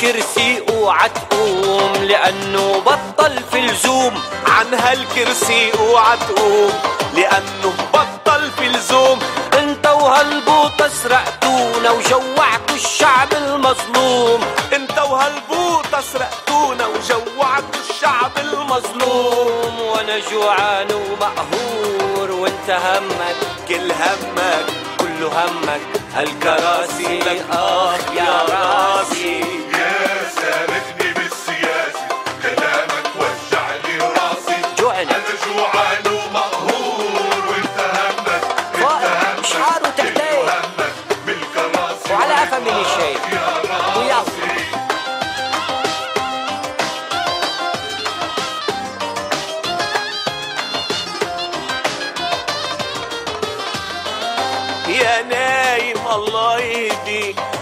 [0.00, 6.72] عن هالكرسي أوعى تقوم لأنه بطل في لزوم عن هالكرسي أوعى تقوم
[7.14, 9.18] لأنه بطل في لزوم
[9.58, 14.40] أنت وهالبوطة سرقتونا وجوعتوا الشعب المظلوم.
[14.72, 19.80] أنت وهالبوطة سرقتونا وجوعتوا الشعب المظلوم.
[19.80, 23.36] وأنا جوعان ومقهور وأنت همك
[23.68, 24.66] كل همك
[24.98, 25.80] كل همك.
[26.16, 29.69] الكراسي اخ يا راسي.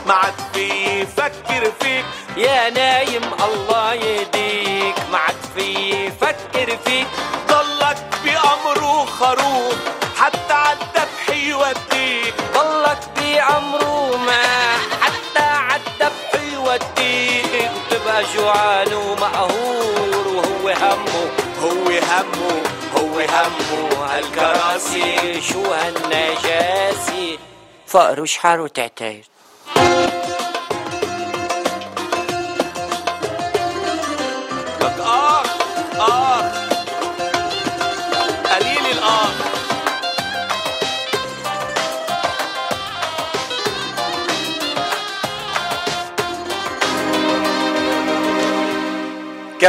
[0.09, 0.69] ما عاد في
[1.01, 2.05] يفكر فيك.
[2.37, 4.95] يا نايم الله يهديك.
[5.13, 5.63] ما عاد في
[6.07, 7.07] يفكر فيك.
[7.49, 9.77] ضلك بأمره خروف.
[10.17, 12.35] حتى عالذبح يوديك.
[12.55, 14.43] ضلك بأمره ما.
[15.01, 17.71] حتى عالذبح يوديك.
[17.77, 20.29] وتبقى جوعان ومقهور.
[20.29, 21.31] وهو همه.
[21.63, 22.63] هو همه.
[22.97, 24.07] هو همه.
[24.07, 27.39] هالكراسي شو هالنجاسي.
[27.87, 29.25] فقر وشحار وتعتير.
[29.79, 30.28] لك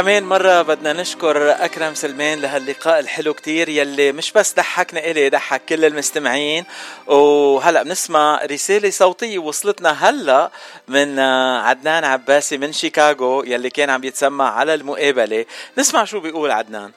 [0.00, 5.62] كمان مرة بدنا نشكر أكرم سلمان لهاللقاء الحلو كتير يلي مش بس ضحكنا إلي ضحك
[5.68, 6.64] كل المستمعين.
[7.06, 10.50] وهلأ بنسمع رسالة صوتية وصلتنا هلأ
[10.88, 11.18] من
[11.58, 15.44] عدنان عباسي من شيكاغو يلي كان عم يتسمع على المقابلة.
[15.78, 16.90] نسمع شو بيقول عدنان.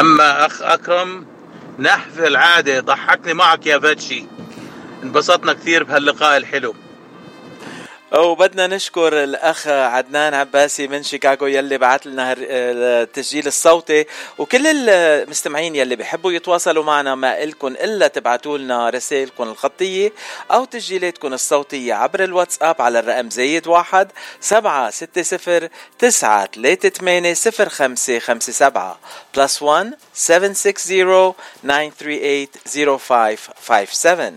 [0.00, 1.26] أما أخ أكرم
[1.78, 4.24] نحف العادة ضحكني معك يا فاتشي
[5.02, 6.74] انبسطنا كثير بهاللقاء الحلو.
[8.12, 14.06] وبدنا نشكر الأخ عدنان عباسي من شيكاغو يلي بعت لنا التسجيل الصوتي.
[14.38, 20.12] وكل المستمعين يلي بيحبوا يتواصلوا معنا ما إلكن إلا تبعتوا لنا رسائلكم الخطية
[20.50, 27.34] أو تسجيلاتكم الصوتية عبر الواتساب على الرقم زايد واحد سبعة ستة صفر تسعة ثلاثة ثمانية
[27.34, 28.98] صفر خمسة خمسة سبعة
[29.36, 34.34] plus one seven six zero nine three eight zero five five seven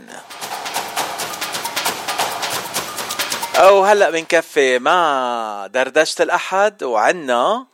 [3.55, 7.65] أو هلأ بنكفي مع دردشة الأحد وعنا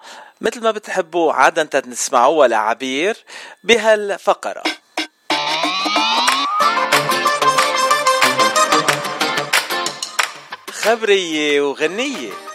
[0.42, 3.18] مثل ما بتحبوا عادة تسمعوها لعبير
[3.64, 4.64] بهالفقرة.
[10.72, 12.49] خبرية وغنية.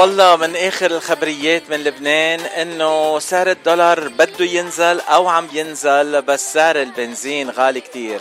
[0.00, 6.52] والله من آخر الخبريات من لبنان إنه سعر الدولار بده ينزل أو عم ينزل بس
[6.52, 8.20] سعر البنزين غالي كتير.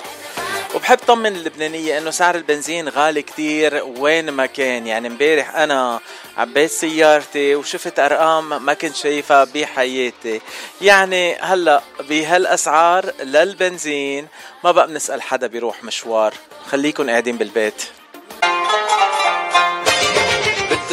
[0.76, 4.88] وبحب طمن اللبنانية إنه سعر البنزين غالي كتير وين ما كان.
[4.88, 6.00] يعني امبارح أنا
[6.38, 10.42] عبيت سيارتي وشفت أرقام ما كنت شايفها بحياتي.
[10.82, 14.28] يعني هلأ بهالأسعار للبنزين
[14.64, 16.34] ما بقى بنسأل حدا بيروح مشوار.
[16.72, 17.84] خليكن قاعدين بالبيت.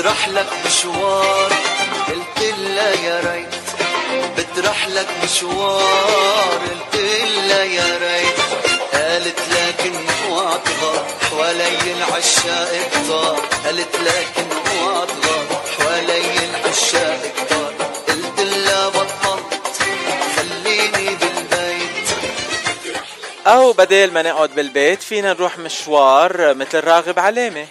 [0.07, 1.53] بتروح لك مشوار.
[2.09, 3.55] قلت لها يا ريت.
[4.39, 6.61] بتروح لك مشوار.
[6.63, 7.03] قلت
[7.49, 8.39] لها يا ريت.
[8.93, 9.93] قالت لكن
[10.31, 14.47] واطغى حوالي العشاق كتار قالت لكن
[14.83, 15.47] واطغى
[15.79, 17.73] حوالي العشاق كتار
[18.09, 19.83] قلت لها بطلت
[20.37, 22.09] خليني بالبيت.
[23.47, 25.03] أو بدل ما نقعد بالبيت.
[25.03, 27.67] فينا نروح مشوار مثل راغب علامة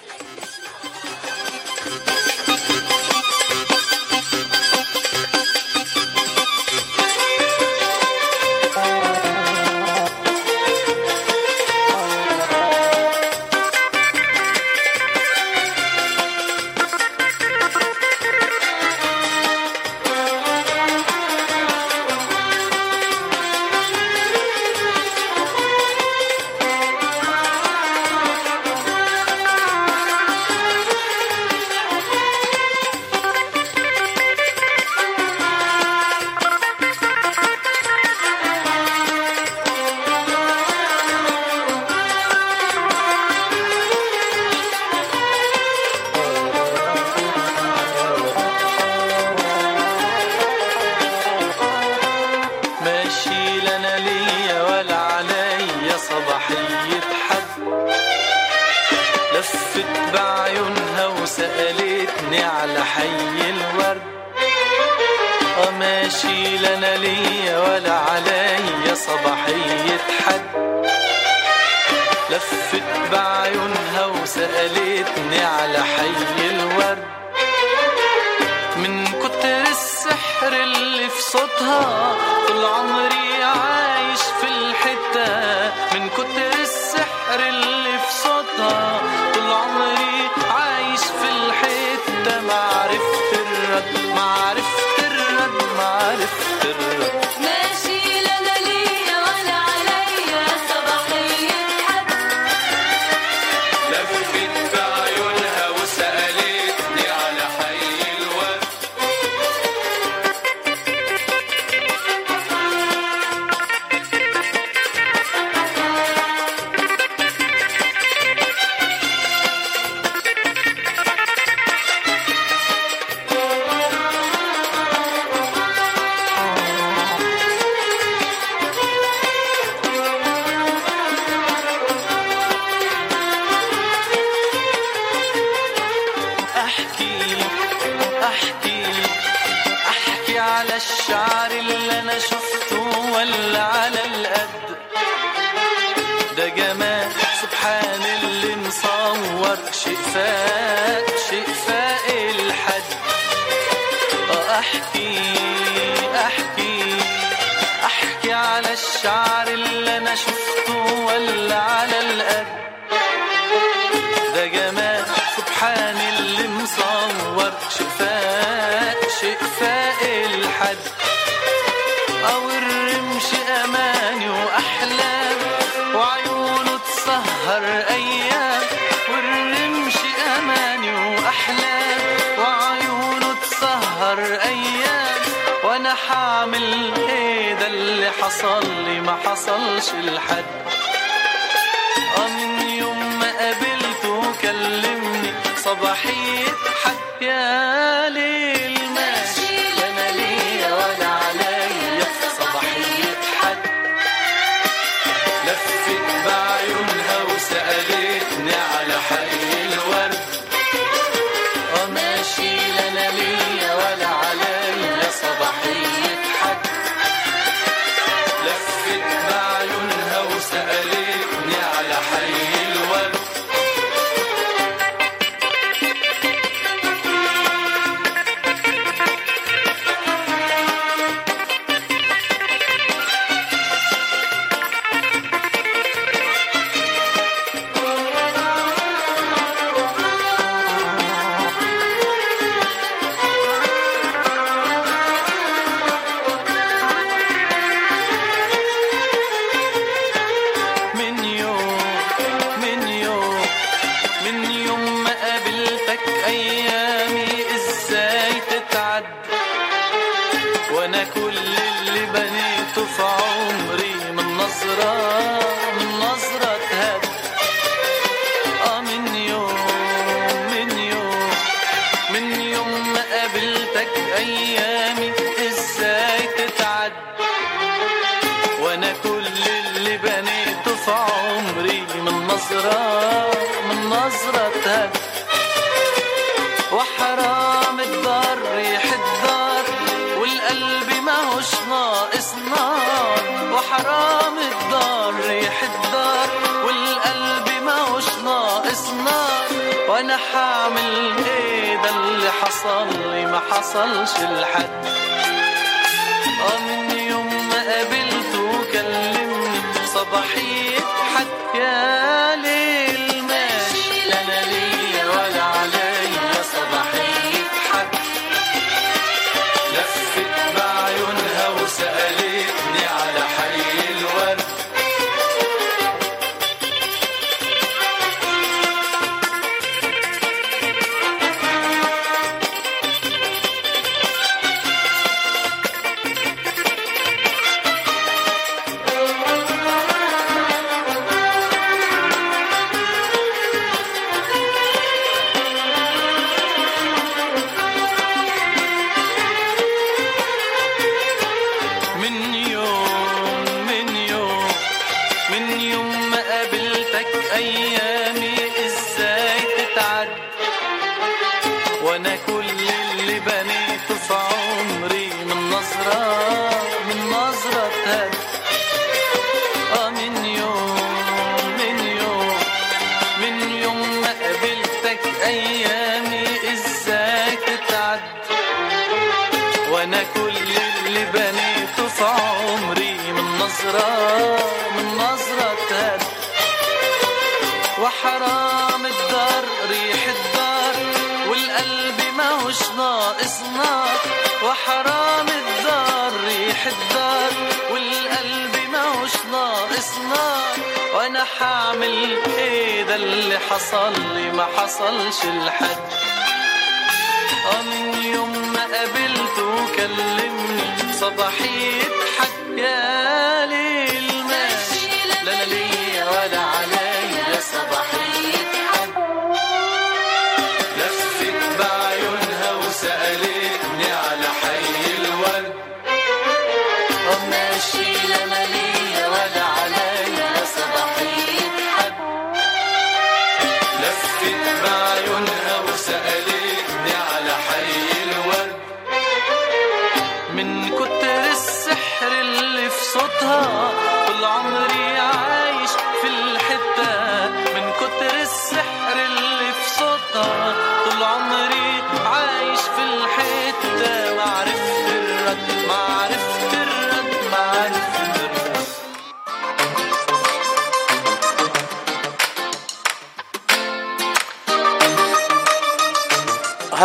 [440.36, 440.75] minute.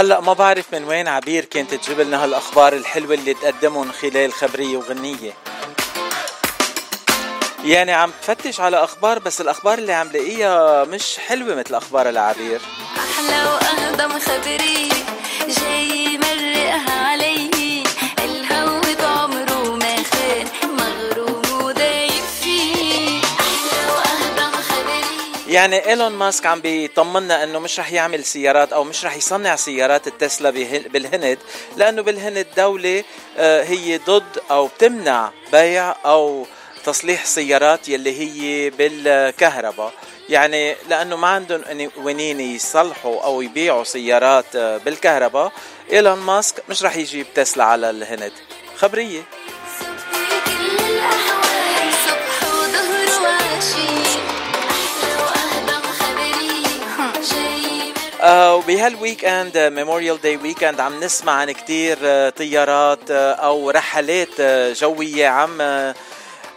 [0.00, 4.76] هلأ ما بعرف من وين عبير كانت تجيب لنا هالأخبار الحلوة اللي تقدمهم خلال خبريه
[4.76, 5.32] وغنية.
[7.64, 12.60] يعني عم تفتش على أخبار بس الأخبار اللي عم لاقيها مش حلوة مثل أخبار العبير.
[12.96, 14.99] أحلى واهدم خبريه
[25.50, 30.06] يعني إيلون ماسك عم بيطمنا إنه مش رح يعمل سيارات أو مش رح يصنع سيارات
[30.06, 30.50] التسلا
[30.88, 31.38] بالهند
[31.76, 33.04] لأنه بالهند دولة
[33.38, 36.46] آه، هي ضد أو بتمنع بيع أو
[36.84, 39.92] تصليح سيارات يلي هي بالكهرباء.
[40.28, 45.52] يعني لأنه ما عندهم ونين يصلحوا أو يبيعوا سيارات آه، بالكهرباء
[45.92, 48.32] إيلون ماسك مش رح يجيب تسلا على الهند.
[48.76, 49.22] خبرية.
[58.24, 64.72] وبهال weekend Memorial Day weekend عم نسمع عن كتير آه، طيارات آه، أو رحلات آه،
[64.72, 65.62] جوية عم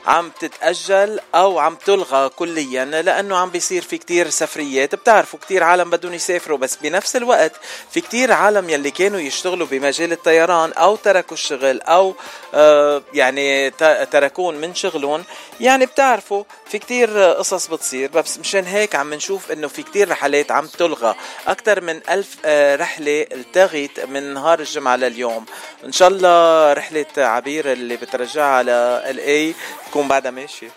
[0.06, 4.96] عم تتأجل أو عم تلغى كليا لأنه عم بيصير في كتير سفريات.
[4.96, 7.52] بتعرفوا كتير عالم بدهم يسافروا بس بنفس الوقت
[7.92, 12.16] في كتير عالم يلي كانوا يشتغلوا بمجال الطيران أو تركوا الشغل أو
[12.54, 13.70] آه يعني
[14.12, 15.24] تركون من شغلهم.
[15.60, 20.52] يعني بتعرفوا في كتير قصص بتصير بس مشان هيك عم نشوف إنه في كتير رحلات
[20.52, 21.16] عم تلغى.
[21.48, 25.46] أكثر من ألف آه، رحلة التغت من نهار الجمعة لليوم.
[25.86, 29.56] إن شاء الله رحلة عبير اللي بترجعها على الاي
[29.94, 30.70] تكون بعدها ماشية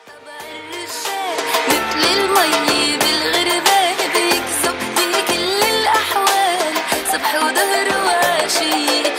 [1.69, 6.75] مثل المي بالغربان بيكسب في كل الأحوال.
[7.13, 9.16] صبح وظهر وعشية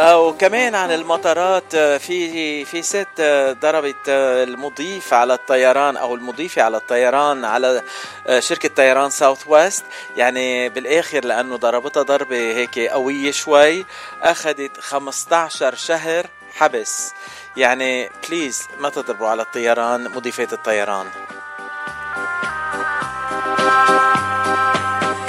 [0.00, 6.62] وكمان عن المطارات آه، في في ست آه، ضربت آه، المضيف على الطيران أو المضيفة
[6.62, 7.82] على الطيران على
[8.26, 9.84] آه، شركة طيران Southwest
[10.16, 13.84] يعني بالآخر لأنه ضربتها ضربة هيك قوية شوي
[14.22, 17.12] أخذت 15 شهر حبس.
[17.56, 21.06] يعني please ما تضربوا على الطيران مضيفات الطيران.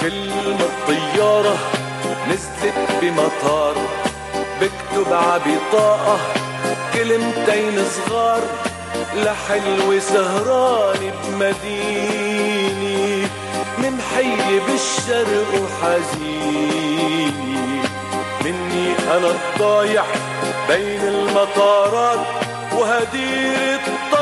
[0.02, 1.58] كل ما الطيارة
[2.30, 4.11] نزلت بمطار.
[4.62, 6.18] بكتب عبطاقة
[6.94, 8.42] كلمتين صغار
[9.16, 13.22] لحلوة سهران بمديني.
[13.78, 17.32] من حي بالشرق وحزيني
[18.46, 18.86] مني
[19.18, 20.04] أنا الضايع
[20.68, 22.20] بين المطارات
[22.74, 24.21] وهدير الطيارات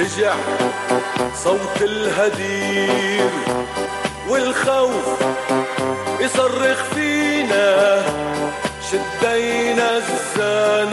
[0.00, 0.34] رجع
[1.44, 3.30] صوت الهدير
[4.28, 5.22] والخوف
[6.20, 8.02] يصرخ فينا
[8.90, 9.96] شدينا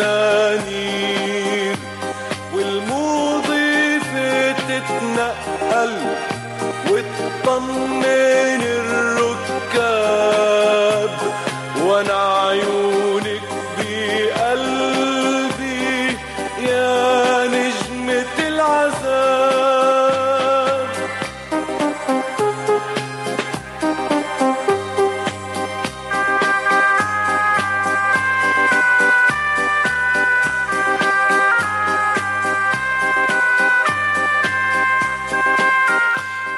[0.04, 0.78] الزنانير
[2.54, 5.94] والمضيفة تتنقل
[6.92, 8.27] وتطمن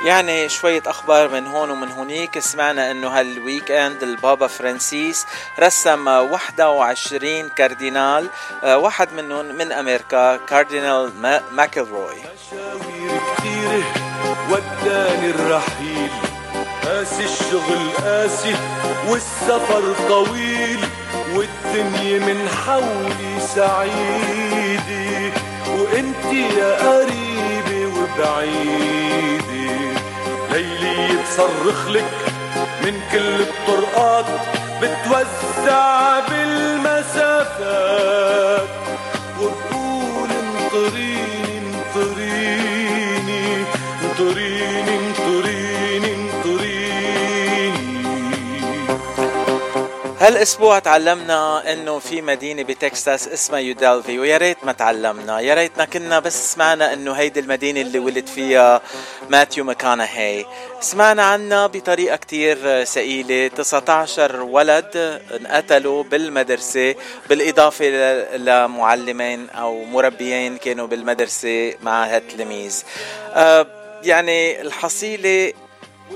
[0.09, 5.25] يعني شوية أخبار من هون ومن هونيك سمعنا أنه هال weekend البابا فرانسيس
[5.59, 8.27] رسم 21 كاردينال
[8.63, 12.15] آه، واحد منهم من أمريكا كاردينال ما- ماكلروي.
[13.37, 13.83] كتيرة
[14.51, 16.09] وداني الرحيل.
[16.85, 18.55] قاسي الشغل قاسي
[19.07, 20.79] والسفر طويل
[21.35, 25.33] والدنيا من حولي سعيدة.
[25.69, 26.25] وانت
[26.57, 29.38] يا قريبة وبعيدة
[30.51, 32.11] ليلي يتصرخ لك
[32.83, 34.25] من كل الطرقات
[34.81, 37.89] بتوزع بالمسافات.
[39.39, 43.43] انطريني انطريني انطريني
[44.03, 44.98] انطريني
[50.19, 55.39] هالأسبوع تعلمنا إنه في مدينة بتكساس اسمها يودالفي ويا ريت ما تعلمنا.
[55.39, 58.81] يا ريتنا كنا بس سمعنا إنه هيدي المدينة اللي ولد فيها
[59.29, 60.45] ماثيو ماكونهي.
[60.81, 63.47] سمعنا عنها بطريقة كتير سئيلة.
[63.47, 66.95] 19 ولد انقتلوا بالمدرسة
[67.29, 67.85] بالإضافة
[68.37, 72.83] لمعلمين أو مربيين كانوا بالمدرسة مع هالتلاميذ.
[73.33, 73.67] آه،
[74.03, 75.53] يعني الحصيلة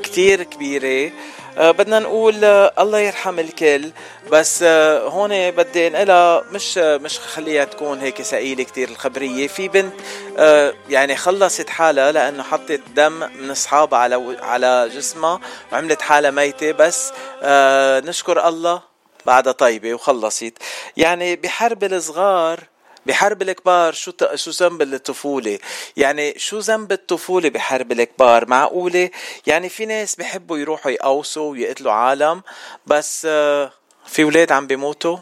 [0.03, 1.07] كتير كبيرة.
[1.07, 1.11] آه،
[1.57, 3.91] بدنا نقول آه، الله يرحم الكل.
[4.31, 9.47] بس آه، هون بدي انقلها مش آه، مش خليها تكون هيك ثقيلة كتير الخبرية.
[9.47, 9.93] في بنت
[10.37, 15.39] آه، يعني خلصت حالها لأنه حطت دم من أصحابها على على جسمها
[15.71, 17.11] وعملت حالها ميتة بس.
[17.43, 18.81] آه، نشكر الله
[19.25, 20.53] بعدها طيبة وخلصت.
[20.97, 22.59] يعني بحرب الصغار
[23.05, 25.59] بحرب الكبار شو شو ذنب الطفولة؟
[25.97, 29.09] يعني شو ذنب الطفولة بحرب الكبار معقولة؟
[29.47, 32.41] يعني في ناس بحبوا يروحوا يقوصوا ويقتلوا عالم
[32.85, 33.71] بس آه،
[34.05, 35.17] في ولاد عم بيموتوا؟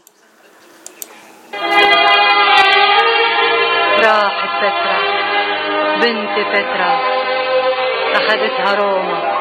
[4.03, 4.97] راحت فترة
[6.01, 7.01] بنت فترة
[8.15, 9.40] أخذتها روما.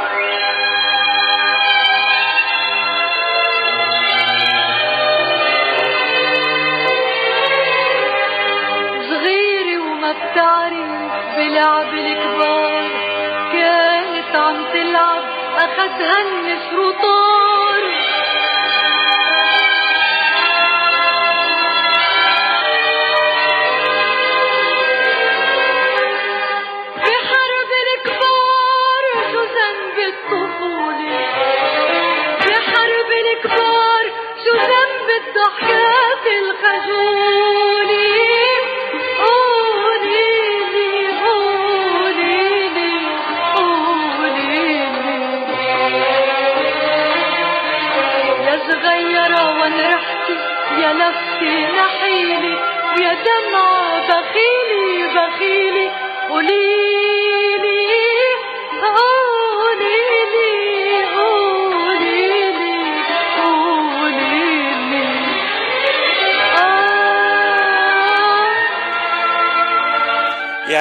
[11.61, 12.89] لعب الكبار
[13.53, 15.23] كانت عم تلعب
[15.57, 17.30] أخذها النسر وطار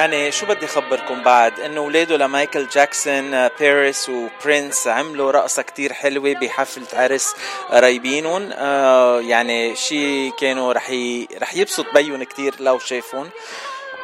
[0.00, 5.92] يعني شو بدي خبركم بعد؟ إنه ولاده لمايكل جاكسون آه، بيريس وبرنس عملوا رقصة كتير
[5.92, 7.34] حلوة بحفلة عرس
[7.70, 11.28] قرايبينهم آه يعني شي كانوا رح ي...
[11.42, 13.30] رح يبسط بيهم كتير لو شافون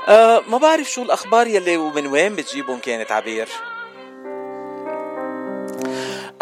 [0.08, 3.48] آه ما بعرف شو الأخبار يلي ومن وين بتجيبهم كانت عبير.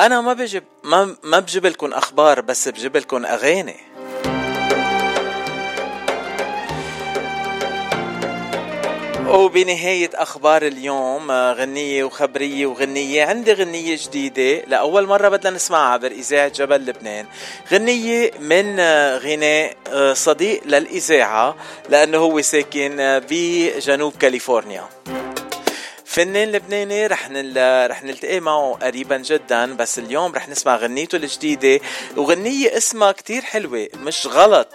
[0.01, 3.94] أنا ما بجيب ما ما بجيب لكم أخبار بس بجيب لكم أغاني.
[9.29, 13.25] وبنهاية أخبار اليوم آه، غنية وخبرية وغنية.
[13.25, 17.27] عندي غنية جديدة لأول مرة بدنا نسمعها عبر إذاعة جبل لبنان.
[17.73, 21.57] غنية من آه، غناء آه، صديق للإذاعة
[21.89, 24.85] لأنه هو ساكن بجنوب كاليفورنيا.
[26.15, 27.91] فنان لبناني رح نل...
[27.91, 31.81] رح نلتقي معه قريبا جدا بس اليوم رح نسمع غنيته الجديدة
[32.17, 34.69] وغنية اسمها كتير حلوة مش غلط.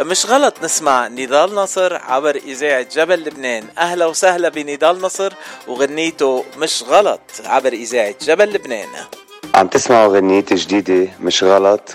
[0.00, 3.64] مش غلط نسمع نضال نصر عبر إذاعة جبل لبنان.
[3.78, 5.32] أهلا وسهلا بنضال نصر
[5.68, 8.88] وغنيته مش غلط عبر إذاعة جبل لبنان.
[9.54, 11.94] عم تسمعوا غنيتي جديدة مش غلط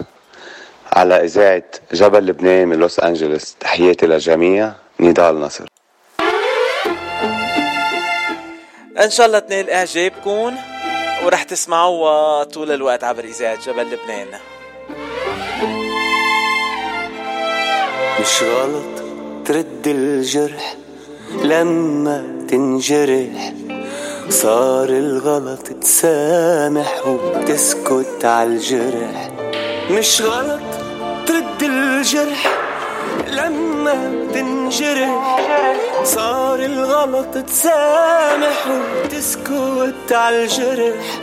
[0.93, 1.63] على إذاعة
[1.93, 3.55] جبل لبنان من لوس أنجلوس.
[3.59, 5.65] تحياتي للجميع نضال نصر
[9.03, 10.55] إن شاء الله تنال إعجابكم
[11.25, 14.27] ورح تسمعوها طول الوقت عبر إذاعة جبل لبنان.
[18.21, 19.03] مش غلط
[19.45, 20.75] ترد الجرح
[21.43, 23.53] لما تنجرح
[24.29, 29.31] صار الغلط تسامح وتسكت عالجرح
[29.91, 30.59] مش غلط
[31.27, 32.66] ترد الجرح
[33.27, 35.37] لما تنجرح
[36.03, 41.19] صار الغلط تسامح وتسكت عالجرح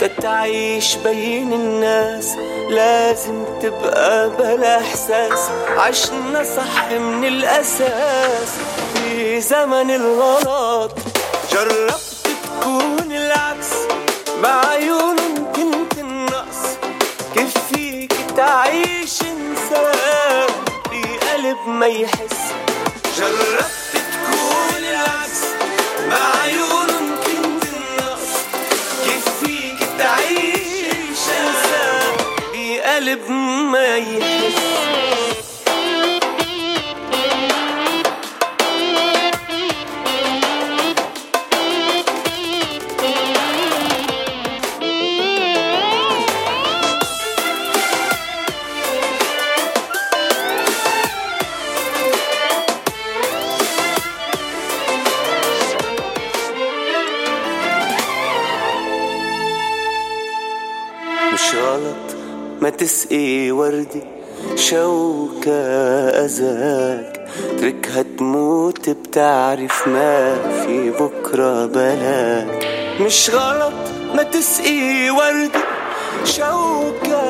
[0.00, 2.36] تتعيش بين الناس
[2.70, 5.50] لازم تبقى بلا إحساس.
[5.76, 8.48] عشنا صح من الأساس.
[8.94, 10.92] في زمن الغلط
[11.52, 12.26] جربت
[12.60, 13.70] تكون العكس.
[14.42, 16.60] بعيونهم كنت النقص.
[17.34, 20.67] كيف فيك تعيش إنسان.
[21.38, 22.38] بقلب ما يحس.
[23.18, 25.40] جربت تكون العكس
[26.10, 28.28] بعيونهم كنت النقص
[29.04, 32.16] كيف فيك تعيش إنسان؟
[32.52, 33.30] بقلب
[33.72, 34.77] ما يحس.
[62.68, 64.02] تسقي وردي
[64.54, 65.52] شوكة
[66.24, 67.28] أذاك.
[67.60, 70.34] تركها تموت بتعرف ما
[70.66, 72.68] في بكرة بلاك.
[73.00, 73.72] مش غلط
[74.14, 75.64] ما تسقي وردي
[76.24, 77.20] شوكة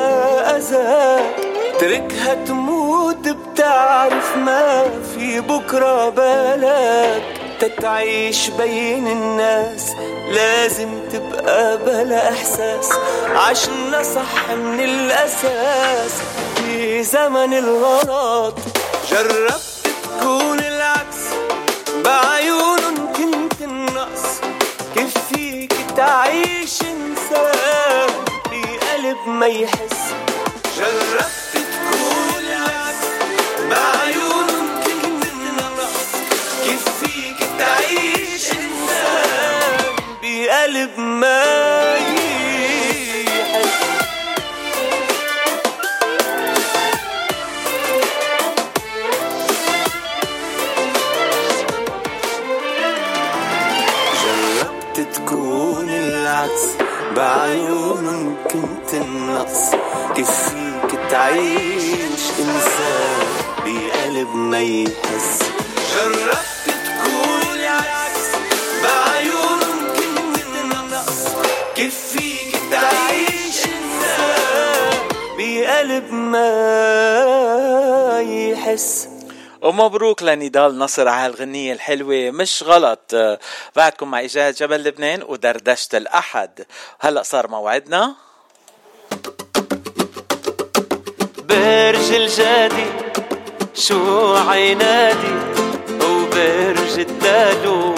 [0.57, 1.35] أذاك.
[1.79, 4.83] تركها تموت بتعرف ما
[5.15, 7.38] في بكرة بلاك.
[7.59, 9.91] تا تعيش بين الناس
[10.31, 12.89] لازم تبقى بلا احساس.
[13.35, 16.11] عشنا صح من الاساس
[16.55, 18.55] في زمن الغلط.
[19.11, 19.61] جربت
[20.19, 21.21] تكون العكس
[22.05, 24.25] بعيونهم كنت النقص.
[24.95, 28.09] كيف فيك تعيش انسان
[28.51, 29.99] بقلب ما يحس.
[30.77, 33.05] جربت تكون العكس
[33.69, 35.95] بعيونهم كنت النقص.
[36.63, 37.28] كيف فيك
[38.39, 41.39] تعيش انسان بقلب يحس.
[54.23, 56.63] جربت تكون العكس
[57.15, 59.71] بعيون بعيونهم كنت النقص
[60.15, 63.27] كيف فيك تعيش إنسان
[63.65, 65.39] بقلب ما يحس.
[65.95, 66.78] جربت
[76.11, 76.59] ما
[78.21, 79.09] يحس.
[79.61, 82.99] ومبروك لنضال نصر على هالغنية الحلوة مش غلط.
[83.13, 83.39] آه،
[83.75, 86.65] بعدكم مع إجازة جبل لبنان ودردشة الأحد.
[86.99, 88.15] هلأ صار موعدنا.
[91.49, 92.85] برج الجادي
[93.73, 95.35] شو عينادي
[96.03, 97.95] وبرج الدالو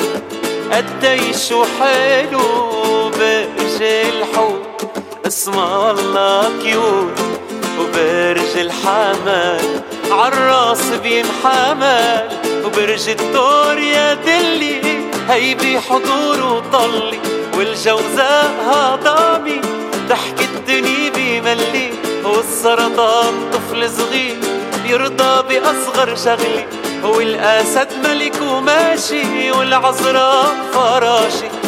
[0.72, 4.82] قديش حلو برج الحوت
[5.28, 7.41] اسم الله كيوت.
[7.80, 9.82] وبرج الحمل
[10.12, 12.28] عالراس بينحمل
[12.66, 14.82] وبرج الدور يا دلي
[15.30, 17.20] هي بحضور وطلي
[17.58, 19.62] والجوزاء هضامي
[20.10, 21.92] ضحك الدنيا بملي
[22.24, 24.38] والسرطان طفل صغير
[24.86, 26.66] يرضى بأصغر شغلي
[27.04, 31.61] والأسد ملك وماشي والعذراء فراشي.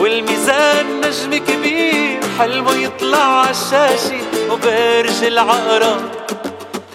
[0.00, 4.20] والميزان نجم كبير حلمه يطلع عالشاشة
[4.50, 6.10] وبرج العقرب.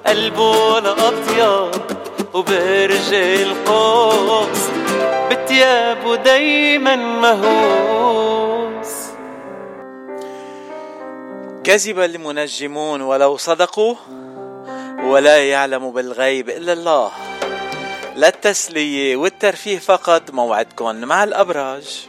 [0.08, 1.72] قلبه ولا أطيب
[2.34, 4.70] وبرج القوس.
[5.32, 8.94] بتيابه دايما مهووس.
[11.64, 13.96] كذب المنجمون ولو صدقوا
[15.04, 17.12] ولا يعلم بالغيب إلا الله.
[18.16, 22.08] للتسلية والترفيه فقط موعدكم مع الأبراج.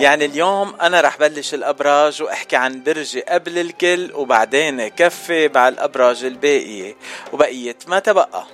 [0.00, 6.24] يعني اليوم أنا رح بلش الأبراج وأحكي عن برجي قبل الكل وبعدين كفي مع الأبراج
[6.24, 6.96] الباقية
[7.32, 8.44] وبقية ما تبقى.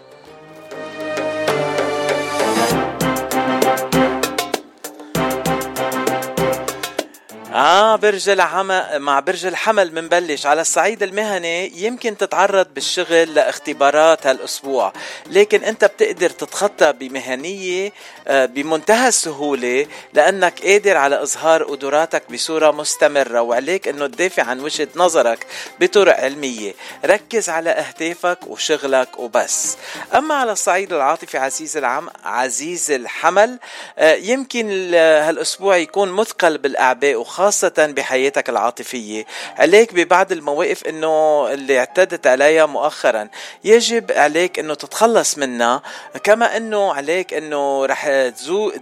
[7.57, 14.93] آه برج العمى مع برج الحمل منبلش على الصعيد المهني يمكن تتعرض بالشغل لاختبارات هالأسبوع.
[15.27, 17.93] لكن أنت بتقدر تتخطى بمهنية
[18.28, 23.41] آه، بمنتهى السهولة لأنك قادر على إظهار قدراتك بصورة مستمرة.
[23.41, 25.47] وعليك أنه تدافع عن وجهة نظرك
[25.81, 26.74] بطرق علمية.
[27.05, 29.77] ركز على أهدافك وشغلك وبس.
[30.15, 33.59] أما على الصعيد العاطفي عزيز العم عزيز الحمل
[33.99, 37.45] آه، يمكن ال- هالأسبوع يكون مثقل بالأعباء وخاصة
[37.78, 39.27] بحياتك العاطفية.
[39.59, 43.28] عليك ببعض المواقف أنه اللي اعتدت عليها مؤخرا.
[43.64, 45.82] يجب عليك أنه تتخلص منها.
[46.24, 48.09] كما أنه عليك أنه رح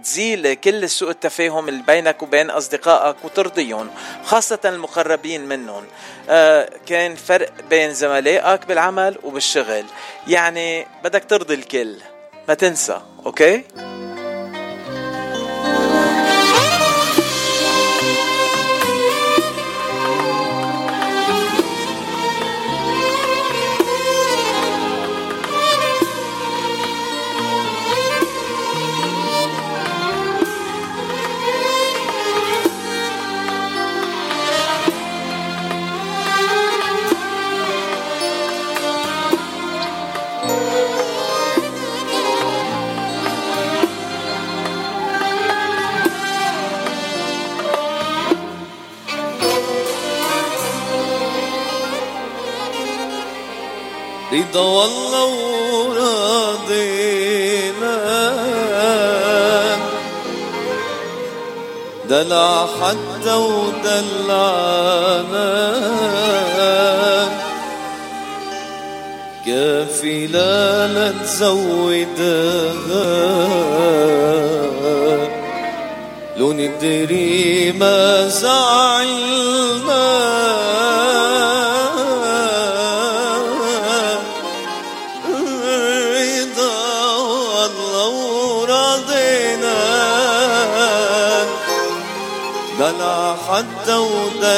[0.03, 3.89] تزيل كل سوء التفاهم اللي بينك وبين أصدقائك وترضيهم
[4.23, 5.83] خاصة المقربين منهم.
[6.29, 9.85] آه كان فرق بين زملائك بالعمل وبالشغل.
[10.27, 11.97] يعني بدك ترضي الكل.
[12.47, 13.63] ما تنسى أوكي؟
[54.35, 55.25] رضا والله
[55.73, 56.75] وراضينا
[62.09, 64.75] دلع حتى ودلعنا.
[69.45, 71.11] كافي لا لا
[76.37, 78.64] لو ندري ما زعلنا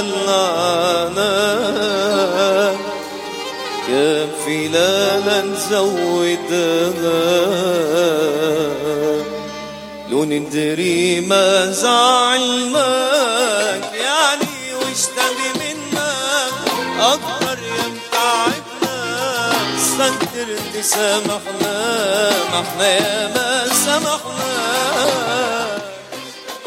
[0.07, 1.35] ودلعنا
[3.87, 7.07] كافي لا لا نزودها.
[10.09, 13.01] لو ندري ما زعلناك
[13.93, 16.53] يعني وش تبي منك
[16.99, 18.95] أكتر يا متعبنا
[19.77, 21.75] استنكر تسامحنا
[22.51, 25.66] ما إحنا يا ما سامحنا.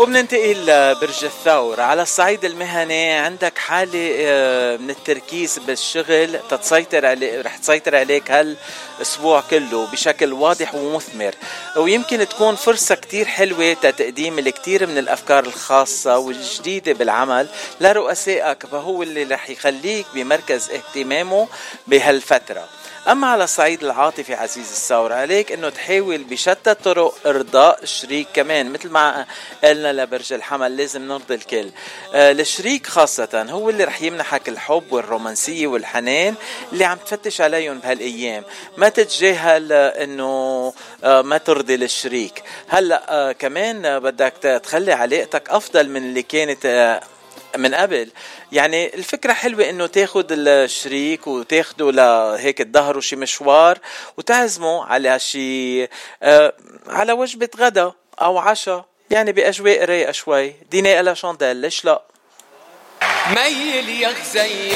[0.00, 1.80] وبننتقل لبرج الثور.
[1.80, 6.40] على الصعيد المهني عندك حالة آه، من التركيز بالشغل.
[6.50, 11.34] تتسيطر عليه رح تسيطر عليك هالأسبوع كله بشكل واضح ومثمر.
[11.76, 17.48] ويمكن تكون فرصة كتير حلوة تتقديم الكثير من الأفكار الخاصة والجديدة بالعمل
[17.80, 21.48] لرؤسائك فهو اللي رح يخليك بمركز اهتمامه
[21.86, 22.68] بهالفترة.
[23.08, 28.88] أما على الصعيد العاطفي عزيز الثور عليك أنه تحاول بشتى الطرق إرضاء الشريك كمان مثل
[28.90, 29.26] ما
[29.64, 31.70] قلنا لبرج الحمل لازم نرضي الكل.
[32.14, 36.34] آه الشريك خاصة هو اللي رح يمنحك الحب والرومانسية والحنان
[36.72, 38.44] اللي عم تفتش عليهم بهالأيام.
[38.76, 40.72] ما تتجاهل أنه
[41.04, 47.00] آه ما ترضي الشريك هلأ آه كمان بدك تخلي علاقتك أفضل من اللي كانت آه
[47.56, 48.10] من قبل.
[48.52, 53.78] يعني الفكرة حلوة إنه تاخد الشريك وتاخده لهيك تظهروا شي مشوار
[54.16, 55.84] وتعزموا على شي
[56.22, 56.52] آه
[56.86, 60.54] على وجبة غدا أو عشاء يعني بأجواء رايقة شوي.
[60.70, 62.02] ديني الا شانديل ليش لا؟
[63.36, 64.74] ميل يا غزيل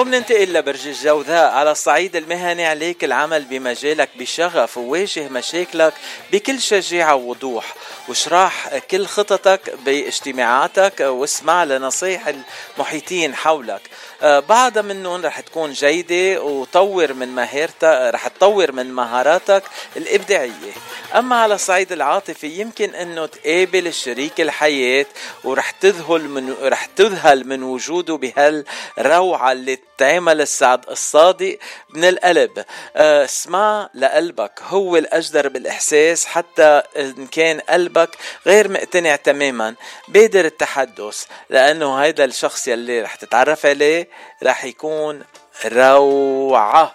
[0.00, 5.94] وبننتقل لبرج الجوذاء على الصعيد المهني عليك العمل بمجالك بشغف وواجه مشاكلك
[6.32, 7.74] بكل شجاعة ووضوح.
[8.08, 12.32] واشراح كل خططك باجتماعاتك واسمع لنصيح
[12.76, 13.80] المحيطين حولك.
[14.22, 19.62] بعضها منهم رح تكون جيدة وطور من مهارتك رح تطور من مهاراتك
[19.96, 20.72] الإبداعية.
[21.14, 25.06] أما على الصعيد العاطفي يمكن أنه تقابل شريك الحياة
[25.44, 31.58] ورح تذهل من رح تذهل من وجوده بهالروعة اللي تعمل السعد الصادق
[31.90, 32.64] من القلب.
[32.96, 38.10] آه، اسمع لقلبك هو الأجدر بالإحساس حتى إن كان قلبك
[38.46, 39.74] غير مقتنع تماما
[40.08, 44.05] بادر التحدث لأنه هيدا الشخص يلي رح تتعرف عليه
[44.42, 45.24] رح يكون
[45.66, 46.94] روعة.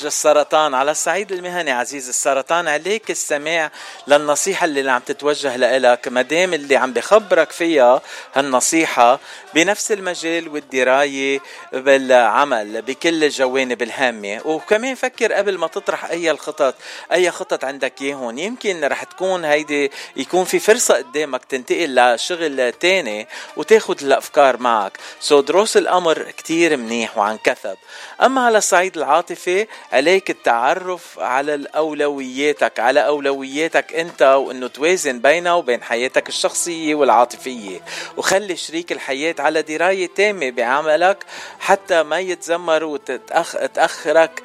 [0.00, 3.70] لبرج السرطان على الصعيد المهني عزيز السرطان عليك السماع
[4.06, 6.08] للنصيحة اللي عم تتوجه لإلك.
[6.08, 8.02] مدام اللي عم بخبرك فيها
[8.34, 9.20] هالنصيحة
[9.54, 11.40] بنفس المجال والدراية
[11.72, 14.40] بالعمل بكل الجوانب الهامة.
[14.44, 16.74] وكمان فكر قبل ما تطرح أي الخطط
[17.12, 23.28] أي خطط عندك إياهم يمكن رح تكون هيدي يكون في فرصة قدامك تنتقل لشغل تاني
[23.56, 24.98] وتاخد الأفكار معك.
[25.20, 27.76] سو دروس الأمر كتير منيح وعن كثب.
[28.22, 35.82] أما على الصعيد العاطفي عليك التعرف على الأولوياتك على أولوياتك أنت وأنه توازن بينها وبين
[35.82, 37.80] حياتك الشخصية والعاطفية.
[38.16, 41.24] وخلي شريك الحياة على دراية تامة بعملك
[41.60, 44.42] حتى ما يتذمر وتأخرك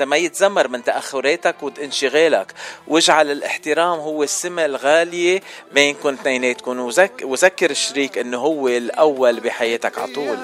[0.00, 2.52] ما يتذمر من تأخراتك وانشغالك.
[2.88, 5.40] واجعل الاحترام هو السمة الغالية
[5.72, 6.90] بينكم اثنيناتكم
[7.22, 10.38] وذكر الشريك إنه هو الأول بحياتك على طول.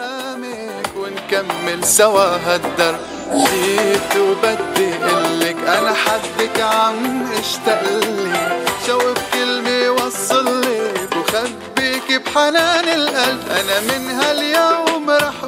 [0.96, 3.00] ونكمل سوا هالدرب.
[3.32, 8.64] جيت وبدي قلك أنا حدك عم اشتاق لي.
[8.86, 13.48] شوق كلمة وصل لك وخبيك بحنان القلب.
[13.50, 15.41] أنا من هاليوم رح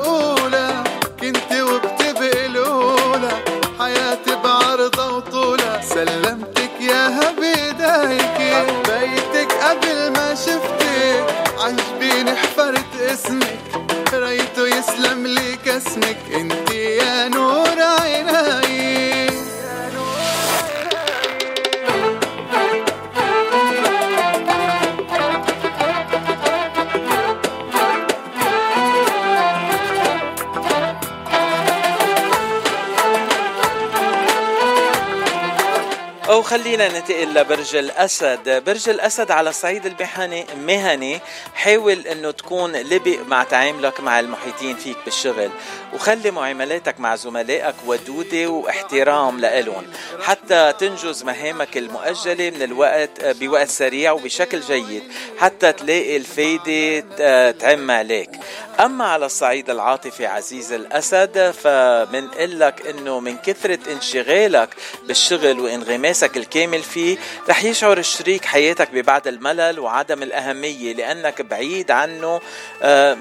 [36.54, 38.64] خلينا ننتقل لبرج الأسد.
[38.66, 41.20] برج الأسد على الصعيد المهني مهني
[41.54, 45.50] حاول أنه تكون لبق مع تعاملك مع المحيطين فيك بالشغل.
[45.94, 49.86] وخلي معاملاتك مع زملائك ودودة واحترام لإلهم.
[50.22, 55.02] حتى تنجز مهامك المؤجلة من الوقت بوقت سريع وبشكل جيد.
[55.38, 58.30] حتى تلاقي الفايدة تعم عليك.
[58.80, 64.68] أما على الصعيد العاطفي عزيز الأسد فمن لك أنه من كثرة انشغالك
[65.06, 67.16] بالشغل وانغماسك الكامل فيه
[67.48, 72.40] رح يشعر الشريك حياتك ببعض الملل وعدم الأهمية لأنك بعيد عنه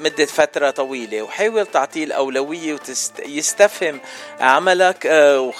[0.03, 1.21] مدة فترة طويلة.
[1.21, 2.77] وحاول تعطيه الأولوية
[3.25, 3.99] ويستفهم
[4.39, 5.05] عملك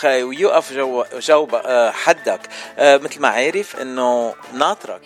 [0.06, 1.48] ويقف جو, جو
[1.91, 2.41] حدك.
[2.80, 5.02] مثل ما عارف أنه ناطرك.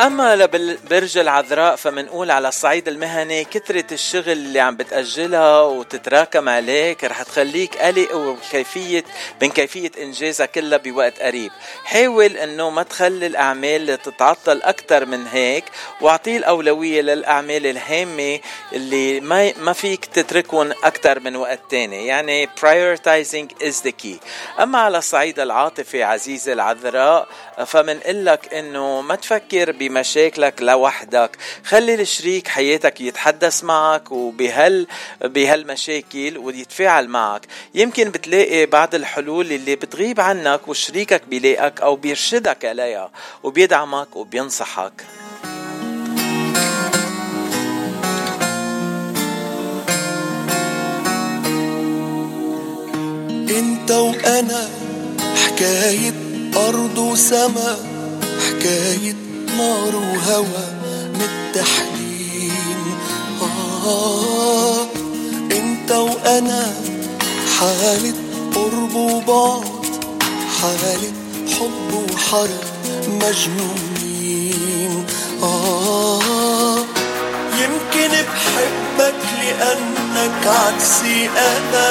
[0.00, 7.22] أما لبرج العذراء فمنقول على الصعيد المهني كثرة الشغل اللي عم بتأجلها وتتراكم عليك رح
[7.22, 9.04] تخليك قلق وكيفية
[9.42, 11.50] من كيفية إنجازها كلها بوقت قريب.
[11.84, 15.64] حاول إنه ما تخلي الأعمال تتعطل أكثر من هيك
[16.00, 18.40] واعطيه الأولوية للأعمال الهامة
[18.72, 22.06] اللي ما ما فيك تتركهم أكثر من وقت تاني.
[22.06, 24.16] يعني prioritizing is the key.
[24.60, 27.28] أما على الصعيد العاطفي عزيزي العذراء
[27.64, 31.36] فمن لك إنه ما تفكر بمشاكلك لوحدك.
[31.64, 34.86] خلي الشريك حياتك يتحدث معك وبهال
[35.24, 37.46] بهالمشاكل ويتفاعل معك.
[37.74, 43.10] يمكن بتلاقي بعض الحلول اللي بتغيب عنك وشريكك بيلاقك أو بيرشدك عليها
[43.42, 44.92] وبيدعمك وبينصحك.
[53.50, 54.70] أنت وأنا
[55.36, 57.76] حكاية ارض وسما
[58.48, 59.14] حكاية
[59.58, 60.66] نار وهوى
[61.14, 62.96] متحدين
[63.42, 64.86] آه
[65.52, 66.72] أنت وأنا
[67.58, 68.14] حالة
[68.54, 69.86] قرب وبعد
[70.60, 71.12] حالة
[71.58, 72.64] حب وحرب
[73.08, 75.04] مجنونين.
[75.42, 76.78] آه
[77.60, 81.90] يمكن بحبك لأنك عكسي أنا.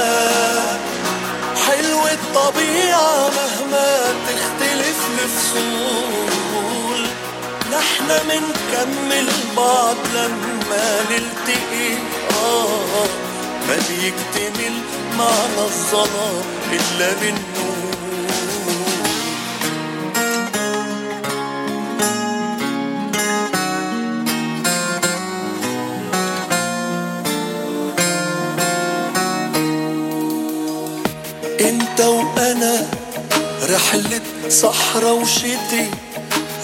[1.68, 7.02] حلو الطبيعة مهما تختلف الفصول.
[7.72, 9.28] نحنا منكمل
[9.58, 11.94] بعض لما نلتقي.
[12.44, 13.06] آه
[13.68, 14.76] ما بيكتمل
[15.18, 17.89] معنا الظلام إلا بالنور.
[32.00, 32.88] انت أنا
[33.70, 35.90] رحلة صحرا وشتي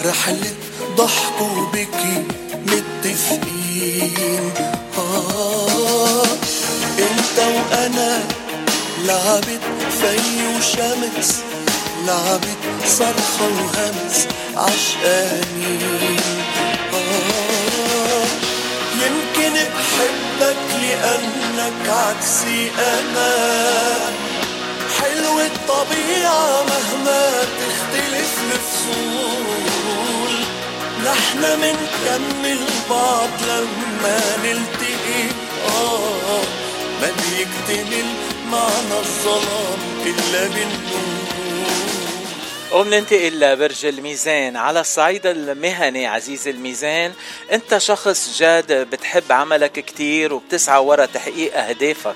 [0.04, 0.54] رحلة
[0.96, 2.24] ضحك وبكي
[2.66, 4.50] متفقين.
[4.98, 6.22] آه
[6.98, 8.22] انت وأنا
[9.04, 9.60] لعبت
[10.00, 10.16] في
[10.56, 11.36] وشمس
[12.06, 14.26] لعبت صرخة وهمس
[14.56, 16.20] عشقانين.
[16.94, 18.26] آه
[18.94, 23.75] يمكن بحبك لأنك عكسي أنا
[26.70, 30.34] مهما تختلف الفصول
[31.04, 32.58] نحن منكمل
[32.90, 35.24] بعض لما نلتقي.
[35.68, 36.42] آه
[37.00, 38.06] ما بيكتمل
[38.50, 41.45] معنا الظلام إلا بالنور.
[42.76, 47.12] وبننتقل لبرج الميزان على الصعيد المهني عزيز الميزان
[47.52, 52.14] انت شخص جاد بتحب عملك كتير وبتسعى ورا تحقيق أهدافك.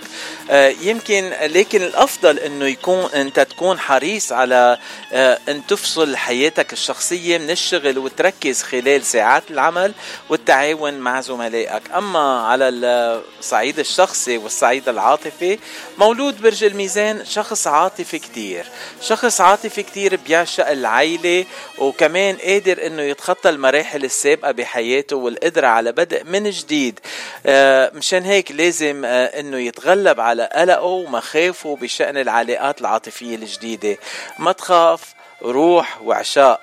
[0.51, 4.79] آه، يمكن لكن الأفضل إنه يكون أنت تكون حريص على
[5.13, 9.93] آه، أن تفصل حياتك الشخصية من الشغل وتركز خلال ساعات العمل
[10.29, 11.83] والتعاون مع زملائك.
[11.97, 15.59] أما على الصعيد الشخصي والصعيد العاطفي
[15.99, 18.67] مولود برج الميزان شخص عاطفي كتير.
[19.03, 21.45] شخص عاطفي كتير بيعشق العيلة
[21.79, 27.01] وكمان قادر إنه يتخطى المراحل السابقة بحياته والقدرة على بدء من جديد.
[27.47, 33.97] آه، مشان هيك لازم آه، إنه يتغلب على قلقه ومخاوفه بشأن العلاقات العاطفية الجديدة.
[34.39, 36.61] ما تخاف روح وعشاء.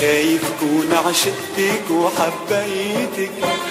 [0.00, 3.63] خايف كون عشقتك وحبيتك.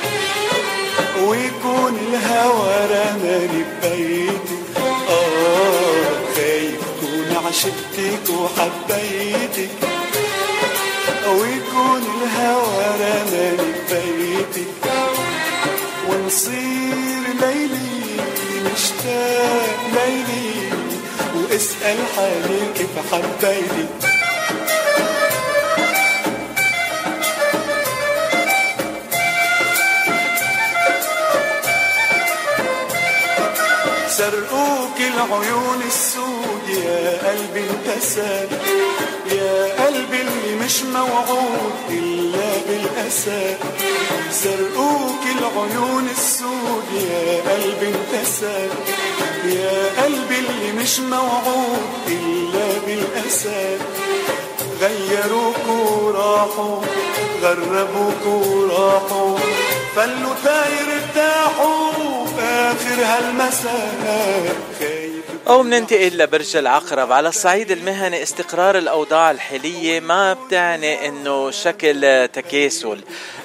[1.27, 4.77] ويكون الهوى رماني ببيتك
[5.09, 9.69] آه خايف كون عشقتك وحبيتك.
[11.27, 14.83] ويكون الهوى رماني ببيتك
[16.09, 17.93] ونصير ليلي
[18.73, 20.53] مشتاق ليلي.
[21.35, 22.95] واسأل حالي كيف
[34.23, 38.47] سرقوك العيون السود يا قلبي انتسى
[39.31, 43.55] يا قلبي اللي مش موعود إلا بالأسى
[44.31, 48.69] سرقوك العيون السود يا قلبي انتسى
[49.45, 53.77] يا قلبي اللي مش موعود إلا بالأسى
[54.81, 56.81] غيروك وراحوا
[57.41, 59.37] غربوك وراحوا.
[59.95, 61.91] فلوا تاير ارتاحوا
[62.39, 64.55] آخر هالمساء.
[65.47, 68.23] أو بننتقل لبرج العقرب على الصعيد المهني.
[68.23, 73.01] استقرار الأوضاع الحالية ما بتعني إنه شكل تكاسل.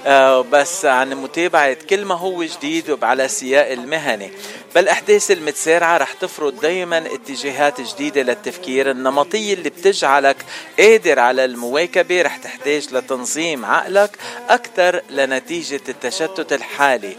[0.06, 4.30] آه، بس عن متابعة كل ما هو جديد وعلى سياق المهني.
[4.74, 10.36] فالأحداث المتسارعة رح تفرض دايما اتجاهات جديدة للتفكير النمطية اللي بتجعلك
[10.78, 12.22] قادر على المواكبة.
[12.22, 14.18] رح تحتاج لتنظيم عقلك
[14.48, 17.16] أكثر لنتيجة التشتت الحالي.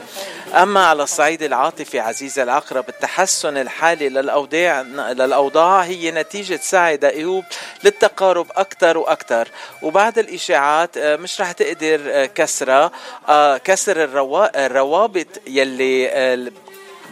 [0.56, 7.44] أما على الصعيد العاطفي عزيز العقرب التحسن الحالي للأوضاع للأوضاع هي نتيجة سعي دؤوب
[7.84, 9.48] للتقارب أكثر وأكثر.
[9.82, 12.92] وبعد الإشاعات آه، مش رح تقدر آه، كسرها
[13.30, 16.10] آه، كسر الروا- الروابط يلي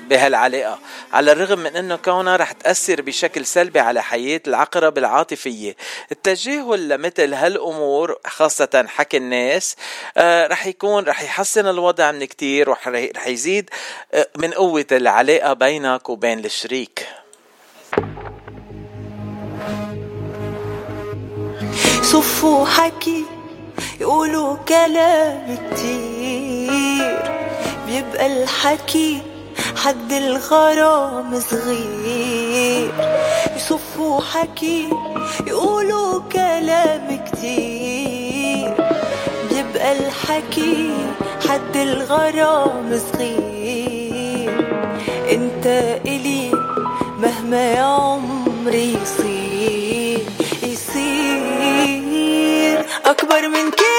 [0.10, 0.80] بهالعلاقة.
[1.14, 5.76] على الرغم من إنه كونها رح تأثر بشكل سلبي على حياة العقرب العاطفية.
[6.12, 9.76] التجاهل لمثل هالأمور خاصة حكي الناس
[10.18, 13.70] آه، رح يكون رح يحسن الوضع من كتير ورح رح يزيد
[14.14, 17.08] آه، من قوة العلاقة بينك وبين الشريك.
[22.02, 23.26] صفوا حكي
[24.02, 27.38] يقولوا كلام كتير.
[27.88, 29.22] بيبقى الحكي
[29.76, 32.92] حد الغرام صغير
[33.56, 34.90] يصفوا حكي
[35.48, 38.74] يقولوا كلام كتير.
[39.50, 40.92] بيبقى الحكي
[41.50, 44.52] حد الغرام صغير.
[45.32, 45.66] انت
[46.06, 46.52] الي
[47.20, 50.20] مهما يا عمري يصير
[50.64, 51.48] يصير
[53.06, 53.97] أكبر من كل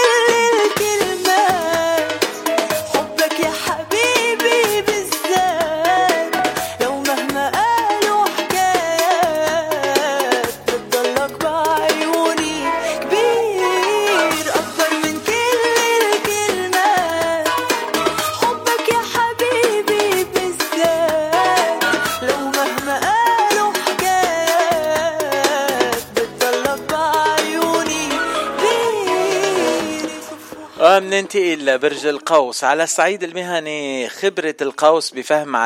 [31.36, 35.56] ومننتقل لبرج القوس على الصعيد المهني خبرة القوس بفهم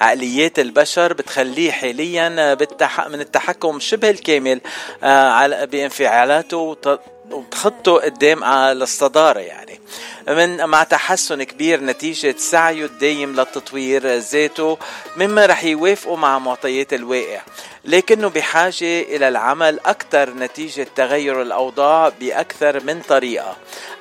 [0.00, 2.28] عقليات البشر بتخليه حاليا.
[3.08, 4.60] من التحكم شبه الكامل
[5.02, 7.00] آه، بانفعالاته وت-
[7.30, 9.80] وتخطه قدام على الصدارة يعني
[10.28, 14.78] من مع تحسن كبير نتيجة سعيه الدايم للتطوير ذاته
[15.16, 17.40] مما رح يوافقه مع معطيات الواقع
[17.84, 23.56] لكنه بحاجة إلى العمل أكثر نتيجة تغير الأوضاع بأكثر من طريقة.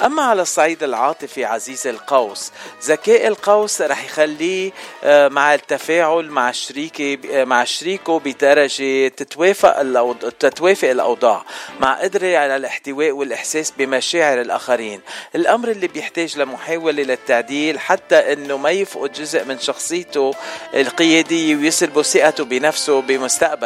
[0.05, 2.51] أما على الصعيد العاطفي عزيز القوس
[2.83, 4.71] ذكاء القوس رح يخليه
[5.03, 11.43] آه، مع التفاعل مع شريكه آه، مع شريكه بدرجة تتوافق الأوض- تتوافق الأوضاع
[11.79, 15.01] مع قدرة على الاحتواء والإحساس بمشاعر الآخرين.
[15.35, 20.33] الأمر اللي بيحتاج لمحاولة للتعديل حتى أنه ما يفقد جزء من شخصيته
[20.73, 23.01] القيادية ويسلبه ثقته بنفسه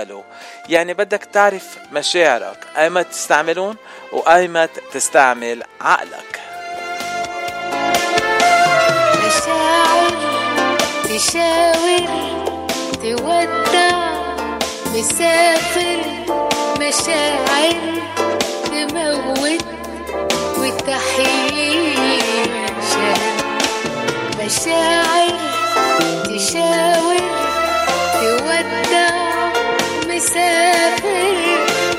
[0.03, 0.23] بمستقبله
[0.69, 3.75] يعني بدك تعرف مشاعرك أيمت تستعملون
[4.11, 6.39] وأيمت تستعمل عقلك.
[9.25, 10.11] مشاعر
[11.03, 12.07] تشاور
[13.03, 13.97] تودع
[14.93, 16.01] مسافر
[16.79, 17.75] مشاعر
[18.65, 19.65] تموت
[20.57, 21.95] وتحيي
[24.39, 25.33] مشاعر
[26.25, 27.17] تشاور
[28.13, 28.92] تودع.
[30.15, 31.35] مسافر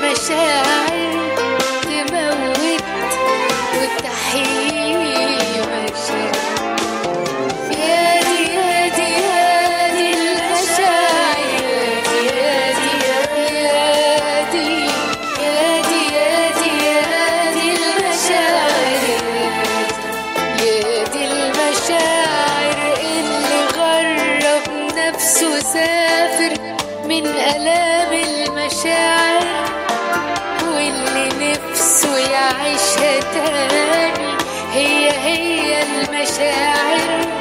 [0.01, 1.14] مشاعر
[33.01, 34.37] يعيشها تاني
[34.71, 37.34] هي هي المشاعر.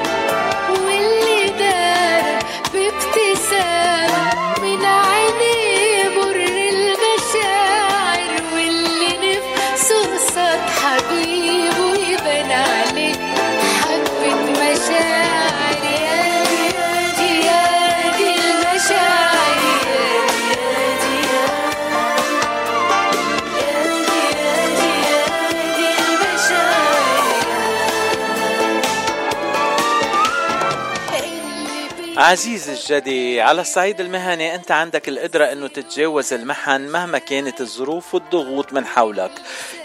[32.24, 38.72] عزيز الجدي على الصعيد المهني أنت عندك القدرة إنه تتجاوز المحن مهما كانت الظروف والضغوط
[38.72, 39.30] من حولك.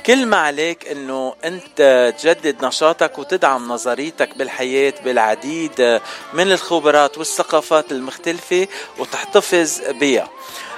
[0.06, 6.02] كل ما عليك إنه أنت تجدد نشاطك وتدعم نظريتك بالحياة بالعديد
[6.34, 8.68] من الخبرات والثقافات المختلفة
[8.98, 10.28] وتحتفظ بها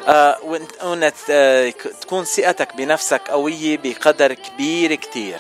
[0.08, 0.38] آه
[0.84, 1.70] وانت آه
[2.02, 5.38] تكون ثقتك بنفسك قوية بقدر كبير كتير.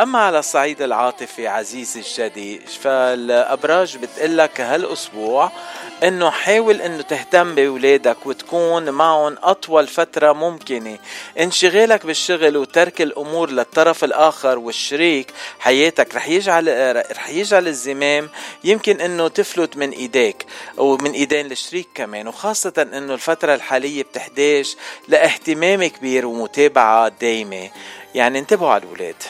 [0.00, 5.50] أما على الصعيد العاطفي عزيزي الجدي فالأبراج بتقلك هالأسبوع
[6.02, 10.98] إنه حاول إنه تهتم بأولادك وتكون معهم أطول فترة ممكنة.
[11.40, 18.28] انشغالك بالشغل وترك الأمور للطرف الآخر والشريك حياتك رح يجعل رح يجعل الزمام
[18.64, 20.46] يمكن إنه تفلت من إيديك
[20.76, 22.28] ومن إيدين الشريك كمان.
[22.28, 24.76] وخاصة إنه الفترة الحالية بتحتاج
[25.08, 27.70] لاهتمام كبير ومتابعة دايمة.
[28.14, 29.22] يعني انتبهوا على الأولاد.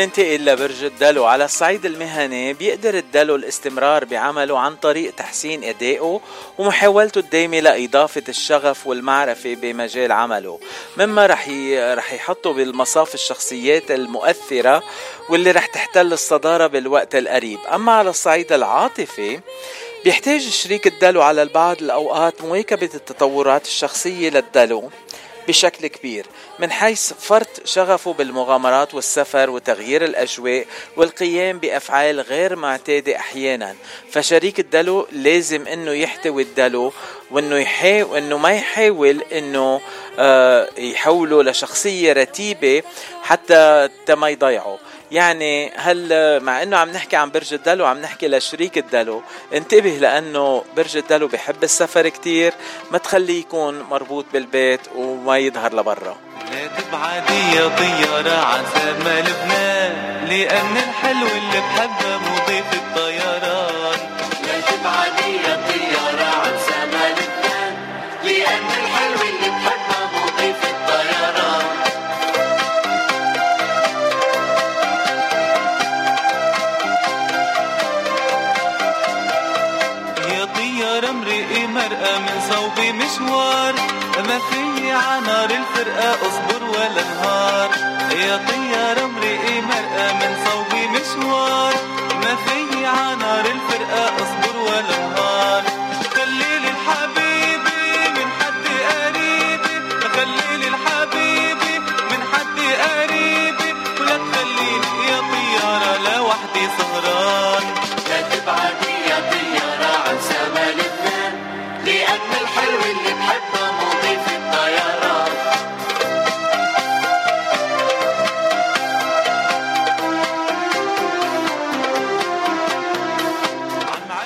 [0.00, 1.24] ومننتقل لبرج الدلو.
[1.24, 6.20] على الصعيد المهني بيقدر الدلو الاستمرار بعمله عن طريق تحسين أدائه
[6.58, 10.60] ومحاولته الدائمة لإضافة الشغف والمعرفة بمجال عمله.
[10.96, 11.94] مما رح ي...
[11.94, 14.82] رح يحطه بالمصاف الشخصيات المؤثرة
[15.28, 17.58] واللي رح تحتل الصدارة بالوقت القريب.
[17.74, 19.40] أما على الصعيد العاطفي
[20.04, 24.90] بيحتاج شريك الدلو على البعض الأوقات مواكبة التطورات الشخصية للدلو.
[25.50, 26.26] بشكل كبير
[26.58, 30.66] من حيث فرط شغفه بالمغامرات والسفر وتغيير الأجواء
[30.96, 33.74] والقيام بأفعال غير معتادة أحيانا.
[34.10, 36.92] فشريك الدلو لازم أنه يحتوي الدلو
[37.30, 39.80] وأنه يحاول أنه ما يحاول أنه
[40.18, 42.82] آه يحوله لشخصية رتيبة
[43.22, 44.78] حتى ما يضيعه.
[45.10, 46.08] يعني هل
[46.42, 49.22] مع إنه عم نحكي عن برج الدلو عم نحكي لشريك الدلو
[49.54, 52.52] انتبه لأنه برج الدلو بحب السفر كتير
[52.90, 56.16] ما تخليه يكون مربوط بالبيت وما يظهر لبرا.
[56.50, 63.98] لا تبعدي يا طيارة عن سما لبنان لأن الحلو اللي بحبه مضيف الطيران
[64.46, 67.74] لا تبعدي يا طيارة عن سما لبنان
[68.24, 68.89] لأن الحلو
[81.90, 83.74] مرأة من صوبي مشوار.
[84.28, 87.70] ما في عنار الفرقة اصبر ولا نهار
[88.12, 91.74] يا طيارة امرئي مرأة من صوبي مشوار.
[92.22, 93.79] ما في عنار الفرقة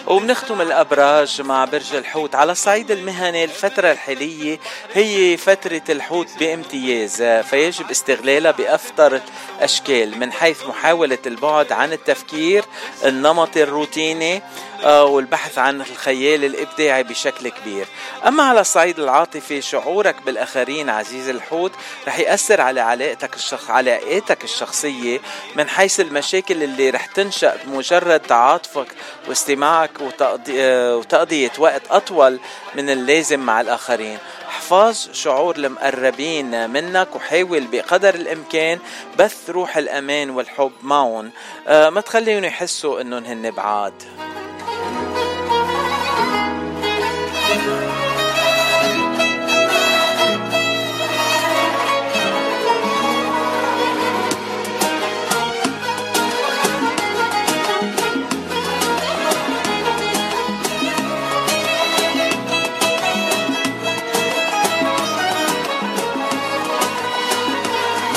[0.07, 4.59] وبنختم الأبراج مع برج الحوت على الصعيد المهني الفترة الحالية
[4.93, 9.21] هي فترة الحوت بامتياز فيجب استغلالها بأفضل
[9.59, 12.65] الأشكال من حيث محاولة البعد عن التفكير
[13.05, 14.43] النمطي الروتيني
[14.85, 17.87] والبحث عن الخيال الإبداعي بشكل كبير.
[18.27, 21.73] أما على الصعيد العاطفي شعورك بالآخرين عزيز الحوت
[22.07, 23.71] رح يأثر على علاقتك الشخ...
[23.71, 25.21] علاقاتك الشخصية
[25.57, 28.87] من حيث المشاكل اللي رح تنشأ بمجرد تعاطفك
[29.29, 30.63] واستماعك وتقضي...
[30.63, 32.41] آه، وتقضية وقت أطول
[32.75, 34.19] من اللازم مع الآخرين.
[34.49, 38.79] احفظ شعور المقربين منك وحاول بقدر الإمكان
[39.19, 41.31] بث روح الأمان والحب معهم.
[41.69, 43.95] آه، ما تخليهم يحسوا إنهم هن بعاد.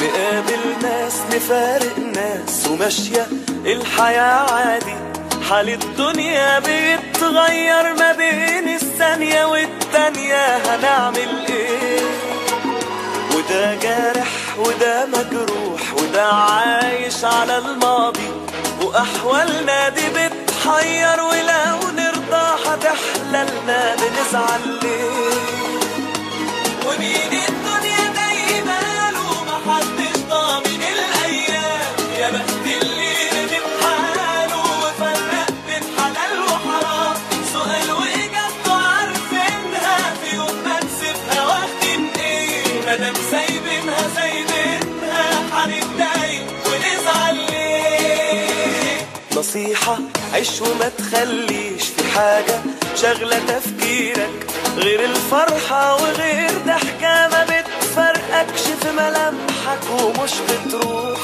[0.03, 3.27] نقابل ناس نفارق ناس وماشية
[3.65, 5.06] الحياة عادي.
[5.49, 11.99] حال الدنيا بيتغير ما بين الثانية والتانية هنعمل إيه؟
[13.36, 18.32] وده جارح وده مجروح وده عايش على الماضي
[18.82, 25.38] وأحوالنا دي بتحير ولو نرضى هتحللنا بنزعل ليه؟
[26.88, 27.41] ومين
[49.38, 49.97] نصيحة
[50.34, 52.59] عيش وما تخليش في حاجة
[52.95, 54.47] شغلة تفكيرك.
[54.77, 61.19] غير الفرحة وغير ضحكة ما بتفرقكش في ملامحك ومش بتروح.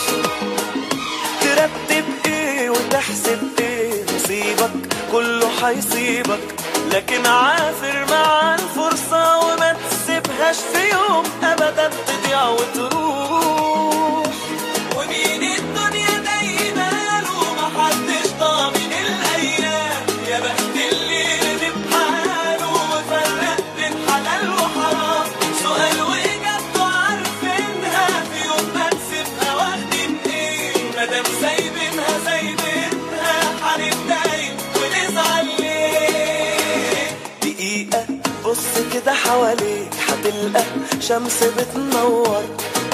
[1.41, 4.72] ترتب إيه وتحسب إيه نصيبك
[5.11, 6.56] كله هيصيبك
[6.91, 14.23] لكن عافر مع الفرصة وما تسيبهاش في يوم ابدا تضيع وتروح.
[39.34, 40.64] حواليك حتلقى
[40.99, 42.43] شمس بتنور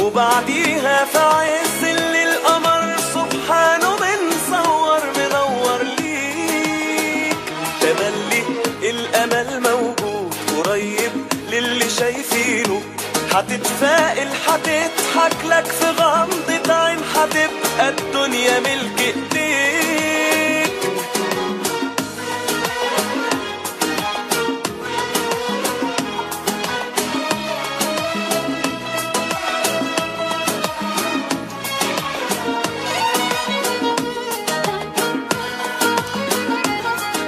[0.01, 7.37] وبعديها في عز الليل القمر سبحانه بنصور منور ليك.
[7.81, 8.43] تملي
[8.89, 11.11] الأمل موجود قريب
[11.51, 12.81] للي شايفينه.
[13.33, 19.88] حتتفائل حتضحك لك في غمضة عين حتبقى الدنيا ملك إيديك.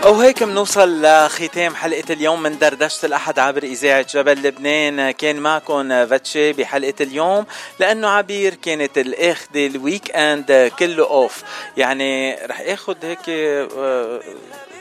[0.06, 5.12] وهيك بنوصل لختام حلقة اليوم من دردشة الأحد عبر إذاعة جبل لبنان.
[5.12, 7.46] كان معكم فاتشي بحلقة اليوم
[7.80, 11.44] لأنه عبير كانت الأخذة ال weekend كله off
[11.78, 14.20] يعني رح أخذ هيك آه،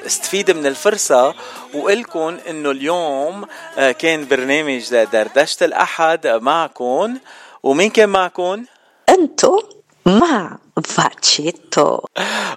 [0.06, 1.34] استفيد من الفرصة
[1.74, 3.46] وقلكم إنه اليوم
[3.78, 7.18] آه، كان برنامج دردشة الأحد معكم
[7.62, 8.64] ومين كان معكم؟
[9.08, 9.62] أنتو
[10.06, 12.00] مع فاتشيتو.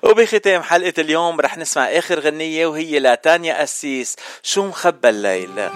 [0.04, 5.70] وبختام حلقة اليوم رح نسمع آخر غنية وهي لتانيا أسيس شو مخبى الليل؟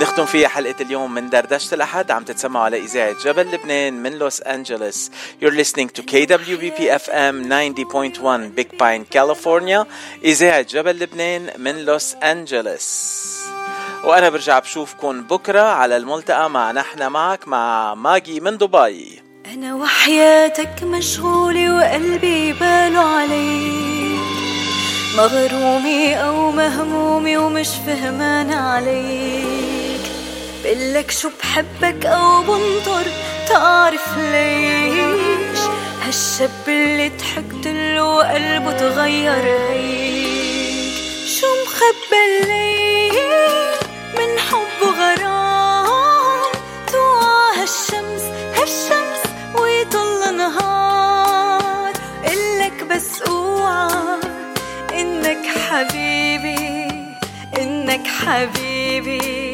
[0.00, 4.42] نختم فيها حلقة اليوم من دردشة الأحد عم تتسمعوا على إذاعة جبل لبنان من لوس
[4.42, 5.10] أنجلوس.
[5.42, 9.86] You're listening to KWBP FM 90.1 Big Pine California
[10.24, 13.22] إذاعة جبل لبنان من لوس أنجلوس.
[14.04, 19.21] وأنا برجع بشوفكن بكرة على الملتقى مع نحن معك مع ماجي من دبي.
[19.46, 24.20] أنا وحياتك مشغولة وقلبي باله عليك
[25.16, 30.00] مغرومة أو مهمومة ومش فهمان عليك.
[30.64, 33.06] بقلك شو بحبك أو بنطر
[33.48, 35.58] تعرف ليش.
[36.02, 40.92] هالشاب اللي ضحكت له وقلبه تغير هيك
[41.40, 43.12] شو مخبى الليل
[44.18, 46.52] من حب وغرام؟
[46.92, 48.22] توعى هالشمس
[48.56, 49.01] هالشمس
[55.72, 56.88] حبيبي
[57.58, 59.51] إنك حبيبي.